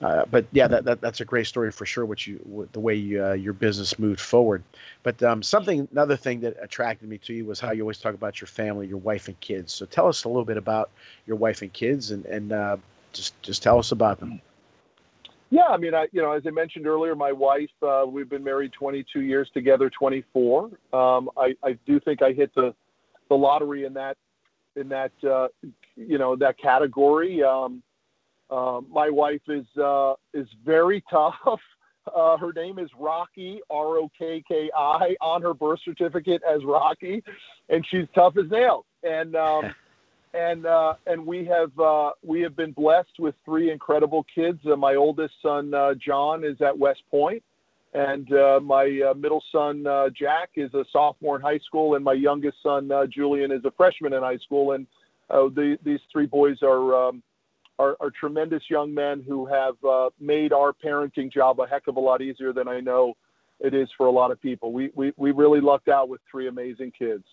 uh, 0.05 0.27
but 0.31 0.45
yeah, 0.53 0.69
that, 0.69 0.85
that 0.85 1.01
that's 1.01 1.23
a 1.23 1.25
great 1.25 1.47
story 1.47 1.73
for 1.73 1.87
sure. 1.87 2.05
What 2.05 2.27
you 2.27 2.69
the 2.73 2.81
way 2.81 2.95
you, 2.95 3.25
uh, 3.25 3.33
your 3.33 3.55
business 3.55 3.99
moved 3.99 4.21
forward, 4.21 4.63
but 5.03 5.23
um, 5.23 5.43
something 5.43 5.89
another 5.91 6.15
thing 6.15 6.41
that 6.41 6.57
attracted 6.61 7.09
me 7.09 7.17
to 7.19 7.33
you 7.33 7.47
was 7.47 7.59
how 7.59 7.73
you 7.73 7.81
always 7.81 7.99
talk 7.99 8.13
about 8.13 8.39
your 8.39 8.49
family, 8.49 8.87
your 8.87 8.99
wife 8.99 9.29
and 9.29 9.41
kids. 9.41 9.73
So 9.73 9.87
tell 9.87 10.07
us 10.07 10.25
a 10.25 10.29
little 10.29 10.45
bit 10.45 10.59
about 10.59 10.91
your 11.27 11.37
wife 11.37 11.63
and 11.63 11.73
kids, 11.73 12.11
and 12.11 12.27
and 12.27 12.53
uh, 12.53 12.77
just 13.15 13.41
just 13.41 13.63
tell 13.63 13.79
us 13.79 13.93
about 13.93 14.21
them. 14.21 14.43
Yeah, 15.49 15.69
I 15.71 15.79
mean, 15.79 15.95
I 15.95 16.07
you 16.13 16.21
know, 16.21 16.33
as 16.33 16.43
I 16.47 16.51
mentioned 16.51 16.87
earlier, 16.87 17.15
my 17.15 17.33
wife, 17.33 17.71
uh, 17.81 18.05
we've 18.07 18.29
been 18.29 18.45
married 18.45 18.73
22 18.75 19.23
years 19.23 19.49
together, 19.55 19.89
24. 19.89 20.65
Um, 20.93 21.31
I 21.35 21.55
I 21.63 21.79
do 21.87 21.99
think 21.99 22.21
I 22.21 22.33
hit 22.33 22.55
the 22.55 22.75
the 23.31 23.37
lottery 23.37 23.87
in 23.87 23.95
that 23.95 24.19
in 24.77 24.91
that 24.91 25.13
uh, 25.27 25.49
you 25.97 26.19
know 26.19 26.37
that 26.37 26.59
category. 26.59 27.43
Um, 27.43 27.83
uh, 28.51 28.81
my 28.91 29.11
wife 29.11 29.43
is 29.49 29.67
uh, 29.83 30.15
is 30.33 30.49
very 30.65 31.03
tough. 31.11 31.35
Uh, 32.15 32.37
her 32.37 32.53
name 32.53 32.79
is 32.79 32.91
Rocky, 33.01 33.61
R 33.71 33.97
O 33.97 34.11
K 34.19 34.45
K 34.47 34.71
I, 34.77 35.17
on 35.23 35.41
her 35.41 35.55
birth 35.55 35.81
certificate 35.87 36.43
as 36.47 36.63
Rocky, 36.63 37.25
and 37.71 37.83
she's 37.91 38.05
tough 38.15 38.37
as 38.37 38.51
nails. 38.51 38.85
And 39.03 39.35
um, 39.35 39.75
and 40.35 40.67
uh, 40.67 40.97
and 41.07 41.25
we 41.25 41.47
have 41.47 41.77
uh, 41.79 42.11
we 42.23 42.43
have 42.43 42.57
been 42.57 42.73
blessed 42.73 43.19
with 43.19 43.35
three 43.47 43.71
incredible 43.71 44.27
kids. 44.35 44.59
Uh, 44.71 44.77
my 44.77 44.97
oldest 44.97 45.33
son 45.41 45.73
uh, 45.73 45.95
John 45.95 46.45
is 46.45 46.61
at 46.61 46.77
West 46.77 47.05
Point, 47.11 47.43
And 47.95 48.31
uh, 48.33 48.59
my 48.61 49.01
uh, 49.09 49.15
middle 49.15 49.43
son 49.53 49.87
uh, 49.87 50.09
Jack 50.11 50.51
is 50.57 50.75
a 50.75 50.85
sophomore 50.93 51.37
in 51.37 51.43
high 51.43 51.61
school, 51.61 51.95
and 51.95 52.05
my 52.05 52.13
youngest 52.13 52.59
son 52.63 52.91
uh, 52.91 53.07
Julian 53.07 53.53
is 53.53 53.65
a 53.65 53.71
freshman 53.71 54.13
in 54.13 54.23
high 54.23 54.39
school. 54.39 54.73
And 54.73 54.87
uh, 55.31 55.49
the, 55.55 55.79
these 55.85 56.01
three 56.13 56.27
boys 56.27 56.59
are, 56.63 57.09
um, 57.09 57.23
are, 57.79 57.97
are 58.01 58.11
tremendous 58.11 58.63
young 58.69 58.95
men 58.95 59.25
who 59.27 59.47
have 59.47 59.75
uh, 59.85 60.11
made 60.21 60.53
our 60.53 60.73
parenting 60.73 61.33
job 61.33 61.61
a 61.61 61.67
heck 61.67 61.87
of 61.89 61.97
a 61.97 62.01
lot 62.01 62.23
easier 62.23 62.53
than 62.53 62.69
I 62.69 62.81
know 62.81 63.15
it 63.61 63.75
is 63.75 63.89
for 63.97 64.07
a 64.07 64.11
lot 64.11 64.31
of 64.31 64.41
people. 64.41 64.73
We 64.73 64.91
we, 64.95 65.13
we 65.17 65.31
really 65.31 65.61
lucked 65.61 65.89
out 65.89 66.09
with 66.09 66.21
three 66.31 66.49
amazing 66.49 66.93
kids. 66.97 67.25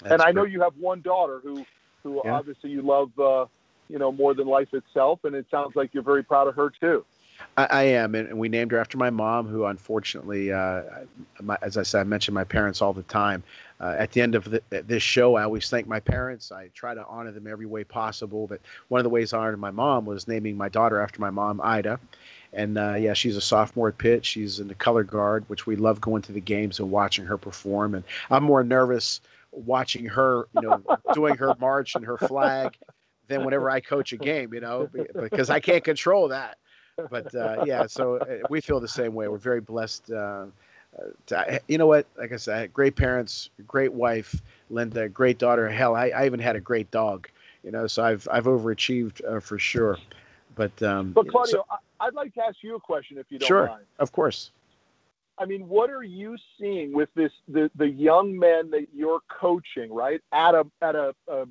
That's 0.00 0.12
and 0.12 0.22
I 0.22 0.32
know 0.32 0.44
you 0.44 0.60
have 0.62 0.74
one 0.78 1.00
daughter 1.00 1.40
who 1.42 1.64
who 2.02 2.20
yeah. 2.24 2.34
obviously 2.34 2.70
you 2.70 2.82
love 2.82 3.18
uh, 3.18 3.46
you 3.88 3.98
know 3.98 4.12
more 4.12 4.34
than 4.34 4.46
life 4.46 4.72
itself, 4.72 5.20
and 5.24 5.34
it 5.34 5.46
sounds 5.50 5.76
like 5.76 5.94
you're 5.94 6.02
very 6.02 6.22
proud 6.22 6.48
of 6.48 6.54
her 6.56 6.70
too. 6.70 7.04
I, 7.56 7.66
I 7.66 7.82
am, 7.82 8.14
and 8.14 8.38
we 8.38 8.48
named 8.48 8.72
her 8.72 8.78
after 8.78 8.96
my 8.96 9.10
mom, 9.10 9.46
who 9.46 9.64
unfortunately, 9.66 10.52
uh, 10.52 10.82
my, 11.42 11.58
as 11.60 11.76
I 11.76 11.82
said, 11.82 12.00
I 12.00 12.04
mention 12.04 12.32
my 12.32 12.44
parents 12.44 12.80
all 12.80 12.92
the 12.92 13.02
time. 13.02 13.42
Uh, 13.80 13.94
at 13.98 14.10
the 14.12 14.20
end 14.22 14.34
of 14.34 14.44
the, 14.44 14.62
this 14.70 15.02
show, 15.02 15.36
I 15.36 15.42
always 15.42 15.68
thank 15.68 15.86
my 15.86 16.00
parents. 16.00 16.50
I 16.50 16.68
try 16.68 16.94
to 16.94 17.04
honor 17.06 17.30
them 17.32 17.46
every 17.46 17.66
way 17.66 17.84
possible. 17.84 18.46
But 18.46 18.60
one 18.88 18.98
of 18.98 19.04
the 19.04 19.10
ways 19.10 19.32
I 19.32 19.38
honored 19.38 19.58
my 19.58 19.70
mom 19.70 20.06
was 20.06 20.26
naming 20.26 20.56
my 20.56 20.68
daughter 20.68 21.00
after 21.00 21.20
my 21.20 21.30
mom, 21.30 21.60
Ida. 21.62 22.00
And 22.52 22.78
uh, 22.78 22.94
yeah, 22.94 23.12
she's 23.12 23.36
a 23.36 23.40
sophomore 23.40 23.88
at 23.88 23.98
Pitt. 23.98 24.24
She's 24.24 24.60
in 24.60 24.68
the 24.68 24.74
color 24.74 25.04
guard, 25.04 25.44
which 25.48 25.66
we 25.66 25.76
love 25.76 26.00
going 26.00 26.22
to 26.22 26.32
the 26.32 26.40
games 26.40 26.78
and 26.78 26.90
watching 26.90 27.26
her 27.26 27.36
perform. 27.36 27.94
And 27.94 28.04
I'm 28.30 28.44
more 28.44 28.64
nervous 28.64 29.20
watching 29.52 30.06
her, 30.06 30.48
you 30.54 30.62
know, 30.62 30.82
doing 31.14 31.36
her 31.36 31.54
march 31.58 31.94
and 31.96 32.04
her 32.04 32.16
flag 32.16 32.76
than 33.28 33.44
whenever 33.44 33.68
I 33.70 33.80
coach 33.80 34.12
a 34.12 34.16
game, 34.16 34.54
you 34.54 34.60
know, 34.60 34.88
because 35.14 35.50
I 35.50 35.60
can't 35.60 35.84
control 35.84 36.28
that. 36.28 36.56
But 37.10 37.34
uh, 37.34 37.64
yeah, 37.66 37.86
so 37.86 38.16
uh, 38.16 38.38
we 38.48 38.62
feel 38.62 38.80
the 38.80 38.88
same 38.88 39.12
way. 39.14 39.28
We're 39.28 39.36
very 39.36 39.60
blessed. 39.60 40.10
Uh, 40.10 40.46
to, 41.26 41.60
you 41.68 41.78
know 41.78 41.86
what? 41.86 42.06
Like 42.16 42.32
I 42.32 42.36
said, 42.36 42.72
great 42.72 42.96
parents, 42.96 43.50
great 43.66 43.92
wife, 43.92 44.40
Linda, 44.70 45.08
great 45.08 45.38
daughter. 45.38 45.68
Hell, 45.68 45.94
I, 45.94 46.08
I 46.08 46.26
even 46.26 46.40
had 46.40 46.56
a 46.56 46.60
great 46.60 46.90
dog. 46.90 47.28
You 47.62 47.72
know, 47.72 47.86
so 47.86 48.04
I've 48.04 48.28
I've 48.30 48.44
overachieved 48.44 49.20
uh, 49.28 49.40
for 49.40 49.58
sure. 49.58 49.98
But 50.54 50.80
um, 50.82 51.12
but 51.12 51.28
Claudio, 51.28 51.64
so, 51.68 51.76
I'd 52.00 52.14
like 52.14 52.32
to 52.34 52.44
ask 52.44 52.56
you 52.62 52.76
a 52.76 52.80
question 52.80 53.18
if 53.18 53.26
you 53.28 53.38
don't 53.38 53.46
sure, 53.46 53.66
mind. 53.66 53.80
Sure, 53.80 53.86
of 53.98 54.12
course. 54.12 54.50
I 55.38 55.44
mean, 55.44 55.68
what 55.68 55.90
are 55.90 56.02
you 56.02 56.36
seeing 56.58 56.94
with 56.94 57.10
this 57.14 57.32
the, 57.48 57.70
the 57.76 57.88
young 57.88 58.38
men 58.38 58.70
that 58.70 58.86
you're 58.94 59.20
coaching, 59.28 59.92
right? 59.92 60.20
At 60.32 60.54
a 60.54 60.66
at 60.80 60.94
a, 60.94 61.14
a 61.28 61.46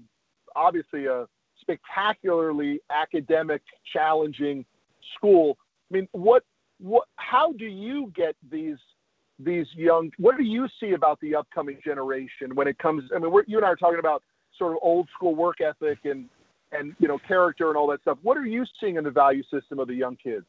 obviously 0.56 1.06
a 1.06 1.28
spectacularly 1.62 2.80
academic 2.90 3.62
challenging 3.92 4.66
school. 5.16 5.58
I 5.92 5.94
mean, 5.94 6.08
what 6.14 6.44
what 6.80 7.08
how 7.18 7.54
do 7.54 7.66
you 7.66 8.12
get 8.16 8.36
these 8.50 8.78
these 9.40 9.68
young 9.76 10.12
what 10.18 10.38
do 10.38 10.44
you 10.44 10.68
see 10.80 10.94
about 10.94 11.20
the 11.20 11.36
upcoming 11.36 11.78
generation 11.84 12.56
when 12.56 12.68
it 12.68 12.78
comes 12.78 13.04
I 13.14 13.20
mean, 13.20 13.34
you 13.48 13.58
and 13.58 13.66
I 13.66 13.70
are 13.70 13.76
talking 13.76 14.00
about 14.00 14.24
sort 14.58 14.72
of 14.72 14.80
old 14.82 15.10
school 15.14 15.36
work 15.36 15.60
ethic 15.62 16.00
and 16.06 16.30
and 16.72 16.96
you 17.00 17.08
know 17.08 17.18
character 17.18 17.68
and 17.70 17.78
all 17.78 17.88
that 17.88 18.02
stuff. 18.02 18.18
What 18.24 18.38
are 18.38 18.46
you 18.46 18.66
seeing 18.80 18.98
in 18.98 19.04
the 19.04 19.12
value 19.12 19.44
system 19.52 19.80
of 19.80 19.88
the 19.88 19.96
young 19.96 20.16
kids? 20.16 20.46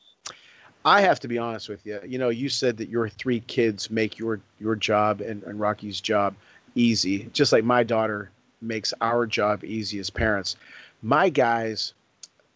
I 0.85 1.01
have 1.01 1.19
to 1.21 1.29
be 1.29 1.39
honest 1.39 1.69
with 1.69 1.85
you. 1.85 1.99
You 2.07 2.19
know, 2.19 2.29
you 2.29 2.49
said 2.49 2.77
that 2.77 2.89
your 2.89 3.09
three 3.09 3.41
kids 3.41 3.91
make 3.91 4.19
your 4.19 4.41
your 4.61 4.77
job 4.77 5.21
and, 5.21 5.43
and 5.45 5.59
Rocky's 5.59 6.01
job 6.01 6.35
easy, 6.75 7.29
just 7.33 7.53
like 7.53 7.65
my 7.65 7.83
daughter 7.83 8.31
makes 8.61 8.95
our 9.01 9.27
job 9.27 9.65
easy 9.65 9.99
as 9.99 10.11
parents. 10.11 10.57
My 11.03 11.29
guys, 11.29 11.93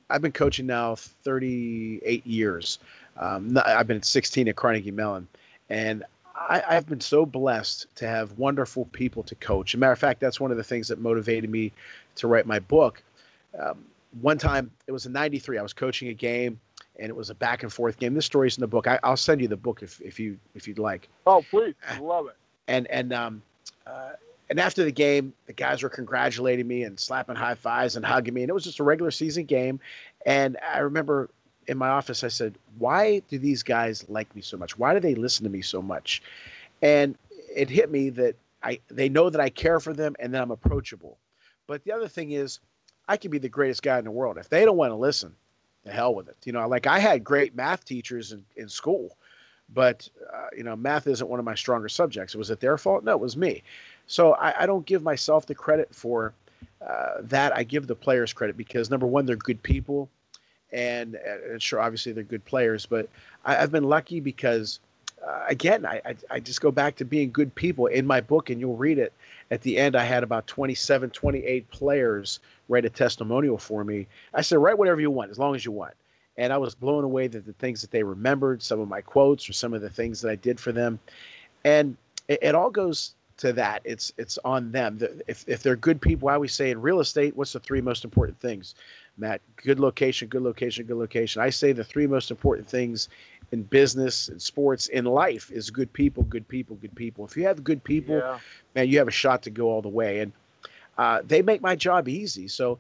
I've 0.09 0.23
been 0.23 0.33
coaching 0.33 0.67
now 0.67 0.95
38 0.95 2.27
years. 2.27 2.79
Um, 3.17 3.59
I've 3.67 3.87
been 3.87 4.03
16 4.03 4.49
at 4.49 4.57
Carnegie 4.57 4.91
Mellon, 4.91 5.29
and 5.69 6.05
I, 6.49 6.75
have 6.75 6.87
been 6.87 7.01
so 7.01 7.27
blessed 7.27 7.87
to 7.97 8.09
have 8.09 8.33
wonderful 8.39 8.87
people 8.87 9.23
to 9.25 9.35
coach. 9.35 9.75
As 9.75 9.79
a 9.79 9.79
matter 9.79 9.93
of 9.93 9.99
fact, 9.99 10.21
that's 10.21 10.41
one 10.41 10.51
of 10.51 10.57
the 10.57 10.65
things 10.65 10.89
that 10.89 10.99
motivated 10.99 11.51
me 11.51 11.73
to 12.17 12.29
write 12.29 12.47
my 12.47 12.59
book. 12.59 13.03
Um, 13.59 13.85
one 14.21 14.39
time 14.39 14.71
it 14.87 14.93
was 14.93 15.07
in 15.07 15.13
93 15.13 15.59
i 15.59 15.63
was 15.63 15.73
coaching 15.73 16.09
a 16.09 16.15
game 16.15 16.59
and 16.99 17.09
it 17.09 17.17
was 17.17 17.31
a 17.31 17.35
back 17.35 17.63
and 17.63 17.73
forth 17.73 17.99
game. 17.99 18.13
This 18.15 18.27
story's 18.27 18.59
in 18.59 18.61
the 18.61 18.67
book. 18.67 18.87
I, 18.87 18.99
will 19.03 19.17
send 19.17 19.41
you 19.41 19.49
the 19.49 19.57
book 19.57 19.83
if, 19.83 20.01
if 20.01 20.21
you 20.21 20.39
if 20.55 20.69
you'd 20.69 20.79
like. 20.79 21.09
Oh 21.27 21.45
please. 21.51 21.75
I 21.89 21.99
love 21.99 22.27
it. 22.27 22.37
and 22.69 22.87
and 22.89 23.13
um 23.13 23.43
uh, 23.87 24.11
and 24.51 24.61
after 24.61 24.85
the 24.85 24.93
game 24.93 25.33
the 25.47 25.53
guys 25.53 25.83
were 25.83 25.89
congratulating 25.89 26.67
me 26.67 26.83
and 26.83 26.99
slapping 26.99 27.37
high 27.37 27.55
fives 27.55 27.97
and 27.97 28.05
hugging 28.05 28.35
me 28.35 28.43
and 28.43 28.51
it 28.51 28.53
was 28.53 28.65
just 28.65 28.81
a 28.81 28.85
regular 28.85 29.11
season 29.11 29.45
game. 29.45 29.81
And 30.27 30.57
i 30.75 30.79
remember 30.81 31.31
in 31.67 31.77
my 31.79 31.89
office 31.89 32.25
i 32.25 32.29
said 32.29 32.55
why 32.79 33.21
do 33.29 33.39
these 33.39 33.63
guys 33.63 34.09
like 34.09 34.35
me 34.35 34.43
so 34.43 34.57
much 34.57 34.79
why 34.79 34.95
do 34.95 35.01
they 35.01 35.15
listen 35.15 35.45
to 35.45 35.51
me 35.51 35.63
so 35.63 35.81
much 35.83 36.23
and 36.83 37.17
it 37.55 37.69
hit 37.69 37.91
me 37.91 38.11
that 38.11 38.35
i 38.63 38.79
they 38.89 39.09
know 39.09 39.31
that 39.31 39.41
i 39.41 39.49
care 39.49 39.81
for 39.81 39.93
them 39.93 40.15
and 40.19 40.35
that 40.35 40.43
i'm 40.43 40.51
approachable 40.51 41.19
but 41.67 41.85
the 41.85 41.93
other 41.93 42.09
thing 42.09 42.33
is 42.33 42.61
I 43.11 43.17
could 43.17 43.33
be 43.33 43.39
the 43.39 43.49
greatest 43.49 43.83
guy 43.83 43.99
in 43.99 44.05
the 44.05 44.11
world. 44.13 44.39
If 44.39 44.49
they 44.49 44.65
don't 44.65 44.77
want 44.77 44.93
to 44.93 44.97
listen, 44.97 45.35
the 45.85 45.91
hell 45.91 46.15
with 46.15 46.29
it. 46.29 46.37
You 46.45 46.53
know, 46.53 46.67
like 46.69 46.87
I 46.87 47.01
had 47.01 47.25
great 47.25 47.57
math 47.57 47.85
teachers 47.85 48.31
in, 48.31 48.45
in 48.57 48.69
school, 48.69 49.17
but 49.75 50.09
uh, 50.33 50.47
you 50.57 50.63
know, 50.63 50.77
math 50.77 51.09
isn't 51.09 51.29
one 51.29 51.41
of 51.41 51.45
my 51.45 51.57
stronger 51.57 51.89
subjects. 51.89 52.37
Was 52.37 52.51
it 52.51 52.61
their 52.61 52.79
fault? 52.79 53.03
No, 53.03 53.11
it 53.13 53.21
was 53.21 53.37
me. 53.37 53.65
So 54.07 54.35
I, 54.35 54.63
I 54.63 54.67
don't 54.67 54.87
give 54.87 55.03
myself 55.03 55.47
the 55.47 55.57
credit 55.57 55.93
for 55.93 56.35
uh, 56.89 57.15
that. 57.23 57.57
I 57.57 57.65
give 57.65 57.89
the 57.89 57.97
players 57.97 58.33
credit 58.33 58.57
because 58.57 58.91
number 58.91 59.07
one, 59.07 59.27
they're 59.27 59.35
good 59.35 59.61
people, 59.61 60.09
and, 60.73 61.17
uh, 61.17 61.59
sure, 61.59 61.81
obviously 61.81 62.13
they're 62.13 62.25
good 62.25 62.45
players. 62.45 62.87
But 62.87 63.09
I, 63.45 63.55
have 63.55 63.73
been 63.73 63.85
lucky 63.85 64.21
because, 64.21 64.81
uh, 65.27 65.45
again, 65.49 65.85
I, 65.85 66.01
I 66.05 66.17
I 66.31 66.41
just 66.41 66.61
go 66.61 66.71
back 66.71 66.97
to 66.97 67.05
being 67.05 67.31
good 67.31 67.55
people 67.55 67.87
in 67.87 68.07
my 68.07 68.21
book, 68.21 68.51
and 68.51 68.61
you'll 68.61 68.77
read 68.77 68.99
it 68.99 69.13
at 69.51 69.63
the 69.63 69.79
end, 69.79 69.97
I 69.97 70.05
had 70.05 70.23
about 70.23 70.47
27, 70.47 71.11
28 71.11 71.71
players 71.71 72.39
write 72.69 72.85
a 72.85 72.91
testimonial 72.91 73.59
for 73.59 73.83
me. 73.83 74.07
I 74.33 74.43
said, 74.43 74.59
write 74.59 74.79
whatever 74.79 75.01
you 75.01 75.11
want, 75.11 75.31
as 75.31 75.39
long 75.39 75.55
as 75.55 75.65
you 75.65 75.73
want. 75.73 75.95
And 76.37 76.53
I 76.53 76.57
was 76.57 76.75
blown 76.75 77.05
away 77.05 77.27
that 77.27 77.45
the 77.45 77.53
things 77.55 77.81
that 77.83 77.91
they 77.91 78.03
remembered, 78.03 78.63
some 78.63 78.81
of 78.81 78.89
my 78.89 79.01
quotes 79.01 79.49
or 79.49 79.53
some 79.53 79.75
of 79.75 79.83
the 79.83 79.91
things 79.91 80.21
that 80.21 80.31
I 80.31 80.37
did 80.37 80.61
for 80.61 80.71
them. 80.71 81.01
And 81.65 81.97
it, 82.29 82.39
it 82.43 82.55
all 82.55 82.71
goes 82.71 83.15
to 83.39 83.53
that. 83.55 83.83
It's 83.85 84.13
it's 84.17 84.39
on 84.45 84.71
them. 84.71 85.01
If, 85.27 85.45
if 85.49 85.63
they're 85.63 85.77
good 85.77 86.01
people, 86.01 86.29
I 86.29 86.35
always 86.35 86.55
say 86.55 86.71
in 86.71 86.81
real 86.81 87.01
estate, 87.01 87.37
what's 87.37 87.53
the 87.53 87.61
three 87.61 87.81
most 87.81 88.05
important 88.05 88.39
things? 88.39 88.77
Matt, 89.19 89.41
good 89.57 89.79
location, 89.79 90.29
good 90.29 90.43
location, 90.43 90.87
good 90.87 90.97
location. 90.97 91.43
I 91.43 91.51
say 91.51 91.73
the 91.73 91.85
three 91.85 92.07
most 92.07 92.31
important 92.31 92.69
things 92.69 93.09
in 93.53 93.63
business 93.65 94.29
and 94.29 94.41
sports 94.41 94.87
in 94.89 95.05
life 95.05 95.51
is 95.51 95.71
good 95.71 95.93
people, 95.93 96.23
good 96.25 96.47
people, 96.49 96.77
good 96.77 96.95
people. 96.95 97.25
If 97.25 97.37
you 97.37 97.45
have 97.45 97.63
good 97.65 97.83
people, 97.83 98.19
yeah. 98.19 98.39
man, 98.75 98.89
you 98.89 98.99
have 98.99 99.09
a 99.09 99.13
shot 99.13 99.43
to 99.43 99.51
go 99.51 99.69
all 99.71 99.83
the 99.83 99.89
way. 99.89 100.21
And 100.21 100.33
uh, 100.99 101.23
they 101.27 101.43
make 101.43 101.61
my 101.61 101.77
job 101.77 102.09
easy. 102.09 102.49
So 102.49 102.79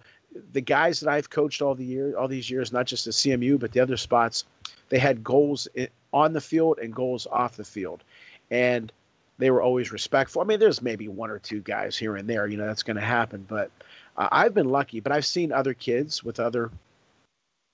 the 0.52 0.60
guys 0.60 1.00
that 1.00 1.10
I've 1.10 1.30
coached 1.30 1.62
all 1.62 1.74
the 1.74 1.84
year, 1.84 2.16
all 2.16 2.28
these 2.28 2.50
years, 2.50 2.72
not 2.72 2.86
just 2.86 3.06
at 3.06 3.14
CMU 3.14 3.58
but 3.58 3.72
the 3.72 3.80
other 3.80 3.96
spots, 3.96 4.44
they 4.88 4.98
had 4.98 5.24
goals 5.24 5.68
on 6.12 6.32
the 6.32 6.40
field 6.40 6.78
and 6.78 6.94
goals 6.94 7.26
off 7.30 7.56
the 7.56 7.64
field, 7.64 8.02
and 8.50 8.92
they 9.38 9.50
were 9.50 9.62
always 9.62 9.92
respectful. 9.92 10.42
I 10.42 10.44
mean, 10.44 10.60
there's 10.60 10.82
maybe 10.82 11.08
one 11.08 11.30
or 11.30 11.38
two 11.38 11.60
guys 11.60 11.96
here 11.96 12.16
and 12.16 12.28
there, 12.28 12.46
you 12.46 12.56
know, 12.56 12.66
that's 12.66 12.82
going 12.82 12.96
to 12.96 13.02
happen, 13.02 13.46
but 13.48 13.70
uh, 14.20 14.28
I've 14.30 14.54
been 14.54 14.68
lucky. 14.68 15.00
But 15.00 15.12
I've 15.12 15.26
seen 15.26 15.50
other 15.50 15.74
kids 15.74 16.22
with 16.22 16.38
other 16.38 16.70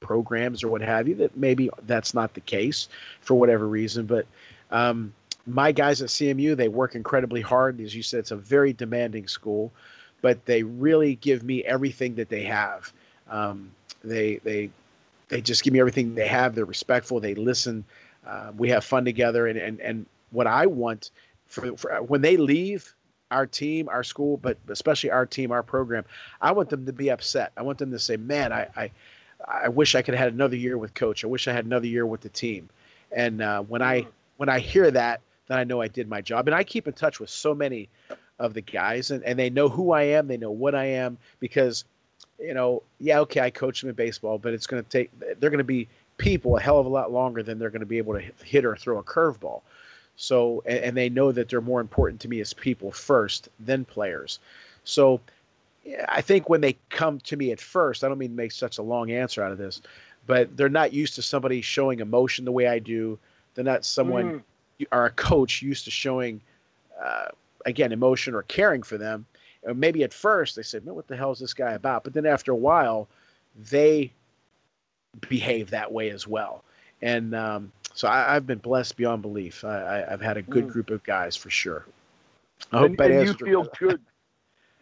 programs 0.01 0.63
or 0.63 0.69
what 0.69 0.81
have 0.81 1.09
you 1.09 1.15
that 1.17 1.37
maybe 1.37 1.69
that's 1.87 2.15
not 2.15 2.35
the 2.35 2.41
case 2.41 2.89
for 3.21 3.35
whatever 3.35 3.67
reason. 3.67 4.07
But 4.07 4.27
um, 4.71 5.13
my 5.47 5.73
guys 5.73 6.01
at 6.03 6.09
CMU, 6.09 6.57
they 6.57 6.69
work 6.69 6.95
incredibly 6.95 7.41
hard. 7.41 7.81
As 7.81 7.95
you 7.95 8.03
said, 8.03 8.21
it's 8.21 8.31
a 8.31 8.37
very 8.37 8.73
demanding 8.73 9.27
school, 9.27 9.73
but 10.23 10.45
they 10.47 10.63
really 10.63 11.17
give 11.17 11.43
me 11.43 11.65
everything 11.65 12.15
that 12.15 12.29
they 12.29 12.45
have. 12.45 12.93
Um, 13.29 13.73
they 14.05 14.37
they 14.37 14.71
they 15.29 15.41
just 15.41 15.65
give 15.65 15.73
me 15.73 15.81
everything 15.81 16.15
they 16.15 16.29
have. 16.29 16.55
They're 16.55 16.65
respectful. 16.65 17.19
They 17.19 17.35
listen. 17.35 17.85
Uh, 18.25 18.53
we 18.57 18.69
have 18.71 18.85
fun 18.85 19.05
together. 19.05 19.49
And 19.49 19.59
and 19.59 19.81
and 19.81 20.07
what 20.31 20.47
I 20.47 20.67
want 20.67 21.11
for, 21.47 21.77
for 21.77 22.03
when 22.03 22.23
they 22.23 22.37
leave 22.37 22.95
our 23.31 23.47
team, 23.47 23.89
our 23.89 24.05
school, 24.05 24.37
but 24.37 24.59
especially 24.69 25.11
our 25.11 25.27
team, 25.27 25.53
our 25.53 25.63
program, 25.63 26.05
I 26.41 26.53
want 26.53 26.71
them 26.71 26.87
to 26.87 26.93
be 26.93 27.11
upset. 27.11 27.53
I 27.57 27.63
want 27.63 27.79
them 27.79 27.91
to 27.91 27.99
say, 27.99 28.17
"Man, 28.17 28.53
I 28.53 28.69
I, 28.77 28.91
I 29.47 29.69
wish 29.69 29.95
I 29.95 30.03
could 30.03 30.15
have 30.15 30.25
had 30.25 30.33
another 30.33 30.57
year 30.57 30.79
with 30.79 30.95
coach. 30.95 31.25
I 31.25 31.27
wish 31.27 31.49
I 31.49 31.53
had 31.53 31.65
another 31.65 31.87
year 31.87 32.07
with 32.07 32.21
the 32.21 32.29
team." 32.29 32.69
And 33.13 33.43
uh, 33.43 33.63
when 33.63 33.83
I 33.83 34.03
mm. 34.03 34.09
when 34.37 34.49
I 34.49 34.59
hear 34.59 34.91
that, 34.91 35.21
then 35.49 35.59
I 35.59 35.65
know 35.65 35.81
I 35.81 35.89
did 35.89 36.09
my 36.09 36.21
job. 36.21 36.49
And 36.49 36.55
I 36.55 36.65
keep 36.65 36.87
in 36.87 36.95
touch 36.95 37.21
with 37.21 37.31
so 37.31 37.55
many 37.55 37.89
of 38.39 38.55
the 38.55 38.61
guys, 38.61 39.11
and, 39.11 39.23
and 39.25 39.39
they 39.39 39.51
know 39.51 39.69
who 39.69 39.93
I 39.93 40.03
am. 40.03 40.27
They 40.27 40.37
know 40.37 40.51
what 40.51 40.75
I 40.75 40.85
am 40.85 41.19
because, 41.41 41.85
you 42.39 42.55
know, 42.55 42.83
yeah, 42.99 43.21
okay, 43.21 43.41
I 43.41 43.51
coach 43.51 43.81
them 43.81 43.91
in 43.91 43.97
baseball, 43.97 44.39
but 44.39 44.53
it's 44.53 44.67
going 44.67 44.83
to 44.83 44.89
take. 44.89 45.11
They're 45.41 45.51
going 45.51 45.59
to 45.59 45.65
be 45.65 45.89
people 46.19 46.57
a 46.57 46.61
hell 46.61 46.79
of 46.79 46.87
a 46.87 46.91
lot 46.91 47.13
longer 47.13 47.43
than 47.43 47.59
they're 47.59 47.71
going 47.71 47.81
to 47.81 47.87
be 47.87 47.99
able 47.99 48.15
to 48.15 48.23
hit 48.45 48.65
or 48.65 48.77
throw 48.77 48.99
a 48.99 49.03
curveball. 49.03 49.63
So, 50.17 50.63
and, 50.67 50.79
and 50.79 50.97
they 50.97 51.09
know 51.09 51.33
that 51.33 51.49
they're 51.49 51.61
more 51.61 51.81
important 51.81 52.21
to 52.23 52.29
me 52.29 52.41
as 52.41 52.53
people 52.53 52.91
first 52.91 53.49
than 53.61 53.85
players. 53.85 54.39
So, 54.85 55.21
I 56.09 56.21
think 56.21 56.49
when 56.49 56.61
they 56.61 56.77
come 56.89 57.21
to 57.21 57.37
me 57.37 57.53
at 57.53 57.61
first, 57.61 58.03
I 58.03 58.09
don't 58.09 58.19
mean 58.19 58.31
to 58.31 58.37
make 58.37 58.53
such 58.53 58.79
a 58.79 58.83
long 58.83 59.11
answer 59.11 59.43
out 59.43 59.53
of 59.53 59.59
this, 59.59 59.83
but 60.27 60.57
they're 60.57 60.69
not 60.69 60.93
used 60.93 61.15
to 61.15 61.23
somebody 61.23 61.61
showing 61.61 62.01
emotion 62.01 62.45
the 62.45 62.53
way 62.53 62.67
I 62.67 62.79
do. 62.79 63.19
They're 63.55 63.65
not 63.65 63.85
someone. 63.85 64.43
Mm. 64.81 64.87
are 64.93 65.07
a 65.07 65.11
coach 65.11 65.63
used 65.63 65.85
to 65.85 65.91
showing, 65.91 66.41
uh, 67.03 67.29
again, 67.65 67.93
emotion 67.93 68.35
or 68.35 68.43
caring 68.43 68.83
for 68.83 68.99
them. 68.99 69.27
Or 69.63 69.75
maybe 69.75 70.05
at 70.05 70.13
first 70.13 70.57
they 70.57 70.63
said, 70.63 70.85
"Man, 70.85 70.95
what 70.95 71.07
the 71.07 71.17
hell 71.17 71.33
is 71.33 71.39
this 71.39 71.55
guy 71.55 71.73
about?" 71.73 72.05
But 72.05 72.13
then 72.13 72.27
after 72.27 72.53
a 72.53 72.57
while, 72.57 73.09
they 73.71 74.13
behave 75.29 75.71
that 75.71 75.93
way 75.93 76.11
as 76.11 76.27
well. 76.27 76.63
And 77.03 77.35
um, 77.35 77.73
so 77.97 78.09
I, 78.09 78.35
have 78.35 78.47
been 78.47 78.59
blessed 78.59 78.97
beyond 78.97 79.23
belief. 79.23 79.65
I, 79.65 80.05
have 80.09 80.21
had 80.21 80.37
a 80.37 80.43
good 80.43 80.67
mm. 80.67 80.71
group 80.71 80.91
of 80.91 81.03
guys 81.03 81.35
for 81.35 81.49
sure. 81.49 81.87
I 82.71 82.79
hope 82.79 82.91
and, 82.91 82.99
that 82.99 83.11
and 83.11 83.27
you 83.27 83.35
feel 83.35 83.67
good. 83.79 84.01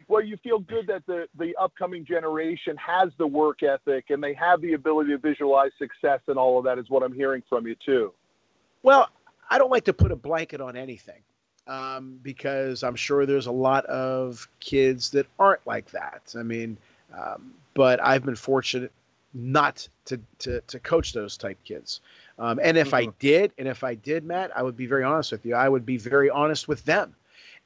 Well, 0.07 0.23
you 0.23 0.37
feel 0.37 0.59
good 0.59 0.87
that 0.89 1.07
the 1.07 1.29
the 1.39 1.57
upcoming 1.57 2.05
generation 2.05 2.77
has 2.77 3.09
the 3.17 3.27
work 3.27 3.63
ethic 3.63 4.11
and 4.11 4.23
they 4.23 4.35
have 4.35 4.61
the 4.61 4.75
ability 4.75 5.13
to 5.13 5.19
visualize 5.19 5.71
success 5.79 6.21
and 6.29 6.37
all 6.37 6.59
of 6.59 6.65
that 6.67 6.79
is 6.79 6.91
what 6.91 7.03
I'm 7.03 7.15
hearing 7.15 7.43
from 7.49 7.67
you 7.67 7.75
too. 7.87 8.13
Well, 8.83 9.09
I 9.49 9.57
don't 9.57 9.71
like 9.71 9.85
to 9.85 9.95
put 9.95 10.13
a 10.13 10.17
blanket 10.17 10.61
on 10.61 10.77
anything 10.77 11.23
um, 11.67 12.19
because 12.23 12.83
I'm 12.83 12.97
sure 12.97 13.25
there's 13.25 13.47
a 13.47 13.53
lot 13.53 13.87
of 13.87 14.47
kids 14.61 15.09
that 15.13 15.27
aren't 15.39 15.67
like 15.67 15.91
that. 15.93 16.35
I 16.39 16.43
mean, 16.43 16.77
um, 17.19 17.55
but 17.73 17.99
I've 18.05 18.27
been 18.27 18.37
fortunate 18.37 18.93
not 19.33 19.89
to, 20.05 20.21
to, 20.41 20.61
to 20.61 20.79
coach 20.81 21.13
those 21.13 21.37
type 21.37 21.59
kids. 21.65 22.01
Um, 22.39 22.59
and 22.63 22.77
if 22.77 22.89
mm-hmm. 22.89 23.11
I 23.11 23.13
did, 23.19 23.53
and 23.59 23.69
if 23.69 23.85
I 23.85 23.95
did, 23.95 24.25
Matt, 24.25 24.57
I 24.57 24.63
would 24.63 24.77
be 24.77 24.87
very 24.87 25.05
honest 25.05 25.33
with 25.33 25.47
you. 25.47 25.55
I 25.55 25.69
would 25.69 25.87
be 25.87 25.97
very 25.97 26.31
honest 26.31 26.67
with 26.67 26.85
them. 26.85 27.15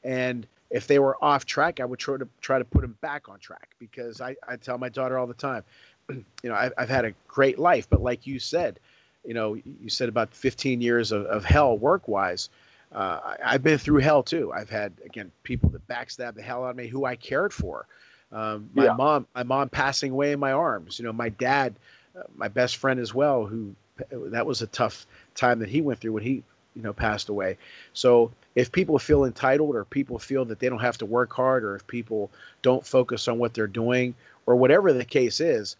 And 0.04 0.46
if 0.70 0.86
they 0.86 0.98
were 0.98 1.16
off 1.22 1.46
track, 1.46 1.80
I 1.80 1.84
would 1.84 1.98
try 1.98 2.18
to 2.18 2.28
try 2.40 2.58
to 2.58 2.64
put 2.64 2.82
them 2.82 2.96
back 3.00 3.28
on 3.28 3.38
track 3.38 3.70
because 3.78 4.20
I, 4.20 4.36
I 4.46 4.56
tell 4.56 4.78
my 4.78 4.88
daughter 4.88 5.18
all 5.18 5.26
the 5.26 5.34
time, 5.34 5.64
you 6.10 6.24
know, 6.44 6.54
I've, 6.54 6.72
I've 6.76 6.88
had 6.88 7.04
a 7.04 7.14
great 7.26 7.58
life, 7.58 7.88
but 7.88 8.02
like 8.02 8.26
you 8.26 8.38
said, 8.38 8.78
you 9.24 9.34
know, 9.34 9.54
you 9.54 9.88
said 9.88 10.08
about 10.08 10.32
15 10.34 10.80
years 10.80 11.12
of, 11.12 11.24
of 11.26 11.44
hell 11.44 11.76
work 11.76 12.06
wise. 12.08 12.50
Uh, 12.92 13.36
I, 13.44 13.52
have 13.52 13.62
been 13.62 13.76
through 13.76 14.00
hell 14.00 14.22
too. 14.22 14.50
I've 14.52 14.70
had 14.70 14.92
again 15.04 15.30
people 15.42 15.68
that 15.70 15.86
backstab 15.88 16.34
the 16.34 16.42
hell 16.42 16.64
out 16.64 16.70
of 16.70 16.76
me 16.76 16.86
who 16.86 17.04
I 17.04 17.16
cared 17.16 17.52
for. 17.52 17.86
Um, 18.32 18.70
my 18.74 18.86
yeah. 18.86 18.94
mom, 18.94 19.26
my 19.34 19.42
mom 19.42 19.68
passing 19.68 20.12
away 20.12 20.32
in 20.32 20.40
my 20.40 20.52
arms. 20.52 20.98
You 20.98 21.04
know, 21.04 21.12
my 21.12 21.28
dad, 21.28 21.74
uh, 22.18 22.22
my 22.34 22.48
best 22.48 22.76
friend 22.76 22.98
as 22.98 23.14
well, 23.14 23.44
who 23.44 23.74
that 24.11 24.46
was 24.46 24.62
a 24.62 24.66
tough 24.66 25.07
time 25.34 25.59
that 25.61 25.68
he 25.68 25.80
went 25.80 26.01
through 26.01 26.12
when 26.12 26.22
he, 26.22 26.42
you 26.74 26.82
know, 26.82 26.92
passed 26.92 27.28
away. 27.28 27.59
So 27.92 28.32
if 28.55 28.72
people 28.72 28.99
feel 28.99 29.24
entitled 29.24 29.74
or 29.74 29.84
people 29.84 30.18
feel 30.18 30.44
that 30.46 30.59
they 30.59 30.68
don't 30.68 30.80
have 30.80 30.99
to 30.99 31.07
work 31.07 31.32
hard 31.32 31.64
or 31.64 31.76
if 31.76 31.86
people 31.86 32.30
don't 32.62 32.86
focus 32.86 33.28
on 33.28 33.38
what 33.38 33.55
they're 33.55 33.66
doing 33.66 34.14
or 34.46 34.57
whatever 34.57 34.92
the 34.92 35.05
case 35.05 35.40
is, 35.40 35.76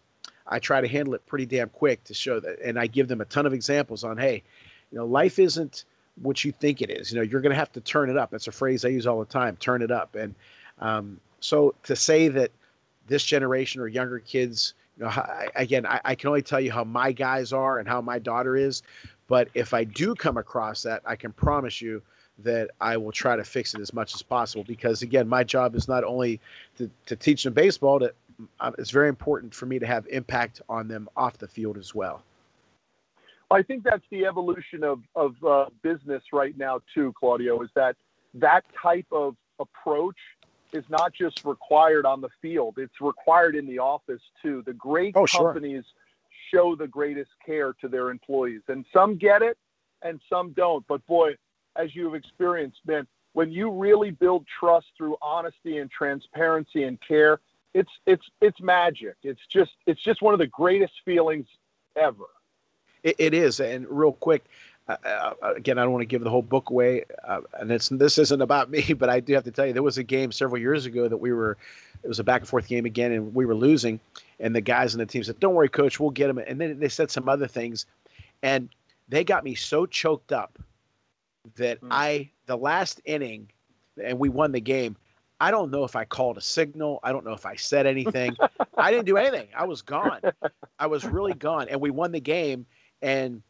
I 0.47 0.59
try 0.59 0.81
to 0.81 0.87
handle 0.87 1.13
it 1.13 1.25
pretty 1.27 1.45
damn 1.45 1.69
quick 1.69 2.03
to 2.05 2.13
show 2.13 2.39
that. 2.39 2.59
And 2.63 2.79
I 2.79 2.87
give 2.87 3.07
them 3.07 3.21
a 3.21 3.25
ton 3.25 3.45
of 3.45 3.53
examples 3.53 4.03
on, 4.03 4.17
hey, 4.17 4.43
you 4.91 4.97
know, 4.97 5.05
life 5.05 5.39
isn't 5.39 5.85
what 6.21 6.43
you 6.43 6.51
think 6.51 6.81
it 6.81 6.89
is. 6.89 7.11
You 7.11 7.17
know, 7.17 7.23
you're 7.23 7.41
going 7.41 7.51
to 7.51 7.59
have 7.59 7.71
to 7.73 7.81
turn 7.81 8.09
it 8.09 8.17
up. 8.17 8.33
It's 8.33 8.47
a 8.47 8.51
phrase 8.51 8.83
I 8.83 8.89
use 8.89 9.07
all 9.07 9.19
the 9.19 9.25
time, 9.25 9.55
turn 9.57 9.81
it 9.81 9.91
up. 9.91 10.15
And 10.15 10.35
um, 10.79 11.19
so 11.39 11.75
to 11.83 11.95
say 11.95 12.27
that 12.29 12.51
this 13.07 13.23
generation 13.23 13.81
or 13.81 13.87
younger 13.87 14.19
kids, 14.19 14.73
you 14.99 15.05
know, 15.05 15.11
I, 15.11 15.47
again, 15.55 15.85
I, 15.85 16.01
I, 16.03 16.15
can 16.15 16.27
only 16.27 16.41
tell 16.41 16.59
you 16.59 16.71
how 16.71 16.83
my 16.83 17.11
guys 17.11 17.53
are 17.53 17.79
and 17.79 17.87
how 17.87 18.01
my 18.01 18.19
daughter 18.19 18.55
is. 18.57 18.83
But 19.27 19.47
if 19.53 19.73
I 19.73 19.85
do 19.85 20.13
come 20.13 20.37
across 20.37 20.83
that, 20.83 21.01
I 21.05 21.15
can 21.15 21.31
promise 21.31 21.81
you 21.81 22.01
that 22.39 22.71
I 22.81 22.97
will 22.97 23.11
try 23.11 23.35
to 23.35 23.43
fix 23.43 23.73
it 23.73 23.81
as 23.81 23.93
much 23.93 24.13
as 24.13 24.21
possible. 24.21 24.63
Because 24.63 25.01
again, 25.01 25.27
my 25.27 25.43
job 25.43 25.75
is 25.75 25.87
not 25.87 26.03
only 26.03 26.41
to, 26.77 26.89
to 27.05 27.15
teach 27.15 27.43
them 27.43 27.53
baseball, 27.53 27.99
to, 27.99 28.13
uh, 28.59 28.71
it's 28.77 28.91
very 28.91 29.07
important 29.09 29.53
for 29.53 29.65
me 29.65 29.79
to 29.79 29.85
have 29.85 30.05
impact 30.07 30.61
on 30.67 30.87
them 30.87 31.07
off 31.15 31.37
the 31.37 31.47
field 31.47 31.77
as 31.77 31.95
well. 31.95 32.23
I 33.51 33.63
think 33.63 33.83
that's 33.83 34.03
the 34.11 34.25
evolution 34.25 34.83
of, 34.83 34.99
of 35.15 35.43
uh, 35.43 35.65
business 35.81 36.21
right 36.31 36.55
now, 36.57 36.81
too, 36.93 37.13
Claudio, 37.19 37.61
is 37.61 37.69
that 37.75 37.95
that 38.35 38.63
type 38.81 39.07
of 39.11 39.35
approach 39.59 40.17
is 40.73 40.83
not 40.89 41.13
just 41.13 41.43
required 41.45 42.05
on 42.05 42.21
the 42.21 42.29
field, 42.41 42.75
it's 42.77 43.01
required 43.01 43.55
in 43.55 43.65
the 43.67 43.79
office 43.79 44.21
too. 44.41 44.63
The 44.65 44.73
great 44.73 45.15
oh, 45.15 45.25
companies 45.25 45.83
sure. 46.51 46.61
show 46.61 46.75
the 46.75 46.87
greatest 46.87 47.31
care 47.45 47.73
to 47.81 47.87
their 47.87 48.09
employees, 48.09 48.61
and 48.67 48.85
some 48.93 49.17
get 49.17 49.41
it 49.41 49.57
and 50.01 50.19
some 50.29 50.51
don't. 50.51 50.85
But 50.87 51.05
boy, 51.07 51.35
as 51.75 51.95
you've 51.95 52.15
experienced, 52.15 52.79
man, 52.85 53.07
when 53.33 53.51
you 53.51 53.71
really 53.71 54.11
build 54.11 54.45
trust 54.59 54.87
through 54.97 55.17
honesty 55.21 55.77
and 55.77 55.89
transparency 55.89 56.83
and 56.83 56.99
care, 57.01 57.39
it's 57.73 57.91
it's 58.05 58.25
it's 58.41 58.59
magic. 58.61 59.15
It's 59.23 59.45
just 59.47 59.71
it's 59.85 60.03
just 60.03 60.21
one 60.21 60.33
of 60.33 60.39
the 60.39 60.47
greatest 60.47 60.93
feelings 61.05 61.47
ever. 61.95 62.25
it, 63.03 63.15
it 63.19 63.33
is, 63.33 63.59
and 63.59 63.85
real 63.89 64.13
quick, 64.13 64.45
uh, 64.89 65.33
again, 65.55 65.77
I 65.77 65.83
don't 65.83 65.91
want 65.91 66.01
to 66.01 66.07
give 66.07 66.23
the 66.23 66.29
whole 66.29 66.41
book 66.41 66.69
away, 66.69 67.05
uh, 67.27 67.41
and 67.53 67.71
it's 67.71 67.89
this 67.89 68.17
isn't 68.17 68.41
about 68.41 68.69
me, 68.69 68.93
but 68.97 69.09
I 69.09 69.19
do 69.19 69.33
have 69.33 69.43
to 69.43 69.51
tell 69.51 69.65
you 69.65 69.73
there 69.73 69.83
was 69.83 69.97
a 69.97 70.03
game 70.03 70.31
several 70.31 70.59
years 70.59 70.85
ago 70.85 71.07
that 71.07 71.17
we 71.17 71.31
were, 71.31 71.57
it 72.03 72.07
was 72.07 72.19
a 72.19 72.23
back 72.23 72.41
and 72.41 72.49
forth 72.49 72.67
game 72.67 72.85
again, 72.85 73.11
and 73.11 73.35
we 73.35 73.45
were 73.45 73.55
losing, 73.55 73.99
and 74.39 74.55
the 74.55 74.61
guys 74.61 74.93
in 74.93 74.99
the 74.99 75.05
team 75.05 75.23
said, 75.23 75.39
"Don't 75.39 75.53
worry, 75.53 75.69
coach, 75.69 75.99
we'll 75.99 76.09
get 76.09 76.29
him." 76.29 76.39
And 76.39 76.59
then 76.59 76.79
they 76.79 76.89
said 76.89 77.11
some 77.11 77.29
other 77.29 77.47
things, 77.47 77.85
and 78.41 78.69
they 79.07 79.23
got 79.23 79.43
me 79.43 79.55
so 79.55 79.85
choked 79.85 80.31
up 80.31 80.57
that 81.55 81.81
mm. 81.81 81.87
I 81.91 82.31
the 82.47 82.57
last 82.57 83.01
inning, 83.05 83.49
and 84.03 84.17
we 84.17 84.29
won 84.29 84.51
the 84.51 84.61
game. 84.61 84.95
I 85.41 85.51
don't 85.51 85.71
know 85.71 85.85
if 85.85 85.95
I 85.95 86.03
called 86.03 86.37
a 86.37 86.41
signal. 86.41 86.99
I 87.01 87.13
don't 87.13 87.23
know 87.23 87.31
if 87.31 87.45
I 87.45 87.55
said 87.55 87.85
anything. 87.85 88.35
I 88.77 88.91
didn't 88.91 89.05
do 89.05 89.15
anything. 89.15 89.47
I 89.55 89.65
was 89.65 89.81
gone. 89.81 90.19
I 90.79 90.87
was 90.87 91.05
really 91.05 91.33
gone, 91.33 91.69
and 91.69 91.79
we 91.79 91.91
won 91.91 92.11
the 92.11 92.19
game, 92.19 92.65
and 93.01 93.41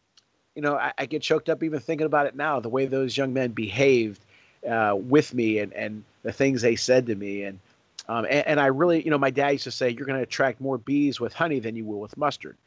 you 0.55 0.61
know, 0.61 0.75
I, 0.75 0.93
I, 0.97 1.05
get 1.05 1.21
choked 1.21 1.49
up 1.49 1.63
even 1.63 1.79
thinking 1.79 2.05
about 2.05 2.25
it 2.25 2.35
now. 2.35 2.59
The 2.59 2.69
way 2.69 2.85
those 2.85 3.15
young 3.15 3.33
men 3.33 3.51
behaved 3.51 4.21
uh, 4.67 4.95
with 4.97 5.33
me 5.33 5.59
and 5.59 5.73
and 5.73 6.03
the 6.23 6.33
things 6.33 6.61
they 6.61 6.75
said 6.75 7.05
to 7.07 7.15
me, 7.15 7.43
and, 7.43 7.59
um, 8.07 8.25
and 8.25 8.45
and 8.47 8.59
I 8.59 8.67
really, 8.67 9.03
you 9.03 9.11
know, 9.11 9.17
my 9.17 9.29
dad 9.29 9.49
used 9.49 9.63
to 9.65 9.71
say, 9.71 9.89
"You're 9.89 10.05
going 10.05 10.17
to 10.17 10.23
attract 10.23 10.59
more 10.59 10.77
bees 10.77 11.19
with 11.19 11.33
honey 11.33 11.59
than 11.59 11.75
you 11.75 11.85
will 11.85 11.99
with 11.99 12.17
mustard." 12.17 12.57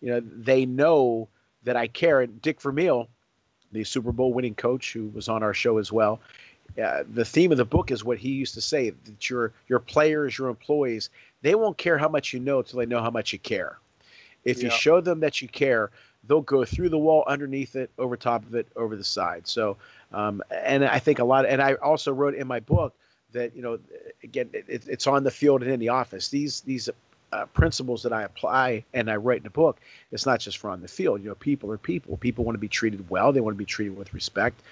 You 0.00 0.10
know, 0.10 0.20
they 0.20 0.66
know 0.66 1.28
that 1.64 1.76
I 1.76 1.88
care. 1.88 2.20
And 2.20 2.40
Dick 2.42 2.60
Vermeil, 2.60 3.08
the 3.70 3.84
Super 3.84 4.12
Bowl 4.12 4.32
winning 4.32 4.54
coach 4.54 4.92
who 4.92 5.08
was 5.08 5.28
on 5.28 5.42
our 5.42 5.54
show 5.54 5.78
as 5.78 5.92
well, 5.92 6.20
uh, 6.82 7.04
the 7.12 7.24
theme 7.24 7.52
of 7.52 7.58
the 7.58 7.64
book 7.64 7.90
is 7.90 8.04
what 8.04 8.18
he 8.18 8.30
used 8.30 8.54
to 8.54 8.60
say 8.60 8.90
that 8.90 9.28
your 9.28 9.52
your 9.68 9.78
players, 9.78 10.38
your 10.38 10.48
employees, 10.48 11.10
they 11.42 11.54
won't 11.54 11.76
care 11.76 11.98
how 11.98 12.08
much 12.08 12.32
you 12.32 12.40
know 12.40 12.60
until 12.60 12.78
they 12.78 12.86
know 12.86 13.02
how 13.02 13.10
much 13.10 13.32
you 13.32 13.38
care. 13.38 13.78
If 14.44 14.58
yeah. 14.58 14.64
you 14.64 14.70
show 14.70 15.00
them 15.00 15.20
that 15.20 15.42
you 15.42 15.48
care, 15.48 15.90
they'll 16.26 16.40
go 16.40 16.64
through 16.64 16.88
the 16.88 16.98
wall, 16.98 17.24
underneath 17.26 17.76
it, 17.76 17.90
over 17.98 18.16
top 18.16 18.44
of 18.44 18.54
it, 18.54 18.68
over 18.76 18.96
the 18.96 19.04
side. 19.04 19.46
So, 19.46 19.76
um, 20.12 20.42
and 20.50 20.84
I 20.84 20.98
think 20.98 21.18
a 21.18 21.24
lot. 21.24 21.46
And 21.46 21.60
I 21.60 21.74
also 21.74 22.12
wrote 22.12 22.34
in 22.34 22.46
my 22.46 22.60
book 22.60 22.94
that 23.32 23.56
you 23.56 23.62
know, 23.62 23.78
again, 24.22 24.50
it, 24.52 24.86
it's 24.86 25.06
on 25.06 25.24
the 25.24 25.30
field 25.30 25.62
and 25.62 25.70
in 25.70 25.80
the 25.80 25.88
office. 25.88 26.28
These 26.28 26.60
these 26.62 26.88
uh, 27.32 27.46
principles 27.46 28.02
that 28.02 28.12
I 28.12 28.22
apply 28.22 28.84
and 28.92 29.10
I 29.10 29.16
write 29.16 29.38
in 29.38 29.44
the 29.44 29.50
book, 29.50 29.80
it's 30.10 30.26
not 30.26 30.40
just 30.40 30.58
for 30.58 30.70
on 30.70 30.82
the 30.82 30.88
field. 30.88 31.22
You 31.22 31.30
know, 31.30 31.34
people 31.34 31.70
are 31.72 31.78
people. 31.78 32.16
People 32.16 32.44
want 32.44 32.54
to 32.54 32.60
be 32.60 32.68
treated 32.68 33.08
well. 33.08 33.32
They 33.32 33.40
want 33.40 33.54
to 33.54 33.58
be 33.58 33.64
treated 33.64 33.96
with 33.96 34.12
respect. 34.14 34.62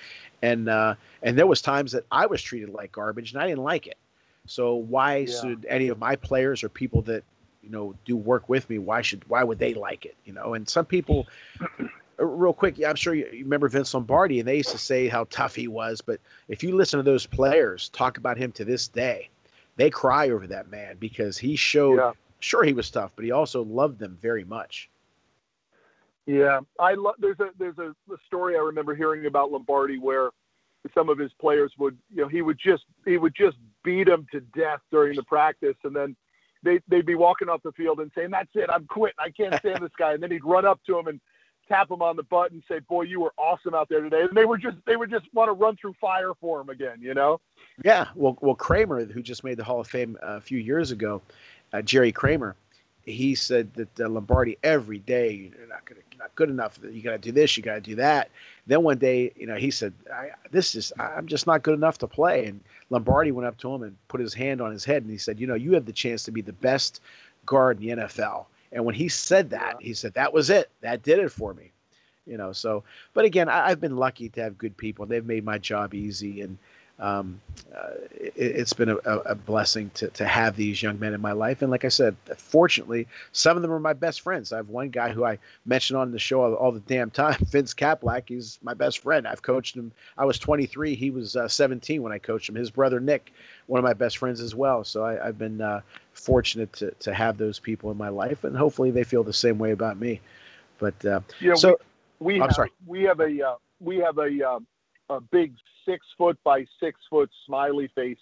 And 0.42 0.68
uh, 0.68 0.94
and 1.22 1.36
there 1.38 1.46
was 1.46 1.60
times 1.60 1.92
that 1.92 2.04
I 2.10 2.26
was 2.26 2.42
treated 2.42 2.70
like 2.70 2.92
garbage 2.92 3.32
and 3.32 3.42
I 3.42 3.46
didn't 3.46 3.64
like 3.64 3.86
it. 3.86 3.98
So 4.46 4.74
why 4.74 5.18
yeah. 5.18 5.40
should 5.40 5.66
any 5.68 5.88
of 5.88 5.98
my 5.98 6.16
players 6.16 6.64
or 6.64 6.68
people 6.68 7.02
that 7.02 7.24
you 7.62 7.70
know 7.70 7.94
do 8.04 8.16
work 8.16 8.48
with 8.48 8.68
me 8.70 8.78
why 8.78 9.02
should 9.02 9.26
why 9.28 9.42
would 9.44 9.58
they 9.58 9.74
like 9.74 10.04
it 10.04 10.16
you 10.24 10.32
know 10.32 10.54
and 10.54 10.68
some 10.68 10.84
people 10.84 11.26
uh, 11.70 12.24
real 12.24 12.52
quick 12.52 12.82
i'm 12.84 12.96
sure 12.96 13.14
you, 13.14 13.28
you, 13.32 13.44
remember 13.44 13.68
vince 13.68 13.92
lombardi 13.94 14.38
and 14.38 14.48
they 14.48 14.56
used 14.56 14.70
to 14.70 14.78
say 14.78 15.08
how 15.08 15.24
tough 15.30 15.54
he 15.54 15.68
was 15.68 16.00
but 16.00 16.20
if 16.48 16.62
you 16.62 16.74
listen 16.74 16.98
to 16.98 17.02
those 17.02 17.26
players 17.26 17.88
talk 17.90 18.18
about 18.18 18.36
him 18.36 18.52
to 18.52 18.64
this 18.64 18.88
day 18.88 19.28
they 19.76 19.90
cry 19.90 20.30
over 20.30 20.46
that 20.46 20.70
man 20.70 20.96
because 20.98 21.38
he 21.38 21.56
showed 21.56 21.96
yeah. 21.96 22.12
sure 22.40 22.64
he 22.64 22.72
was 22.72 22.90
tough 22.90 23.12
but 23.16 23.24
he 23.24 23.30
also 23.30 23.62
loved 23.64 23.98
them 23.98 24.16
very 24.20 24.44
much 24.44 24.88
yeah 26.26 26.60
i 26.78 26.94
love 26.94 27.14
there's 27.18 27.40
a 27.40 27.50
there's 27.58 27.78
a, 27.78 27.90
a 28.12 28.16
story 28.26 28.56
i 28.56 28.60
remember 28.60 28.94
hearing 28.94 29.26
about 29.26 29.50
lombardi 29.50 29.98
where 29.98 30.30
some 30.94 31.10
of 31.10 31.18
his 31.18 31.32
players 31.34 31.72
would 31.78 31.96
you 32.14 32.22
know 32.22 32.28
he 32.28 32.42
would 32.42 32.58
just 32.58 32.84
he 33.04 33.18
would 33.18 33.34
just 33.34 33.56
beat 33.82 34.04
them 34.04 34.26
to 34.32 34.40
death 34.40 34.80
during 34.90 35.14
the 35.14 35.22
practice 35.22 35.76
and 35.84 35.94
then 35.94 36.16
they, 36.62 36.80
they'd 36.88 37.06
be 37.06 37.14
walking 37.14 37.48
off 37.48 37.62
the 37.62 37.72
field 37.72 38.00
and 38.00 38.10
saying, 38.14 38.30
"That's 38.30 38.50
it, 38.54 38.68
I'm 38.70 38.86
quitting. 38.86 39.16
I 39.18 39.30
can't 39.30 39.54
stand 39.60 39.82
this 39.82 39.92
guy." 39.98 40.14
And 40.14 40.22
then 40.22 40.30
he'd 40.30 40.44
run 40.44 40.64
up 40.64 40.80
to 40.86 40.98
him 40.98 41.06
and 41.06 41.20
tap 41.68 41.90
him 41.90 42.02
on 42.02 42.16
the 42.16 42.22
butt 42.24 42.52
and 42.52 42.62
say, 42.68 42.80
"Boy, 42.80 43.02
you 43.02 43.20
were 43.20 43.32
awesome 43.36 43.74
out 43.74 43.88
there 43.88 44.02
today." 44.02 44.22
And 44.22 44.36
they 44.36 44.44
were 44.44 44.58
just 44.58 44.76
they 44.86 44.96
would 44.96 45.10
just 45.10 45.26
want 45.32 45.48
to 45.48 45.52
run 45.52 45.76
through 45.76 45.94
fire 46.00 46.32
for 46.40 46.60
him 46.60 46.68
again, 46.68 46.98
you 47.00 47.14
know? 47.14 47.40
Yeah. 47.84 48.08
Well, 48.14 48.36
well, 48.40 48.54
Kramer, 48.54 49.04
who 49.04 49.22
just 49.22 49.44
made 49.44 49.56
the 49.56 49.64
Hall 49.64 49.80
of 49.80 49.86
Fame 49.86 50.16
a 50.22 50.40
few 50.40 50.58
years 50.58 50.90
ago, 50.90 51.22
uh, 51.72 51.82
Jerry 51.82 52.12
Kramer, 52.12 52.56
he 53.04 53.34
said 53.34 53.72
that 53.74 54.00
uh, 54.00 54.08
Lombardi 54.08 54.58
every 54.62 54.98
day 54.98 55.50
you're 55.58 55.68
not 55.68 55.84
gonna 55.84 56.00
not 56.20 56.34
good 56.34 56.50
enough. 56.50 56.78
You 56.82 57.02
got 57.02 57.12
to 57.12 57.18
do 57.18 57.32
this. 57.32 57.56
You 57.56 57.62
got 57.62 57.74
to 57.74 57.80
do 57.80 57.96
that. 57.96 58.30
Then 58.66 58.82
one 58.84 58.98
day, 58.98 59.32
you 59.34 59.46
know, 59.46 59.56
he 59.56 59.70
said, 59.70 59.92
"This 60.50 60.74
is 60.74 60.92
I'm 60.98 61.26
just 61.26 61.46
not 61.46 61.62
good 61.62 61.74
enough 61.74 61.98
to 61.98 62.06
play." 62.06 62.46
And 62.46 62.60
Lombardi 62.90 63.32
went 63.32 63.46
up 63.46 63.58
to 63.58 63.74
him 63.74 63.82
and 63.82 63.96
put 64.08 64.20
his 64.20 64.34
hand 64.34 64.60
on 64.60 64.70
his 64.70 64.84
head 64.84 65.02
and 65.02 65.10
he 65.10 65.18
said, 65.18 65.40
"You 65.40 65.46
know, 65.46 65.54
you 65.54 65.72
have 65.72 65.86
the 65.86 65.92
chance 65.92 66.22
to 66.24 66.30
be 66.30 66.42
the 66.42 66.52
best 66.52 67.00
guard 67.46 67.80
in 67.80 67.96
the 67.96 68.04
NFL." 68.04 68.46
And 68.72 68.84
when 68.84 68.94
he 68.94 69.08
said 69.08 69.50
that, 69.50 69.76
he 69.80 69.94
said, 69.94 70.14
"That 70.14 70.32
was 70.32 70.50
it. 70.50 70.70
That 70.82 71.02
did 71.02 71.18
it 71.18 71.32
for 71.32 71.54
me." 71.54 71.72
you 72.26 72.36
know. 72.36 72.52
So, 72.52 72.84
but 73.14 73.24
again, 73.24 73.48
I, 73.48 73.70
have 73.70 73.80
been 73.80 73.96
lucky 73.96 74.28
to 74.28 74.42
have 74.42 74.58
good 74.58 74.76
people. 74.76 75.06
They've 75.06 75.24
made 75.24 75.44
my 75.44 75.58
job 75.58 75.94
easy, 75.94 76.42
and 76.42 76.58
um, 77.00 77.40
uh, 77.74 77.94
it, 78.12 78.56
has 78.56 78.72
been 78.74 78.90
a, 78.90 78.96
a, 78.96 79.34
blessing 79.34 79.90
to, 79.94 80.08
to 80.08 80.26
have 80.26 80.54
these 80.54 80.82
young 80.82 80.98
men 80.98 81.14
in 81.14 81.20
my 81.20 81.32
life. 81.32 81.62
And 81.62 81.70
like 81.70 81.86
I 81.86 81.88
said, 81.88 82.14
fortunately, 82.36 83.08
some 83.32 83.56
of 83.56 83.62
them 83.62 83.72
are 83.72 83.80
my 83.80 83.94
best 83.94 84.20
friends. 84.20 84.52
I 84.52 84.58
have 84.58 84.68
one 84.68 84.90
guy 84.90 85.10
who 85.10 85.24
I 85.24 85.38
mentioned 85.64 85.96
on 85.96 86.12
the 86.12 86.18
show 86.18 86.42
all, 86.42 86.54
all 86.54 86.72
the 86.72 86.80
damn 86.80 87.10
time, 87.10 87.38
Vince 87.46 87.72
Kaplak. 87.72 88.24
He's 88.26 88.58
my 88.62 88.74
best 88.74 88.98
friend. 88.98 89.26
I've 89.26 89.40
coached 89.40 89.76
him. 89.76 89.92
I 90.18 90.26
was 90.26 90.38
23. 90.38 90.94
He 90.94 91.10
was 91.10 91.36
uh, 91.36 91.48
17 91.48 92.02
when 92.02 92.12
I 92.12 92.18
coached 92.18 92.50
him. 92.50 92.54
His 92.54 92.70
brother 92.70 93.00
Nick, 93.00 93.32
one 93.66 93.78
of 93.78 93.84
my 93.84 93.94
best 93.94 94.18
friends 94.18 94.40
as 94.40 94.54
well. 94.54 94.84
So 94.84 95.04
I, 95.04 95.14
have 95.24 95.38
been 95.38 95.62
uh, 95.62 95.80
fortunate 96.12 96.72
to, 96.74 96.90
to 96.90 97.14
have 97.14 97.38
those 97.38 97.58
people 97.58 97.90
in 97.90 97.96
my 97.96 98.10
life, 98.10 98.44
and 98.44 98.54
hopefully 98.54 98.90
they 98.90 99.04
feel 99.04 99.24
the 99.24 99.32
same 99.32 99.58
way 99.58 99.70
about 99.70 99.98
me. 99.98 100.20
But 100.78 101.02
uh, 101.06 101.20
yeah, 101.40 101.54
so 101.54 101.78
we, 102.18 102.34
we 102.34 102.40
I'm 102.40 102.48
have, 102.48 102.56
sorry. 102.56 102.72
We 102.86 103.04
have 103.04 103.20
a 103.20 103.48
uh, 103.48 103.54
we 103.80 103.98
have 103.98 104.18
a 104.18 104.48
uh, 104.48 104.60
a 105.10 105.20
big 105.20 105.54
six 105.84 106.06
foot 106.16 106.38
by 106.44 106.64
six 106.78 107.00
foot 107.10 107.30
smiley 107.46 107.90
face 107.94 108.18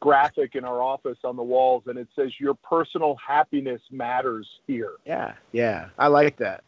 graphic 0.00 0.54
in 0.54 0.64
our 0.64 0.82
office 0.82 1.18
on 1.24 1.36
the 1.36 1.42
walls, 1.42 1.84
and 1.86 1.98
it 1.98 2.08
says 2.16 2.32
your 2.38 2.54
personal 2.54 3.16
happiness 3.16 3.80
matters 3.90 4.48
here. 4.66 4.94
Yeah, 5.04 5.34
yeah, 5.52 5.88
I 5.98 6.08
like 6.08 6.36
that. 6.38 6.64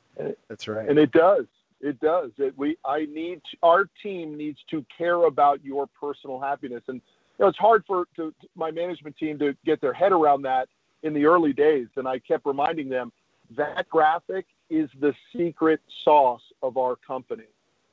That's 0.49 0.69
right. 0.69 0.89
And 0.89 0.99
it 0.99 1.13
does. 1.13 1.47
It 1.81 2.01
does. 2.01 2.31
It, 2.39 2.57
we 2.57 2.77
I 2.85 3.07
need 3.07 3.43
to, 3.51 3.57
our 3.63 3.89
team 4.03 4.37
needs 4.37 4.59
to 4.71 4.85
care 4.97 5.25
about 5.25 5.65
your 5.65 5.87
personal 5.87 6.41
happiness, 6.41 6.83
and 6.89 7.01
you 7.39 7.45
know 7.45 7.49
it's 7.49 7.59
hard 7.59 7.85
for 7.87 8.07
to, 8.17 8.33
my 8.55 8.71
management 8.71 9.17
team 9.17 9.39
to 9.39 9.57
get 9.65 9.81
their 9.81 9.93
head 9.93 10.13
around 10.13 10.43
that 10.43 10.69
in 11.03 11.13
the 11.15 11.27
early 11.27 11.53
days. 11.53 11.89
And 11.97 12.09
I 12.09 12.19
kept 12.19 12.47
reminding 12.47 12.89
them 12.89 13.13
that 13.57 13.89
graphic 13.89 14.47
is 14.71 14.89
the 15.01 15.15
secret 15.37 15.81
sauce 16.03 16.43
of 16.63 16.77
our 16.77 16.97
company. 16.97 17.45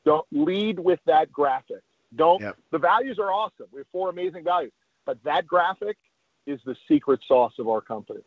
Don't 0.05 0.25
lead 0.31 0.79
with 0.79 0.99
that 1.05 1.31
graphic. 1.31 1.81
Don't. 2.15 2.41
Yep. 2.41 2.57
The 2.71 2.79
values 2.79 3.19
are 3.19 3.31
awesome. 3.31 3.67
We 3.71 3.79
have 3.79 3.87
four 3.91 4.09
amazing 4.09 4.43
values, 4.43 4.73
but 5.05 5.17
that 5.23 5.47
graphic 5.47 5.97
is 6.45 6.59
the 6.65 6.75
secret 6.87 7.21
sauce 7.27 7.53
of 7.59 7.67
our 7.67 7.81
company. 7.81 8.21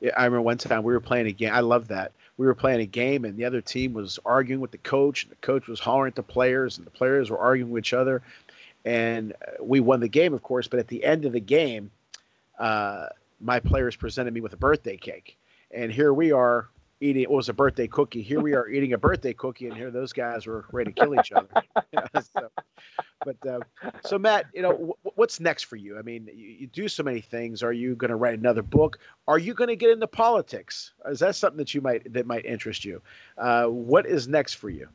Yeah, 0.00 0.12
I 0.16 0.24
remember 0.24 0.42
one 0.42 0.58
time 0.58 0.82
we 0.82 0.92
were 0.92 1.00
playing 1.00 1.26
a 1.26 1.32
game. 1.32 1.52
I 1.52 1.60
love 1.60 1.88
that. 1.88 2.12
We 2.36 2.46
were 2.46 2.54
playing 2.54 2.80
a 2.80 2.86
game, 2.86 3.24
and 3.24 3.36
the 3.36 3.44
other 3.44 3.60
team 3.60 3.94
was 3.94 4.18
arguing 4.24 4.60
with 4.60 4.70
the 4.70 4.78
coach, 4.78 5.24
and 5.24 5.32
the 5.32 5.36
coach 5.36 5.66
was 5.66 5.80
hollering 5.80 6.10
at 6.10 6.16
the 6.16 6.22
players, 6.22 6.78
and 6.78 6.86
the 6.86 6.90
players 6.90 7.30
were 7.30 7.38
arguing 7.38 7.70
with 7.70 7.84
each 7.84 7.94
other. 7.94 8.22
And 8.84 9.32
uh, 9.32 9.62
we 9.62 9.80
won 9.80 10.00
the 10.00 10.08
game, 10.08 10.34
of 10.34 10.42
course. 10.42 10.68
But 10.68 10.80
at 10.80 10.88
the 10.88 11.04
end 11.04 11.24
of 11.24 11.32
the 11.32 11.40
game, 11.40 11.90
uh, 12.58 13.06
my 13.40 13.60
players 13.60 13.96
presented 13.96 14.34
me 14.34 14.40
with 14.40 14.52
a 14.52 14.58
birthday 14.58 14.96
cake, 14.96 15.36
and 15.70 15.90
here 15.90 16.12
we 16.12 16.32
are 16.32 16.68
eating 17.00 17.22
it 17.22 17.30
was 17.30 17.48
a 17.48 17.52
birthday 17.52 17.86
cookie. 17.86 18.22
Here 18.22 18.40
we 18.40 18.54
are 18.54 18.68
eating 18.68 18.92
a 18.92 18.98
birthday 18.98 19.32
cookie, 19.32 19.66
and 19.66 19.76
here 19.76 19.90
those 19.90 20.12
guys 20.12 20.46
were 20.46 20.64
ready 20.72 20.92
to 20.92 21.00
kill 21.00 21.14
each 21.14 21.32
other. 21.32 21.48
so, 22.32 22.48
but 23.24 23.46
uh, 23.46 23.60
so 24.02 24.18
Matt, 24.18 24.46
you 24.54 24.62
know 24.62 24.72
w- 24.72 24.94
what's 25.02 25.40
next 25.40 25.64
for 25.64 25.76
you? 25.76 25.98
I 25.98 26.02
mean, 26.02 26.28
you, 26.34 26.48
you 26.48 26.66
do 26.66 26.88
so 26.88 27.02
many 27.02 27.20
things. 27.20 27.62
Are 27.62 27.72
you 27.72 27.94
going 27.96 28.10
to 28.10 28.16
write 28.16 28.38
another 28.38 28.62
book? 28.62 28.98
Are 29.28 29.38
you 29.38 29.54
going 29.54 29.68
to 29.68 29.76
get 29.76 29.90
into 29.90 30.06
politics? 30.06 30.92
Is 31.06 31.20
that 31.20 31.34
something 31.34 31.58
that 31.58 31.74
you 31.74 31.80
might 31.80 32.12
that 32.12 32.26
might 32.26 32.44
interest 32.44 32.84
you? 32.84 33.02
Uh, 33.36 33.66
what 33.66 34.06
is 34.06 34.28
next 34.28 34.54
for 34.54 34.70
you? 34.70 34.88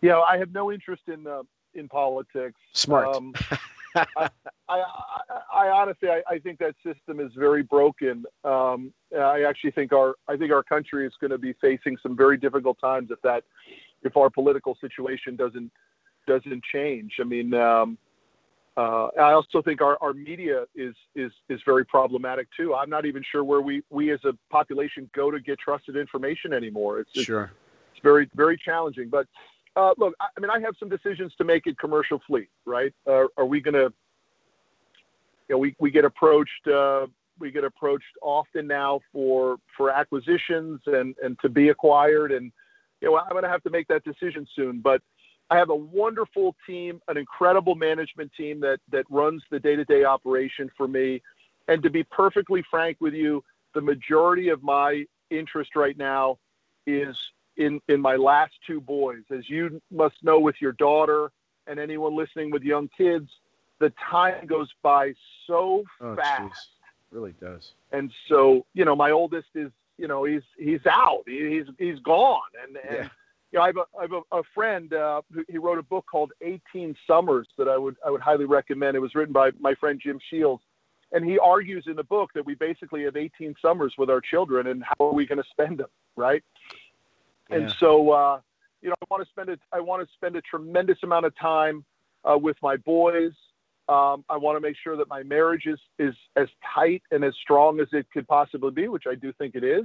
Yeah, 0.00 0.18
I 0.18 0.38
have 0.38 0.52
no 0.52 0.72
interest 0.72 1.04
in 1.06 1.26
uh, 1.26 1.42
in 1.74 1.88
politics. 1.88 2.60
Smart. 2.72 3.14
Um, 3.14 3.34
I, 3.94 4.28
I, 4.68 4.82
I, 5.54 5.68
honestly, 5.68 6.08
I, 6.08 6.22
I, 6.28 6.38
think 6.38 6.58
that 6.58 6.74
system 6.84 7.20
is 7.20 7.30
very 7.36 7.62
broken. 7.62 8.24
Um, 8.44 8.92
I 9.16 9.42
actually 9.42 9.72
think 9.72 9.92
our, 9.92 10.14
I 10.28 10.36
think 10.36 10.52
our 10.52 10.62
country 10.62 11.06
is 11.06 11.12
going 11.20 11.30
to 11.30 11.38
be 11.38 11.54
facing 11.60 11.96
some 12.02 12.16
very 12.16 12.36
difficult 12.36 12.78
times 12.80 13.10
if 13.10 13.20
that, 13.22 13.44
if 14.02 14.16
our 14.16 14.30
political 14.30 14.76
situation 14.80 15.36
doesn't, 15.36 15.70
doesn't 16.26 16.62
change. 16.72 17.14
I 17.20 17.24
mean, 17.24 17.52
um, 17.54 17.98
uh, 18.76 19.08
I 19.20 19.32
also 19.32 19.60
think 19.60 19.82
our, 19.82 19.98
our 20.00 20.14
media 20.14 20.64
is, 20.74 20.94
is, 21.14 21.30
is 21.48 21.60
very 21.66 21.84
problematic 21.84 22.48
too. 22.56 22.74
I'm 22.74 22.88
not 22.88 23.04
even 23.04 23.22
sure 23.30 23.44
where 23.44 23.60
we, 23.60 23.82
we 23.90 24.12
as 24.12 24.20
a 24.24 24.32
population 24.50 25.10
go 25.14 25.30
to 25.30 25.40
get 25.40 25.58
trusted 25.58 25.96
information 25.96 26.54
anymore. 26.54 27.00
It's, 27.00 27.22
sure. 27.22 27.44
It's, 27.44 27.52
it's 27.92 28.02
very, 28.02 28.30
very 28.34 28.56
challenging, 28.56 29.10
but 29.10 29.26
uh, 29.76 29.94
look, 29.96 30.14
I, 30.20 30.26
I, 30.36 30.40
mean, 30.40 30.50
I 30.50 30.60
have 30.60 30.74
some 30.78 30.88
decisions 30.88 31.32
to 31.38 31.44
make 31.44 31.66
in 31.66 31.74
commercial 31.74 32.20
fleet, 32.26 32.48
right? 32.64 32.92
Uh, 33.06 33.26
are 33.36 33.46
we 33.46 33.60
going 33.60 33.74
to, 33.74 33.92
you 35.48 35.54
know, 35.54 35.58
we, 35.58 35.74
we 35.78 35.90
get 35.90 36.04
approached, 36.04 36.66
uh, 36.68 37.06
we 37.38 37.50
get 37.50 37.64
approached 37.64 38.04
often 38.22 38.66
now 38.66 39.00
for, 39.12 39.56
for 39.76 39.90
acquisitions 39.90 40.80
and, 40.86 41.14
and 41.22 41.38
to 41.40 41.48
be 41.48 41.70
acquired. 41.70 42.32
And, 42.32 42.52
you 43.00 43.10
know, 43.10 43.18
I'm 43.18 43.30
going 43.30 43.42
to 43.42 43.48
have 43.48 43.62
to 43.64 43.70
make 43.70 43.88
that 43.88 44.04
decision 44.04 44.46
soon, 44.54 44.80
but 44.80 45.02
I 45.50 45.56
have 45.56 45.70
a 45.70 45.76
wonderful 45.76 46.54
team, 46.66 47.00
an 47.08 47.16
incredible 47.16 47.74
management 47.74 48.32
team 48.36 48.60
that, 48.60 48.80
that 48.90 49.04
runs 49.10 49.42
the 49.50 49.58
day-to-day 49.58 50.04
operation 50.04 50.70
for 50.76 50.88
me. 50.88 51.22
And 51.68 51.82
to 51.82 51.90
be 51.90 52.04
perfectly 52.04 52.62
frank 52.70 52.98
with 53.00 53.14
you, 53.14 53.44
the 53.74 53.80
majority 53.80 54.48
of 54.48 54.62
my 54.62 55.04
interest 55.30 55.76
right 55.76 55.96
now 55.96 56.38
is 56.86 57.16
in 57.56 57.80
in 57.88 58.00
my 58.00 58.16
last 58.16 58.52
two 58.66 58.80
boys. 58.80 59.22
As 59.30 59.48
you 59.48 59.80
must 59.90 60.16
know 60.22 60.38
with 60.38 60.56
your 60.60 60.72
daughter 60.72 61.30
and 61.66 61.78
anyone 61.78 62.16
listening 62.16 62.50
with 62.50 62.62
young 62.62 62.88
kids, 62.96 63.28
the 63.80 63.92
time 64.10 64.46
goes 64.46 64.68
by 64.82 65.12
so 65.46 65.84
oh, 66.00 66.16
fast. 66.16 66.42
Geez. 66.42 66.68
Really 67.10 67.34
does. 67.40 67.72
And 67.92 68.10
so, 68.28 68.64
you 68.72 68.84
know, 68.84 68.96
my 68.96 69.10
oldest 69.10 69.48
is, 69.54 69.70
you 69.98 70.08
know, 70.08 70.24
he's 70.24 70.42
he's 70.58 70.84
out. 70.90 71.22
He, 71.26 71.50
he's 71.50 71.74
he's 71.78 71.98
gone. 72.00 72.40
And 72.66 72.76
and 72.76 72.96
yeah. 72.96 73.08
you 73.50 73.58
know, 73.58 73.62
I 73.62 73.66
have 73.66 73.76
a, 73.76 73.98
I 73.98 74.02
have 74.02 74.12
a, 74.12 74.38
a 74.38 74.42
friend 74.54 74.92
uh, 74.94 75.20
who 75.32 75.44
he 75.48 75.58
wrote 75.58 75.78
a 75.78 75.82
book 75.82 76.06
called 76.10 76.32
18 76.40 76.96
Summers 77.06 77.46
that 77.58 77.68
I 77.68 77.76
would 77.76 77.96
I 78.06 78.10
would 78.10 78.22
highly 78.22 78.46
recommend. 78.46 78.96
It 78.96 79.00
was 79.00 79.14
written 79.14 79.32
by 79.32 79.50
my 79.60 79.74
friend 79.74 80.00
Jim 80.02 80.18
Shields. 80.30 80.62
And 81.14 81.26
he 81.26 81.38
argues 81.38 81.84
in 81.86 81.96
the 81.96 82.04
book 82.04 82.30
that 82.34 82.46
we 82.46 82.54
basically 82.54 83.04
have 83.04 83.16
18 83.16 83.54
summers 83.60 83.94
with 83.98 84.08
our 84.08 84.22
children, 84.22 84.68
and 84.68 84.82
how 84.82 85.08
are 85.08 85.12
we 85.12 85.26
going 85.26 85.42
to 85.42 85.48
spend 85.50 85.78
them, 85.78 85.90
right? 86.16 86.42
And 87.52 87.74
so, 87.78 88.10
uh, 88.10 88.40
you 88.80 88.88
know, 88.88 88.94
I 89.00 89.04
want 89.10 89.24
to 89.24 89.30
spend 89.30 89.48
it. 89.48 89.60
I 89.72 89.80
want 89.80 90.06
to 90.06 90.12
spend 90.14 90.36
a 90.36 90.40
tremendous 90.42 90.98
amount 91.02 91.26
of 91.26 91.36
time 91.36 91.84
uh, 92.24 92.36
with 92.38 92.56
my 92.62 92.76
boys. 92.76 93.32
Um, 93.88 94.24
I 94.28 94.36
want 94.36 94.56
to 94.56 94.60
make 94.60 94.76
sure 94.82 94.96
that 94.96 95.08
my 95.08 95.22
marriage 95.22 95.66
is 95.66 95.78
is 95.98 96.14
as 96.36 96.48
tight 96.74 97.02
and 97.10 97.24
as 97.24 97.34
strong 97.42 97.80
as 97.80 97.88
it 97.92 98.06
could 98.12 98.26
possibly 98.28 98.70
be, 98.70 98.88
which 98.88 99.04
I 99.10 99.14
do 99.14 99.32
think 99.32 99.54
it 99.54 99.64
is. 99.64 99.84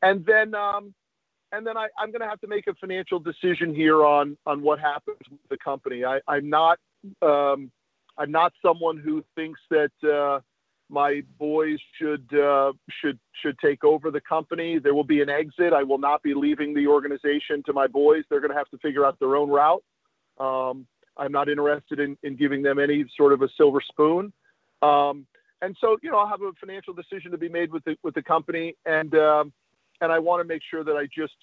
And 0.00 0.24
then, 0.26 0.54
um, 0.54 0.94
and 1.52 1.66
then 1.66 1.76
I, 1.76 1.88
am 2.00 2.10
going 2.10 2.20
to 2.20 2.28
have 2.28 2.40
to 2.40 2.46
make 2.46 2.66
a 2.66 2.74
financial 2.74 3.18
decision 3.18 3.74
here 3.74 4.04
on 4.04 4.36
on 4.46 4.62
what 4.62 4.78
happens 4.78 5.18
with 5.30 5.40
the 5.50 5.58
company. 5.58 6.04
I, 6.04 6.20
am 6.28 6.48
not 6.48 6.78
um, 7.20 7.70
I'm 8.18 8.30
not 8.30 8.52
someone 8.64 8.98
who 8.98 9.24
thinks 9.34 9.60
that 9.70 9.92
uh, 10.02 10.40
my 10.92 11.22
boys 11.38 11.78
should 11.98 12.28
uh, 12.38 12.72
should 13.00 13.18
should 13.40 13.58
take 13.58 13.82
over 13.82 14.10
the 14.10 14.20
company. 14.20 14.78
There 14.78 14.94
will 14.94 15.04
be 15.04 15.22
an 15.22 15.30
exit. 15.30 15.72
I 15.72 15.82
will 15.82 15.98
not 15.98 16.22
be 16.22 16.34
leaving 16.34 16.74
the 16.74 16.86
organization 16.86 17.62
to 17.64 17.72
my 17.72 17.86
boys. 17.86 18.24
They're 18.28 18.40
going 18.40 18.52
to 18.52 18.56
have 18.56 18.68
to 18.70 18.78
figure 18.78 19.04
out 19.04 19.18
their 19.18 19.34
own 19.34 19.48
route. 19.48 19.82
Um, 20.38 20.86
I'm 21.16 21.32
not 21.32 21.48
interested 21.48 21.98
in, 21.98 22.18
in 22.22 22.36
giving 22.36 22.62
them 22.62 22.78
any 22.78 23.06
sort 23.16 23.32
of 23.32 23.40
a 23.40 23.48
silver 23.56 23.80
spoon. 23.80 24.32
Um, 24.82 25.26
and 25.62 25.76
so, 25.80 25.96
you 26.02 26.10
know, 26.10 26.18
I'll 26.18 26.28
have 26.28 26.42
a 26.42 26.52
financial 26.60 26.92
decision 26.92 27.30
to 27.30 27.38
be 27.38 27.48
made 27.48 27.72
with 27.72 27.84
the 27.84 27.96
with 28.02 28.14
the 28.14 28.22
company, 28.22 28.76
and 28.84 29.14
um, 29.14 29.52
and 30.02 30.12
I 30.12 30.18
want 30.18 30.42
to 30.42 30.44
make 30.44 30.62
sure 30.70 30.84
that 30.84 30.96
I 30.96 31.06
just 31.06 31.36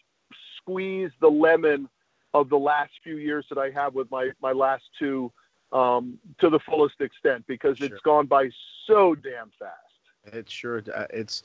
squeeze 0.58 1.10
the 1.22 1.28
lemon 1.28 1.90
of 2.36 2.50
the 2.50 2.58
last 2.58 2.92
few 3.04 3.18
years 3.18 3.48
that 3.50 3.58
I 3.58 3.72
have 3.72 3.96
with 3.96 4.12
my 4.12 4.30
my 4.42 4.52
last 4.52 4.84
two 5.00 5.32
um, 5.72 6.18
to 6.40 6.50
the 6.50 6.60
fullest 6.60 7.02
extent 7.02 7.46
because 7.48 7.78
sure. 7.78 7.88
it's 7.88 8.02
gone 8.02 8.26
by 8.26 8.50
so 8.88 9.16
damn 9.16 9.52
fast. 9.60 10.36
It's 10.36 10.52
sure. 10.52 10.84
Uh, 10.94 11.06
it's, 11.10 11.44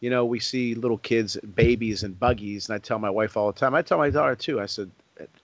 you 0.00 0.10
know, 0.10 0.24
we 0.24 0.40
see 0.40 0.74
little 0.74 0.98
kids, 0.98 1.36
babies, 1.54 2.02
and 2.02 2.18
buggies, 2.18 2.68
and 2.68 2.74
I 2.74 2.78
tell 2.78 2.98
my 2.98 3.10
wife 3.10 3.36
all 3.36 3.52
the 3.52 3.58
time. 3.58 3.74
I 3.74 3.82
tell 3.82 3.98
my 3.98 4.10
daughter 4.10 4.36
too. 4.36 4.60
I 4.60 4.66
said 4.66 4.90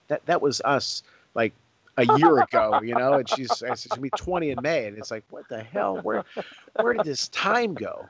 that 0.07 0.25
that 0.25 0.41
was 0.41 0.61
us 0.65 1.03
like 1.35 1.53
a 1.97 2.05
year 2.17 2.39
ago, 2.39 2.79
you 2.83 2.95
know. 2.95 3.13
And 3.13 3.29
she's 3.29 3.51
I 3.63 3.75
said 3.75 3.93
she'll 3.93 4.01
be 4.01 4.09
20 4.09 4.51
in 4.51 4.59
May, 4.61 4.87
and 4.87 4.97
it's 4.97 5.11
like, 5.11 5.23
what 5.29 5.47
the 5.49 5.63
hell? 5.63 5.97
Where 6.01 6.23
where 6.79 6.93
did 6.93 7.05
this 7.05 7.27
time 7.29 7.73
go? 7.73 8.07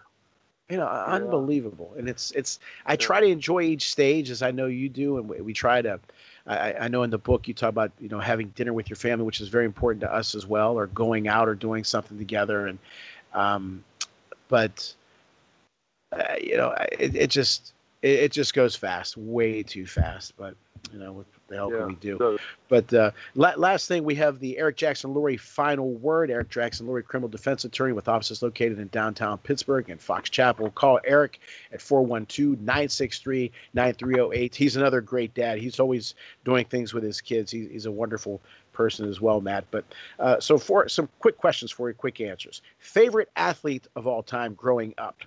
You 0.70 0.78
know, 0.78 0.86
yeah. 0.86 1.06
unbelievable. 1.06 1.94
And 1.98 2.10
it's 2.10 2.32
it's. 2.32 2.60
I 2.86 2.96
try 2.96 3.22
to 3.22 3.28
enjoy 3.28 3.62
each 3.62 3.90
stage 3.90 4.30
as 4.30 4.42
I 4.42 4.52
know 4.52 4.66
you 4.66 4.90
do, 4.90 5.18
and 5.18 5.30
we, 5.30 5.42
we 5.42 5.54
try 5.54 5.82
to 5.82 6.00
I, 6.48 6.74
I, 6.74 6.88
know 6.88 7.04
in 7.04 7.10
the 7.10 7.18
book 7.18 7.48
you 7.48 7.54
talk 7.54 7.70
about 7.70 7.92
you 8.00 8.10
know 8.10 8.20
having 8.20 8.50
dinner 8.50 8.74
with 8.74 8.90
your 8.90 8.96
family, 8.96 9.26
which 9.26 9.42
is 9.42 9.50
very 9.50 9.66
important 9.66 10.02
to 10.02 10.14
us 10.14 10.34
as 10.34 10.46
well, 10.46 10.78
or 10.78 10.88
going 10.88 11.28
out 11.28 11.50
or 11.50 11.56
doing 11.56 11.84
something 11.84 12.18
together. 12.18 12.68
And 12.68 12.80
um, 13.34 13.84
but 14.48 14.94
uh, 16.14 16.36
you 16.42 16.58
know, 16.58 16.74
it, 16.98 17.16
it 17.16 17.30
just 17.30 17.74
it, 18.02 18.20
it 18.20 18.32
just 18.32 18.54
goes 18.54 18.76
fast, 18.76 19.18
way 19.18 19.62
too 19.62 19.86
fast. 19.86 20.34
But 20.38 20.56
you 20.94 21.00
know, 21.00 21.12
what 21.12 21.26
the 21.48 21.56
hell 21.56 21.72
Yeah, 21.72 21.78
can 21.80 21.88
we 21.88 21.96
do? 21.96 22.18
so- 22.18 22.38
But 22.70 22.94
uh, 22.94 23.12
la- 23.36 23.54
last 23.56 23.88
thing, 23.88 24.04
we 24.04 24.16
have 24.16 24.40
the 24.40 24.58
Eric 24.58 24.76
Jackson 24.78 25.14
Lurie 25.14 25.40
final 25.40 25.92
word. 25.94 26.30
Eric 26.30 26.50
Jackson 26.50 26.86
Lurie, 26.88 27.06
criminal 27.06 27.30
defense 27.30 27.64
attorney 27.66 27.94
with 27.94 28.08
offices 28.08 28.42
located 28.42 28.80
in 28.80 28.88
downtown 28.90 29.38
Pittsburgh 29.38 29.90
and 29.90 30.00
Fox 30.02 30.30
Chapel. 30.30 30.70
Call 30.72 31.00
Eric 31.06 31.40
at 31.72 31.82
412 31.82 32.60
963 32.62 33.52
9308. 33.74 34.56
He's 34.56 34.76
another 34.76 35.02
great 35.02 35.34
dad. 35.34 35.60
He's 35.60 35.80
always 35.80 36.16
doing 36.46 36.66
things 36.66 36.94
with 36.94 37.04
his 37.04 37.22
kids. 37.22 37.52
He, 37.52 37.68
he's 37.68 37.86
a 37.86 37.92
wonderful 37.92 38.42
person 38.74 39.08
as 39.10 39.20
well, 39.22 39.42
Matt. 39.42 39.66
But 39.72 39.86
uh, 40.20 40.40
so, 40.40 40.58
for 40.58 40.88
some 40.90 41.10
quick 41.20 41.38
questions 41.38 41.72
for 41.72 41.88
you, 41.90 41.96
quick 41.96 42.22
answers. 42.22 42.62
Favorite 42.80 43.30
athlete 43.36 43.88
of 43.96 44.06
all 44.08 44.22
time 44.22 44.54
growing 44.54 44.94
up? 44.98 45.18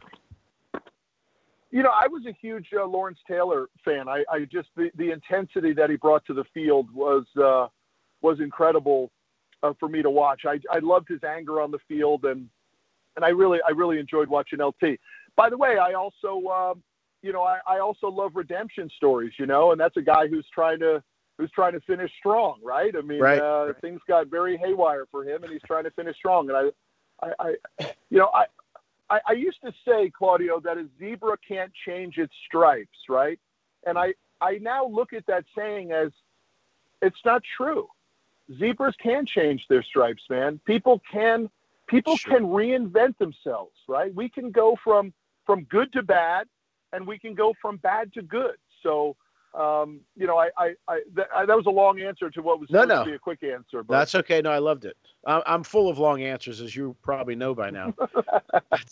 You 1.71 1.83
know, 1.85 1.91
I 1.91 2.09
was 2.09 2.25
a 2.27 2.33
huge 2.33 2.69
uh, 2.77 2.85
Lawrence 2.85 3.19
Taylor 3.29 3.69
fan. 3.85 4.09
I, 4.09 4.25
I 4.31 4.41
just 4.41 4.69
the, 4.77 4.91
the 4.97 5.13
intensity 5.13 5.73
that 5.75 5.89
he 5.89 5.97
brought 5.97 6.25
to 6.27 6.35
the 6.35 6.45
field 6.53 6.93
was 6.93 7.25
uh, 7.41 7.69
was 8.23 8.41
incredible 8.41 9.11
uh, 9.63 9.73
for 9.79 9.89
me 9.89 10.03
to 10.03 10.11
watch. 10.11 10.43
I, 10.47 10.59
I 10.73 10.81
loved 10.81 11.09
his 11.09 11.23
anger 11.23 11.61
on 11.61 11.71
the 11.71 11.79
field, 11.87 12.25
and 12.25 12.49
and 13.17 13.25
I 13.25 13.29
really 13.29 13.61
I 13.67 13.71
really 13.71 13.99
enjoyed 13.99 14.29
watching 14.29 14.61
LT. 14.61 14.99
By 15.37 15.49
the 15.49 15.57
way, 15.57 15.79
I 15.79 15.93
also 15.93 16.49
um, 16.49 16.83
you 17.23 17.33
know 17.33 17.43
I, 17.43 17.61
I 17.67 17.79
also 17.79 18.09
love 18.09 18.33
redemption 18.35 18.91
stories. 18.97 19.33
You 19.39 19.47
know, 19.47 19.71
and 19.71 19.81
that's 19.81 19.97
a 19.97 20.03
guy 20.03 20.27
who's 20.27 20.47
trying 20.53 20.81
to 20.81 21.03
who's 21.41 21.51
trying 21.53 21.73
to 21.73 21.81
finish 21.81 22.11
strong, 22.19 22.59
right? 22.63 22.95
I 22.97 23.01
mean, 23.01 23.21
Right. 23.21 23.41
Uh, 23.41 23.73
things 23.81 24.01
got 24.07 24.27
very 24.27 24.59
haywire 24.59 25.07
for 25.11 25.25
him, 25.25 25.43
and 25.43 25.53
he's 25.53 25.63
trying 25.67 25.85
to 25.85 25.91
finish 25.93 26.17
strong. 26.17 26.51
And 26.51 26.73
I, 27.23 27.27
I, 27.27 27.55
I 27.81 27.95
you 28.11 28.19
know, 28.19 28.31
I, 28.35 28.45
I, 29.11 29.21
I 29.29 29.33
used 29.33 29.61
to 29.65 29.73
say, 29.87 30.11
Claudio, 30.17 30.61
that 30.61 30.79
a 30.79 30.87
zebra 30.99 31.37
can't 31.47 31.73
change 31.87 32.19
its 32.19 32.35
stripes, 32.47 32.99
right? 33.09 33.39
And 33.87 33.99
I, 33.99 34.15
I 34.41 34.59
now 34.61 34.87
look 34.87 35.13
at 35.13 35.27
that 35.27 35.45
saying 35.57 35.93
as 35.93 36.13
it's 37.03 37.25
not 37.25 37.43
true. 37.57 37.89
Zebras 38.59 38.95
can 39.03 39.27
change 39.27 39.67
their 39.69 39.83
stripes, 39.83 40.23
man. 40.29 40.61
People 40.65 41.01
can 41.11 41.49
people 41.87 42.17
Sure. 42.17 42.35
can 42.39 42.47
reinvent 42.49 43.19
themselves, 43.19 43.77
right? 43.89 44.15
We 44.15 44.29
can 44.29 44.51
go 44.51 44.77
from 44.83 45.13
from 45.47 45.65
good 45.65 45.93
to 45.95 46.03
bad, 46.03 46.47
and 46.93 47.07
we 47.07 47.19
can 47.19 47.35
go 47.35 47.55
from 47.61 47.77
bad 47.79 48.13
to 48.15 48.23
good. 48.23 48.57
So, 48.83 49.17
um, 49.55 50.01
you 50.17 50.27
know, 50.27 50.39
I, 50.39 50.51
I, 50.57 50.75
I, 50.89 51.01
that, 51.15 51.29
I 51.35 51.45
that 51.47 51.57
was 51.57 51.67
a 51.67 51.71
long 51.71 52.01
answer 52.01 52.31
to 52.31 52.43
what 52.43 52.61
was 52.61 52.71
No, 52.71 52.83
supposed 52.83 52.97
no. 52.97 53.05
to 53.05 53.11
be 53.11 53.17
a 53.17 53.19
quick 53.19 53.43
answer. 53.43 53.83
But 53.83 53.99
That's 53.99 54.15
okay. 54.17 54.41
No, 54.41 54.51
I 54.51 54.59
loved 54.59 54.85
it. 54.85 54.97
I'm, 55.27 55.43
I'm 55.47 55.63
full 55.63 55.89
of 55.89 55.99
long 55.99 56.23
answers, 56.23 56.61
as 56.61 56.75
you 56.75 56.97
probably 57.03 57.35
know 57.35 57.55
by 57.55 57.71
now. 57.71 57.95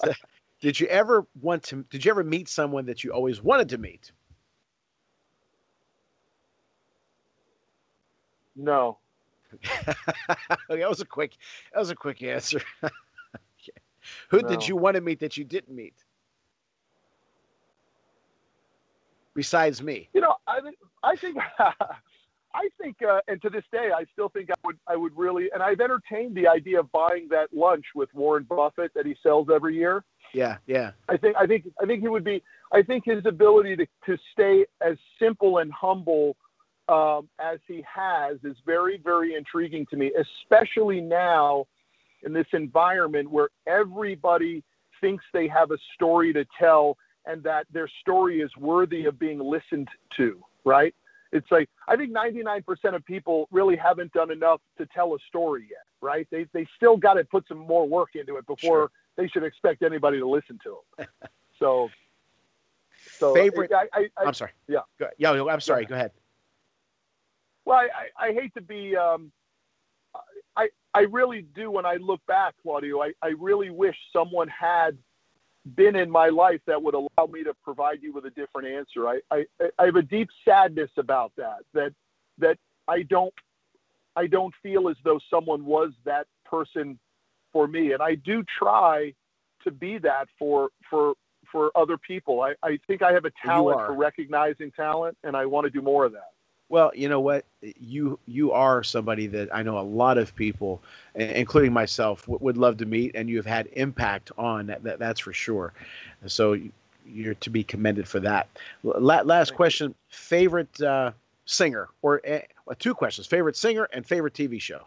Did 0.60 0.80
you 0.80 0.88
ever 0.88 1.26
want 1.40 1.62
to? 1.64 1.84
Did 1.90 2.04
you 2.04 2.10
ever 2.10 2.24
meet 2.24 2.48
someone 2.48 2.86
that 2.86 3.04
you 3.04 3.12
always 3.12 3.42
wanted 3.42 3.68
to 3.70 3.78
meet? 3.78 4.10
no, 8.56 8.98
okay, 9.54 9.92
that 10.68 10.88
was 10.88 11.00
a 11.00 11.06
quick. 11.06 11.36
That 11.72 11.78
was 11.78 11.90
a 11.90 11.94
quick 11.94 12.22
answer. 12.22 12.60
Okay. 12.82 13.78
Who 14.30 14.42
No. 14.42 14.48
did 14.48 14.66
you 14.66 14.76
want 14.76 14.96
to 14.96 15.00
meet 15.00 15.20
that 15.20 15.36
you 15.36 15.44
didn't 15.44 15.74
meet? 15.74 15.94
Besides 19.38 19.80
me. 19.80 20.08
you 20.14 20.20
know, 20.20 20.34
I 20.48 20.60
think 20.60 20.76
I 21.04 21.14
think 21.14 21.36
I 21.60 22.68
think, 22.82 22.96
uh, 23.08 23.20
and 23.28 23.40
to 23.42 23.48
this 23.48 23.62
day, 23.70 23.90
I 23.96 24.04
still 24.12 24.28
think 24.30 24.50
I 24.50 24.54
would 24.64 24.76
I 24.88 24.96
would 24.96 25.16
really, 25.16 25.48
and 25.54 25.62
I've 25.62 25.80
entertained 25.80 26.34
the 26.34 26.48
idea 26.48 26.80
of 26.80 26.90
buying 26.90 27.28
that 27.30 27.54
lunch 27.54 27.84
with 27.94 28.12
Warren 28.14 28.42
Buffett 28.42 28.90
that 28.96 29.06
he 29.06 29.14
sells 29.22 29.46
every 29.48 29.76
year. 29.76 30.02
Yeah, 30.34 30.56
yeah. 30.66 30.90
I 31.08 31.16
think 31.16 31.36
I 31.36 31.46
think 31.46 31.66
I 31.80 31.86
think 31.86 32.02
he 32.02 32.08
would 32.08 32.24
be. 32.24 32.42
I 32.72 32.82
think 32.82 33.04
his 33.04 33.24
ability 33.26 33.76
to 33.76 33.86
to 34.06 34.18
stay 34.32 34.66
as 34.80 34.96
simple 35.20 35.58
and 35.58 35.72
humble 35.72 36.36
um, 36.88 37.28
as 37.38 37.60
he 37.68 37.84
has 37.94 38.38
is 38.42 38.56
very 38.66 38.98
very 38.98 39.36
intriguing 39.36 39.86
to 39.90 39.96
me, 39.96 40.10
especially 40.18 41.00
now 41.00 41.66
in 42.24 42.32
this 42.32 42.48
environment 42.54 43.30
where 43.30 43.50
everybody 43.68 44.64
thinks 45.00 45.24
they 45.32 45.46
have 45.46 45.70
a 45.70 45.78
story 45.94 46.32
to 46.32 46.44
tell 46.58 46.96
and 47.28 47.42
that 47.44 47.66
their 47.72 47.88
story 48.00 48.40
is 48.40 48.50
worthy 48.56 49.04
of 49.04 49.18
being 49.18 49.38
listened 49.38 49.88
to. 50.16 50.42
Right? 50.64 50.94
It's 51.30 51.46
like 51.50 51.68
I 51.86 51.94
think 51.96 52.10
99% 52.12 52.64
of 52.96 53.04
people 53.04 53.46
really 53.52 53.76
haven't 53.76 54.12
done 54.12 54.30
enough 54.32 54.60
to 54.78 54.86
tell 54.86 55.14
a 55.14 55.18
story 55.28 55.66
yet. 55.70 55.84
Right? 56.00 56.26
They 56.30 56.46
they 56.52 56.66
still 56.76 56.96
got 56.96 57.14
to 57.14 57.24
put 57.24 57.46
some 57.46 57.58
more 57.58 57.86
work 57.86 58.10
into 58.16 58.36
it 58.38 58.46
before 58.46 58.78
Sure. 58.78 58.90
they 59.16 59.28
should 59.28 59.44
expect 59.44 59.82
anybody 59.82 60.18
to 60.18 60.28
listen 60.28 60.58
to 60.64 60.78
them. 60.98 61.06
so, 61.58 61.90
so 63.18 63.34
Favorite- 63.34 63.72
I, 63.72 63.86
I, 63.92 64.00
I, 64.16 64.24
I'm 64.26 64.34
sorry. 64.34 64.52
yeah. 64.66 64.80
Go, 64.98 65.08
yeah, 65.18 65.32
I'm 65.32 65.60
sorry. 65.60 65.84
Go 65.86 65.94
ahead. 65.94 66.12
well, 67.64 67.76
I, 67.78 67.88
I, 68.24 68.28
I 68.28 68.32
hate 68.32 68.54
to 68.54 68.60
be. 68.62 68.96
Um, 68.96 69.30
I 70.56 70.68
I 70.94 71.00
really 71.02 71.42
do. 71.54 71.70
When 71.70 71.84
I 71.86 71.96
look 71.96 72.24
back, 72.26 72.54
Claudio, 72.62 73.02
I, 73.02 73.12
I 73.22 73.28
really 73.38 73.70
wish 73.70 73.96
someone 74.12 74.48
had 74.48 74.96
been 75.74 75.96
in 75.96 76.10
my 76.10 76.28
life 76.28 76.60
that 76.66 76.82
would 76.82 76.94
allow 76.94 77.26
me 77.30 77.44
to 77.44 77.54
provide 77.64 77.98
you 78.02 78.12
with 78.12 78.24
a 78.24 78.30
different 78.30 78.68
answer. 78.68 79.08
I, 79.08 79.20
I, 79.30 79.46
I 79.78 79.86
have 79.86 79.96
a 79.96 80.02
deep 80.02 80.28
sadness 80.44 80.90
about 80.96 81.32
that. 81.36 81.58
That 81.74 81.92
that 82.38 82.58
I 82.86 83.02
don't 83.02 83.34
I 84.16 84.26
don't 84.26 84.54
feel 84.62 84.88
as 84.88 84.96
though 85.04 85.20
someone 85.30 85.64
was 85.64 85.92
that 86.04 86.26
person 86.44 86.98
for 87.52 87.66
me, 87.66 87.92
and 87.92 88.02
I 88.02 88.14
do 88.14 88.44
try 88.58 89.14
to 89.64 89.70
be 89.70 89.98
that 89.98 90.28
for 90.38 90.70
for 90.88 91.14
for 91.50 91.70
other 91.74 91.96
people. 91.96 92.42
I, 92.42 92.54
I 92.62 92.78
think 92.86 93.02
I 93.02 93.12
have 93.12 93.24
a 93.24 93.32
talent 93.44 93.78
for 93.78 93.94
recognizing 93.94 94.70
talent, 94.72 95.16
and 95.24 95.36
I 95.36 95.46
want 95.46 95.64
to 95.64 95.70
do 95.70 95.82
more 95.82 96.04
of 96.04 96.12
that. 96.12 96.32
Well, 96.68 96.90
you 96.94 97.08
know 97.08 97.20
what? 97.20 97.44
You 97.62 98.18
you 98.26 98.52
are 98.52 98.82
somebody 98.82 99.26
that 99.28 99.48
I 99.54 99.62
know 99.62 99.78
a 99.78 99.80
lot 99.80 100.18
of 100.18 100.34
people, 100.34 100.82
including 101.14 101.72
myself, 101.72 102.22
w- 102.22 102.38
would 102.42 102.58
love 102.58 102.76
to 102.78 102.86
meet, 102.86 103.12
and 103.14 103.28
you 103.28 103.36
have 103.36 103.46
had 103.46 103.68
impact 103.72 104.32
on 104.36 104.66
that. 104.66 104.82
that 104.84 104.98
that's 104.98 105.20
for 105.20 105.32
sure. 105.32 105.72
So 106.26 106.56
you're 107.06 107.34
to 107.34 107.50
be 107.50 107.64
commended 107.64 108.06
for 108.06 108.20
that. 108.20 108.48
La- 108.82 109.22
last 109.22 109.54
question: 109.54 109.94
favorite 110.08 110.80
uh, 110.82 111.12
singer, 111.46 111.88
or 112.02 112.20
uh, 112.28 112.40
two 112.78 112.94
questions: 112.94 113.26
favorite 113.26 113.56
singer 113.56 113.88
and 113.92 114.06
favorite 114.06 114.34
TV 114.34 114.60
show. 114.60 114.84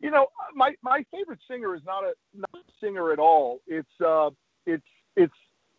You 0.00 0.10
know, 0.10 0.26
my 0.54 0.74
my 0.82 1.04
favorite 1.10 1.40
singer 1.48 1.74
is 1.74 1.82
not 1.86 2.04
a 2.04 2.14
not 2.34 2.50
a 2.54 2.72
singer 2.80 3.12
at 3.12 3.18
all. 3.18 3.60
It's 3.66 4.00
uh, 4.04 4.30
it's 4.66 4.84
it's 5.16 5.32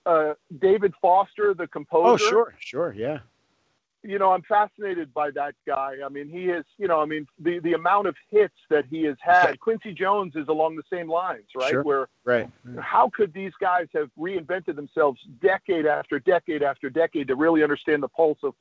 uh, 0.06 0.34
David 0.60 0.94
Foster, 1.02 1.54
the 1.54 1.68
composer. 1.68 2.24
Oh, 2.26 2.30
sure, 2.30 2.56
sure, 2.60 2.94
yeah. 2.94 3.20
You 4.04 4.20
know, 4.20 4.32
I'm 4.34 4.44
fascinated 4.44 5.12
by 5.16 5.32
that 5.32 5.56
guy. 5.66 5.96
I 6.06 6.10
mean, 6.10 6.30
he 6.30 6.46
is. 6.46 6.64
You 6.78 6.88
know, 6.88 7.02
I 7.02 7.06
mean, 7.06 7.26
the 7.40 7.58
the 7.60 7.74
amount 7.74 8.06
of 8.06 8.16
hits 8.30 8.54
that 8.70 8.86
he 8.86 9.02
has 9.06 9.18
had. 9.20 9.60
Quincy 9.60 9.94
Jones 9.94 10.36
is 10.36 10.48
along 10.48 10.76
the 10.76 10.84
same 10.94 11.10
lines, 11.10 11.46
right? 11.56 11.72
Sure. 11.72 11.82
Where 11.84 12.08
Right. 12.24 12.48
how 12.80 13.10
could 13.10 13.34
these 13.34 13.52
guys 13.60 13.88
have 13.96 14.10
reinvented 14.18 14.76
themselves 14.76 15.20
decade 15.42 15.88
after 15.88 16.20
decade 16.20 16.62
after 16.62 16.88
decade 16.92 17.28
to 17.30 17.36
really 17.36 17.64
understand 17.64 18.04
the 18.04 18.08
pulse 18.08 18.38
of 18.44 18.54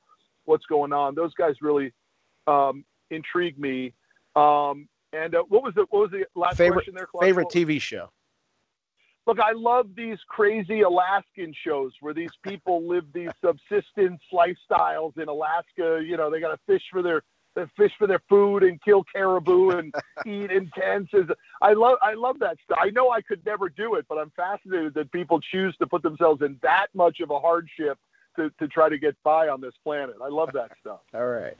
what's 0.46 0.64
going 0.64 0.94
on? 0.94 1.14
Those 1.14 1.34
guys 1.34 1.56
really 1.60 1.92
um, 2.46 2.82
intrigue 3.10 3.58
me. 3.58 3.92
Um, 4.36 4.88
and 5.12 5.34
uh, 5.34 5.42
what 5.50 5.62
was 5.62 5.74
the 5.74 5.84
what 5.90 6.10
was 6.10 6.10
the 6.10 6.24
last 6.34 6.56
Favorite 6.56 6.76
question 6.76 6.94
there? 6.94 7.06
Claudio? 7.06 7.28
favorite 7.28 7.48
TV 7.48 7.78
show. 7.82 8.10
Look, 9.26 9.40
I 9.40 9.52
love 9.52 9.88
these 9.96 10.18
crazy 10.28 10.82
Alaskan 10.82 11.54
shows 11.64 11.92
where 12.00 12.12
these 12.12 12.30
people 12.42 12.86
live 12.86 13.04
these 13.14 13.30
subsistence 13.42 14.20
lifestyles 14.32 15.16
in 15.18 15.28
Alaska. 15.28 16.02
You 16.04 16.16
know, 16.16 16.30
they 16.30 16.40
got 16.40 16.52
to 16.52 16.60
fish 16.66 16.82
for 16.90 17.02
their 17.02 17.22
they 17.54 17.64
fish 17.76 17.92
for 17.98 18.06
their 18.06 18.20
food 18.28 18.64
and 18.64 18.82
kill 18.82 19.04
caribou 19.04 19.70
and 19.70 19.94
eat 20.26 20.50
in 20.50 20.70
tents. 20.76 21.12
I 21.62 21.72
love 21.72 21.98
I 22.02 22.14
love 22.14 22.38
that 22.40 22.56
stuff. 22.64 22.78
I 22.80 22.90
know 22.90 23.10
I 23.10 23.22
could 23.22 23.44
never 23.46 23.68
do 23.68 23.94
it, 23.94 24.06
but 24.08 24.18
I'm 24.18 24.32
fascinated 24.36 24.94
that 24.94 25.10
people 25.12 25.40
choose 25.40 25.76
to 25.78 25.86
put 25.86 26.02
themselves 26.02 26.42
in 26.42 26.58
that 26.62 26.88
much 26.94 27.20
of 27.20 27.30
a 27.30 27.38
hardship 27.38 27.98
to, 28.36 28.50
to 28.58 28.68
try 28.68 28.88
to 28.88 28.98
get 28.98 29.16
by 29.22 29.48
on 29.48 29.60
this 29.60 29.74
planet. 29.84 30.16
I 30.22 30.28
love 30.28 30.50
that 30.54 30.72
stuff. 30.80 31.00
All 31.14 31.26
right. 31.26 31.56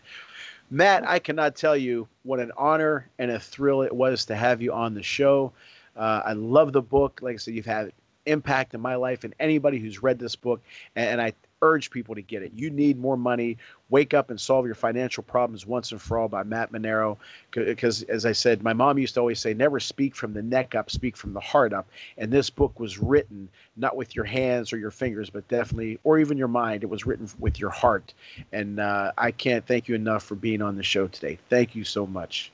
Matt, 0.70 1.08
I 1.08 1.18
cannot 1.18 1.56
tell 1.56 1.76
you 1.76 2.08
what 2.24 2.40
an 2.40 2.52
honor 2.56 3.08
and 3.18 3.30
a 3.30 3.38
thrill 3.38 3.82
it 3.82 3.94
was 3.94 4.24
to 4.26 4.34
have 4.34 4.60
you 4.60 4.72
on 4.72 4.94
the 4.94 5.02
show. 5.02 5.52
Uh, 5.96 6.22
I 6.24 6.32
love 6.32 6.72
the 6.72 6.82
book. 6.82 7.20
Like 7.22 7.34
I 7.34 7.38
said, 7.38 7.54
you've 7.54 7.66
had 7.66 7.92
impact 8.26 8.74
in 8.74 8.80
my 8.80 8.94
life 8.94 9.24
and 9.24 9.34
anybody 9.38 9.78
who's 9.78 10.02
read 10.02 10.18
this 10.18 10.36
book. 10.36 10.62
And, 10.96 11.08
and 11.08 11.20
I 11.20 11.32
urge 11.62 11.90
people 11.90 12.14
to 12.14 12.22
get 12.22 12.42
it. 12.42 12.52
You 12.54 12.70
need 12.70 12.98
more 12.98 13.16
money. 13.16 13.56
Wake 13.88 14.12
up 14.12 14.30
and 14.30 14.38
solve 14.38 14.66
your 14.66 14.74
financial 14.74 15.22
problems 15.22 15.66
once 15.66 15.92
and 15.92 16.00
for 16.00 16.18
all 16.18 16.28
by 16.28 16.42
Matt 16.42 16.72
Manero. 16.72 17.16
Because, 17.52 18.02
as 18.02 18.26
I 18.26 18.32
said, 18.32 18.62
my 18.62 18.72
mom 18.72 18.98
used 18.98 19.14
to 19.14 19.20
always 19.20 19.40
say, 19.40 19.54
never 19.54 19.80
speak 19.80 20.14
from 20.14 20.34
the 20.34 20.42
neck 20.42 20.74
up, 20.74 20.90
speak 20.90 21.16
from 21.16 21.32
the 21.32 21.40
heart 21.40 21.72
up. 21.72 21.86
And 22.18 22.30
this 22.30 22.50
book 22.50 22.78
was 22.78 22.98
written 22.98 23.48
not 23.76 23.96
with 23.96 24.14
your 24.14 24.24
hands 24.24 24.72
or 24.72 24.78
your 24.78 24.90
fingers, 24.90 25.30
but 25.30 25.46
definitely, 25.48 25.98
or 26.04 26.18
even 26.18 26.36
your 26.36 26.48
mind. 26.48 26.82
It 26.82 26.90
was 26.90 27.06
written 27.06 27.28
with 27.38 27.58
your 27.58 27.70
heart. 27.70 28.12
And 28.52 28.80
uh, 28.80 29.12
I 29.16 29.30
can't 29.30 29.66
thank 29.66 29.88
you 29.88 29.94
enough 29.94 30.22
for 30.22 30.34
being 30.34 30.60
on 30.60 30.76
the 30.76 30.82
show 30.82 31.08
today. 31.08 31.38
Thank 31.48 31.74
you 31.74 31.84
so 31.84 32.06
much. 32.06 32.52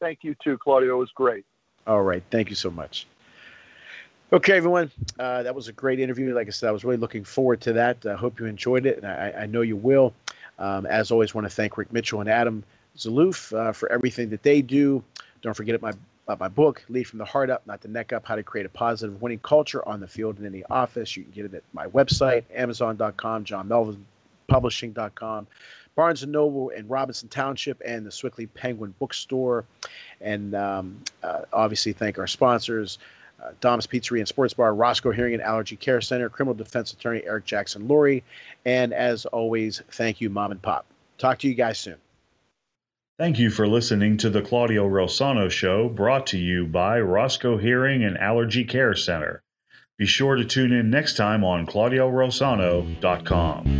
Thank 0.00 0.20
you 0.22 0.34
too, 0.42 0.56
Claudio. 0.56 0.96
It 0.96 0.98
was 0.98 1.12
great. 1.14 1.44
All 1.86 2.02
right. 2.02 2.22
Thank 2.30 2.50
you 2.50 2.56
so 2.56 2.70
much. 2.70 3.06
Okay, 4.32 4.56
everyone. 4.56 4.90
Uh, 5.18 5.42
that 5.42 5.54
was 5.54 5.68
a 5.68 5.72
great 5.72 5.98
interview. 5.98 6.32
Like 6.34 6.46
I 6.46 6.50
said, 6.50 6.68
I 6.68 6.72
was 6.72 6.84
really 6.84 6.98
looking 6.98 7.24
forward 7.24 7.60
to 7.62 7.72
that. 7.72 8.06
I 8.06 8.14
hope 8.14 8.38
you 8.38 8.46
enjoyed 8.46 8.86
it, 8.86 8.98
and 8.98 9.06
I, 9.06 9.42
I 9.42 9.46
know 9.46 9.62
you 9.62 9.76
will. 9.76 10.12
Um, 10.58 10.86
as 10.86 11.10
always, 11.10 11.34
want 11.34 11.46
to 11.46 11.50
thank 11.50 11.76
Rick 11.76 11.92
Mitchell 11.92 12.20
and 12.20 12.28
Adam 12.28 12.62
Zaloof 12.96 13.56
uh, 13.56 13.72
for 13.72 13.90
everything 13.90 14.30
that 14.30 14.42
they 14.42 14.62
do. 14.62 15.02
Don't 15.42 15.54
forget 15.54 15.80
my 15.82 15.92
about 16.30 16.40
my 16.40 16.48
book, 16.48 16.84
Lead 16.88 17.04
from 17.04 17.18
the 17.18 17.24
Heart 17.24 17.50
Up, 17.50 17.66
Not 17.66 17.80
the 17.80 17.88
Neck 17.88 18.12
Up 18.12 18.24
How 18.24 18.36
to 18.36 18.42
Create 18.42 18.66
a 18.66 18.68
Positive 18.68 19.20
Winning 19.20 19.40
Culture 19.40 19.86
on 19.88 19.98
the 19.98 20.06
Field 20.06 20.36
and 20.36 20.46
in 20.46 20.52
the 20.52 20.64
Office. 20.70 21.16
You 21.16 21.24
can 21.24 21.32
get 21.32 21.44
it 21.46 21.54
at 21.54 21.64
my 21.72 21.88
website, 21.88 22.44
Amazon.com, 22.54 23.44
JohnMelvinPublishing.com, 23.44 25.46
Barnes 25.96 26.26
& 26.26 26.28
Noble 26.28 26.68
in 26.68 26.86
Robinson 26.86 27.28
Township, 27.28 27.82
and 27.84 28.06
the 28.06 28.10
Sewickley 28.10 28.46
Penguin 28.46 28.94
Bookstore. 29.00 29.64
And 30.20 30.54
um, 30.54 31.02
uh, 31.22 31.42
obviously, 31.52 31.92
thank 31.92 32.18
our 32.18 32.26
sponsors. 32.26 32.98
Uh, 33.42 33.52
Dom's 33.60 33.86
Pizzeria 33.86 34.18
and 34.18 34.28
Sports 34.28 34.54
Bar, 34.54 34.74
Roscoe 34.74 35.12
Hearing 35.12 35.34
and 35.34 35.42
Allergy 35.42 35.76
Care 35.76 36.00
Center, 36.00 36.28
Criminal 36.28 36.54
Defense 36.54 36.92
Attorney 36.92 37.22
Eric 37.24 37.44
Jackson 37.46 37.88
Lurie, 37.88 38.22
and 38.66 38.92
as 38.92 39.24
always, 39.26 39.82
thank 39.92 40.20
you, 40.20 40.28
Mom 40.28 40.50
and 40.50 40.60
Pop. 40.60 40.84
Talk 41.16 41.38
to 41.38 41.48
you 41.48 41.54
guys 41.54 41.78
soon. 41.78 41.96
Thank 43.18 43.38
you 43.38 43.48
for 43.50 43.66
listening 43.66 44.18
to 44.18 44.28
the 44.30 44.42
Claudio 44.42 44.86
Rosano 44.88 45.50
Show, 45.50 45.88
brought 45.88 46.26
to 46.28 46.38
you 46.38 46.64
by 46.66 47.00
Roscoe 47.00 47.56
Hearing 47.58 48.04
and 48.04 48.16
Allergy 48.18 48.64
Care 48.64 48.94
Center. 48.94 49.42
Be 49.98 50.06
sure 50.06 50.36
to 50.36 50.44
tune 50.46 50.72
in 50.72 50.88
next 50.88 51.18
time 51.18 51.44
on 51.44 51.66
ClaudioRosano.com. 51.66 53.79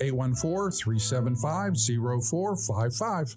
814 0.00 0.70
375 0.70 1.76
0455. 1.76 3.36